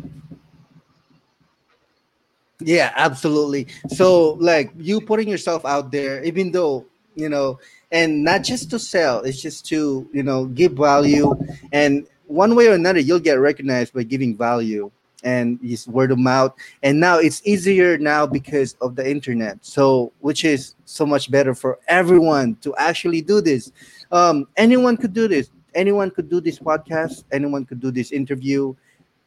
yeah, 2.61 2.93
absolutely. 2.97 3.69
So, 3.89 4.33
like 4.41 4.73
you 4.77 5.01
putting 5.01 5.29
yourself 5.29 5.65
out 5.65 5.93
there, 5.93 6.23
even 6.25 6.53
though 6.53 6.87
you 7.15 7.29
know, 7.29 7.59
and 7.91 8.23
not 8.23 8.45
just 8.45 8.71
to 8.71 8.79
sell, 8.79 9.21
it's 9.21 9.41
just 9.41 9.67
to 9.67 10.09
you 10.13 10.23
know 10.23 10.47
give 10.47 10.73
value, 10.73 11.35
and 11.73 12.07
one 12.27 12.55
way 12.55 12.69
or 12.69 12.75
another, 12.75 13.01
you'll 13.01 13.21
get 13.21 13.41
recognized 13.41 13.95
by 13.95 14.03
giving 14.03 14.37
value 14.37 14.91
and 15.25 15.59
it's 15.63 15.89
word 15.89 16.11
of 16.11 16.19
mouth. 16.19 16.55
And 16.83 17.01
now 17.01 17.19
it's 17.19 17.43
easier 17.45 17.99
now 17.99 18.27
because 18.27 18.75
of 18.81 18.95
the 18.95 19.09
internet. 19.09 19.59
So 19.65 20.13
which 20.21 20.45
is 20.45 20.75
so 20.85 21.05
much 21.07 21.31
better 21.31 21.55
for 21.55 21.79
everyone 21.89 22.57
to 22.57 22.75
actually 22.77 23.23
do 23.23 23.41
this. 23.41 23.73
Um, 24.13 24.47
anyone 24.57 24.97
could 24.97 25.13
do 25.13 25.29
this. 25.29 25.51
Anyone 25.75 26.11
could 26.11 26.29
do 26.29 26.41
this 26.41 26.59
podcast. 26.59 27.25
Anyone 27.33 27.65
could 27.65 27.81
do 27.81 27.91
this 27.91 28.13
interview 28.13 28.75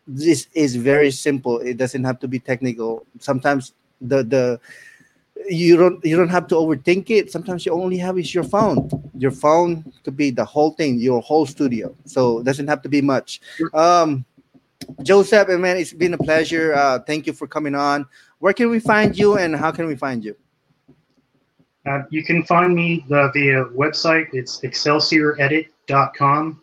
this 0.08 0.48
is 0.54 0.76
very 0.76 1.12
simple. 1.12 1.60
It 1.60 1.78
doesn't 1.78 2.04
have 2.04 2.20
to 2.20 2.28
be 2.28 2.40
technical. 2.40 3.06
Sometimes 3.20 3.74
the 4.02 4.24
the 4.24 4.60
you 5.50 5.78
don't 5.78 6.04
you 6.06 6.18
don't 6.18 6.30
have 6.30 6.48
to 6.48 6.56
overthink 6.56 7.10
it. 7.10 7.32
Sometimes 7.32 7.66
you 7.66 7.74
only 7.74 7.98
have 7.98 8.18
is 8.18 8.34
your 8.34 8.44
phone. 8.44 8.90
Your 9.18 9.32
phone 9.32 9.92
could 10.04 10.18
be 10.18 10.32
the 10.32 10.46
whole 10.46 10.72
thing 10.72 11.00
your 11.00 11.22
whole 11.22 11.46
studio. 11.46 11.96
So 12.06 12.40
it 12.40 12.46
doesn't 12.46 12.68
have 12.68 12.82
to 12.84 12.90
be 12.90 13.02
much. 13.02 13.42
Um 13.74 14.26
joseph 15.04 15.48
and 15.48 15.62
man 15.62 15.78
it's 15.78 15.94
been 15.94 16.14
a 16.14 16.18
pleasure. 16.18 16.74
Uh 16.74 17.00
thank 17.00 17.28
you 17.28 17.34
for 17.34 17.48
coming 17.48 17.76
on. 17.76 18.06
Where 18.40 18.54
can 18.54 18.70
we 18.70 18.80
find 18.80 19.18
you 19.18 19.38
and 19.38 19.56
how 19.56 19.72
can 19.72 19.88
we 19.88 19.96
find 19.96 20.24
you? 20.24 20.36
Uh, 21.86 22.04
you 22.12 22.24
can 22.24 22.44
find 22.44 22.76
me 22.76 23.04
uh, 23.10 23.30
via 23.32 23.66
website. 23.66 24.28
It's 24.34 24.64
excelsior 24.64 25.40
edit 25.42 25.68
com, 26.16 26.62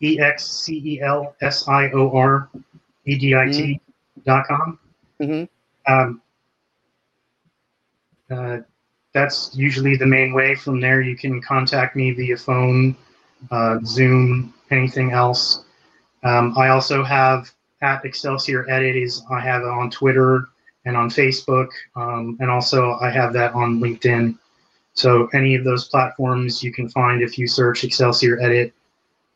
E 0.00 0.18
X 0.20 0.44
C 0.44 0.82
E 0.84 1.00
L 1.00 1.36
S 1.40 1.68
I 1.68 1.90
O 1.92 2.10
R 2.10 2.48
E 3.08 3.16
D 3.16 3.34
I 3.34 3.46
T 3.46 3.80
dot 4.24 4.46
com. 4.46 4.78
Mm-hmm. 5.20 5.92
Um, 5.92 6.22
uh, 8.30 8.58
that's 9.14 9.56
usually 9.56 9.96
the 9.96 10.06
main 10.06 10.34
way. 10.34 10.54
From 10.54 10.80
there, 10.80 11.00
you 11.00 11.16
can 11.16 11.40
contact 11.40 11.96
me 11.96 12.12
via 12.12 12.36
phone, 12.36 12.94
uh, 13.50 13.78
Zoom, 13.84 14.52
anything 14.70 15.12
else. 15.12 15.64
Um, 16.22 16.54
I 16.58 16.68
also 16.68 17.02
have 17.02 17.50
at 17.80 18.04
Excelsior 18.04 18.68
Edit 18.68 18.96
is 18.96 19.22
I 19.30 19.40
have 19.40 19.62
it 19.62 19.68
on 19.68 19.90
Twitter 19.90 20.48
and 20.84 20.96
on 20.96 21.08
Facebook, 21.08 21.68
um, 21.96 22.36
and 22.40 22.50
also 22.50 22.98
I 23.00 23.10
have 23.10 23.32
that 23.32 23.54
on 23.54 23.80
LinkedIn. 23.80 24.38
So 24.92 25.28
any 25.32 25.54
of 25.54 25.64
those 25.64 25.88
platforms 25.88 26.62
you 26.62 26.72
can 26.72 26.88
find 26.88 27.22
if 27.22 27.38
you 27.38 27.46
search 27.46 27.84
Excelsior 27.84 28.40
Edit 28.40 28.74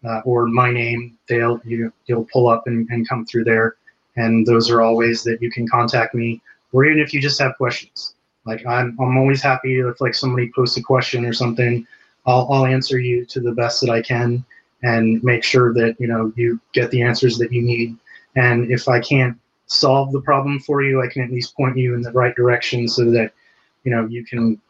uh, 0.05 0.21
or 0.25 0.47
my 0.47 0.71
name, 0.71 1.17
they'll 1.29 1.61
you 1.65 1.93
you'll 2.07 2.27
pull 2.33 2.49
up 2.49 2.67
and, 2.67 2.89
and 2.91 3.09
come 3.09 3.25
through 3.25 3.45
there. 3.45 3.77
And 4.17 4.47
those 4.47 4.71
are 4.71 4.83
all 4.83 4.97
ways 4.97 5.23
that 5.25 5.41
you 5.41 5.51
can 5.51 5.67
contact 5.67 6.15
me, 6.15 6.43
or 6.73 6.85
even 6.85 6.99
if 6.99 7.15
you 7.15 7.21
just 7.21 7.41
have 7.41 7.57
questions. 7.57 8.15
Like 8.45 8.67
I'm 8.67 8.97
I'm 9.01 9.17
always 9.17 9.43
happy 9.43 9.79
if 9.79 10.01
like 10.01 10.15
somebody 10.15 10.51
posts 10.55 10.77
a 10.77 10.83
question 10.83 11.25
or 11.25 11.33
something, 11.33 11.87
I'll 12.27 12.49
I'll 12.51 12.67
answer 12.67 12.99
you 12.99 13.25
to 13.27 13.41
the 13.41 13.53
best 13.53 13.81
that 13.81 13.91
I 13.91 14.03
can 14.03 14.45
and 14.83 15.23
make 15.23 15.45
sure 15.45 15.73
that 15.75 15.97
you 15.99 16.07
know 16.07 16.33
you 16.37 16.61
get 16.73 16.91
the 16.91 17.03
answers 17.03 17.39
that 17.39 17.53
you 17.53 17.63
need. 17.63 17.97
And 18.35 18.71
if 18.71 18.89
I 18.89 19.01
can't 19.01 19.39
solve 19.67 20.13
the 20.13 20.21
problem 20.21 20.59
for 20.61 20.83
you, 20.83 21.03
I 21.03 21.07
can 21.07 21.23
at 21.23 21.31
least 21.31 21.57
point 21.57 21.77
you 21.77 21.95
in 21.95 22.03
the 22.03 22.13
right 22.13 22.35
direction 22.35 22.89
so 22.89 23.11
that 23.13 23.33
you 23.85 23.93
know 23.93 24.07
you 24.07 24.25
can 24.25 24.61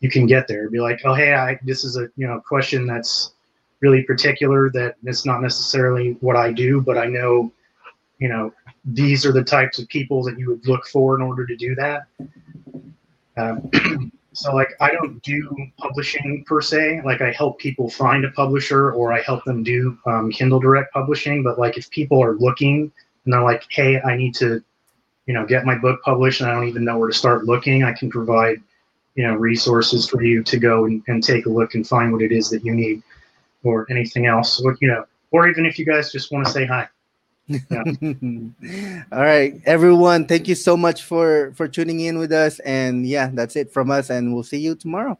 you 0.00 0.10
can 0.10 0.26
get 0.26 0.48
there. 0.48 0.68
Be 0.68 0.80
like, 0.80 1.00
oh 1.04 1.14
hey, 1.14 1.34
I 1.34 1.58
this 1.62 1.84
is 1.84 1.96
a 1.96 2.08
you 2.16 2.26
know 2.26 2.40
question 2.40 2.86
that's 2.86 3.32
really 3.82 4.02
particular 4.04 4.70
that 4.70 4.94
it's 5.04 5.26
not 5.26 5.42
necessarily 5.42 6.12
what 6.20 6.36
I 6.36 6.52
do, 6.52 6.80
but 6.80 6.96
I 6.96 7.06
know 7.06 7.52
you 8.18 8.28
know 8.28 8.54
these 8.84 9.26
are 9.26 9.32
the 9.32 9.44
types 9.44 9.78
of 9.78 9.88
people 9.88 10.22
that 10.22 10.38
you 10.38 10.48
would 10.48 10.66
look 10.66 10.86
for 10.86 11.16
in 11.16 11.22
order 11.22 11.46
to 11.46 11.56
do 11.56 11.74
that. 11.74 12.06
Um, 13.36 14.12
so 14.32 14.54
like 14.54 14.70
I 14.80 14.92
don't 14.92 15.22
do 15.22 15.54
publishing 15.76 16.44
per 16.46 16.60
se. 16.60 17.02
Like 17.04 17.20
I 17.20 17.32
help 17.32 17.58
people 17.58 17.90
find 17.90 18.24
a 18.24 18.30
publisher 18.30 18.92
or 18.92 19.12
I 19.12 19.20
help 19.20 19.44
them 19.44 19.62
do 19.62 19.98
um, 20.06 20.30
Kindle 20.30 20.60
Direct 20.60 20.92
publishing. 20.92 21.42
But 21.42 21.58
like 21.58 21.76
if 21.76 21.90
people 21.90 22.22
are 22.22 22.34
looking 22.36 22.90
and 23.24 23.32
they're 23.32 23.42
like, 23.42 23.64
hey, 23.68 24.00
I 24.00 24.16
need 24.16 24.34
to, 24.36 24.62
you 25.26 25.34
know, 25.34 25.44
get 25.46 25.64
my 25.64 25.76
book 25.76 26.00
published 26.02 26.40
and 26.40 26.50
I 26.50 26.54
don't 26.54 26.68
even 26.68 26.84
know 26.84 26.98
where 26.98 27.08
to 27.08 27.14
start 27.14 27.44
looking, 27.44 27.84
I 27.84 27.92
can 27.92 28.10
provide 28.10 28.62
you 29.14 29.26
know 29.26 29.34
resources 29.34 30.08
for 30.08 30.22
you 30.22 30.42
to 30.42 30.58
go 30.58 30.86
and, 30.86 31.02
and 31.06 31.22
take 31.22 31.46
a 31.46 31.50
look 31.50 31.74
and 31.74 31.86
find 31.86 32.12
what 32.12 32.22
it 32.22 32.32
is 32.32 32.48
that 32.50 32.64
you 32.64 32.74
need 32.74 33.02
or 33.64 33.86
anything 33.90 34.26
else 34.26 34.62
what 34.62 34.76
you 34.80 34.88
know 34.88 35.04
or 35.30 35.48
even 35.48 35.66
if 35.66 35.78
you 35.78 35.84
guys 35.84 36.12
just 36.12 36.32
want 36.32 36.46
to 36.46 36.52
say 36.52 36.66
hi 36.66 36.88
yeah. 37.48 37.58
all 39.12 39.22
right 39.22 39.60
everyone 39.66 40.26
thank 40.26 40.46
you 40.48 40.54
so 40.54 40.76
much 40.76 41.02
for 41.02 41.52
for 41.54 41.66
tuning 41.68 42.00
in 42.00 42.18
with 42.18 42.32
us 42.32 42.58
and 42.60 43.06
yeah 43.06 43.30
that's 43.32 43.56
it 43.56 43.72
from 43.72 43.90
us 43.90 44.10
and 44.10 44.32
we'll 44.32 44.42
see 44.42 44.58
you 44.58 44.74
tomorrow 44.74 45.18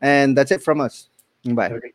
and 0.00 0.36
that's 0.36 0.50
it 0.50 0.62
from 0.62 0.80
us 0.80 1.08
bye 1.44 1.70
okay. 1.70 1.92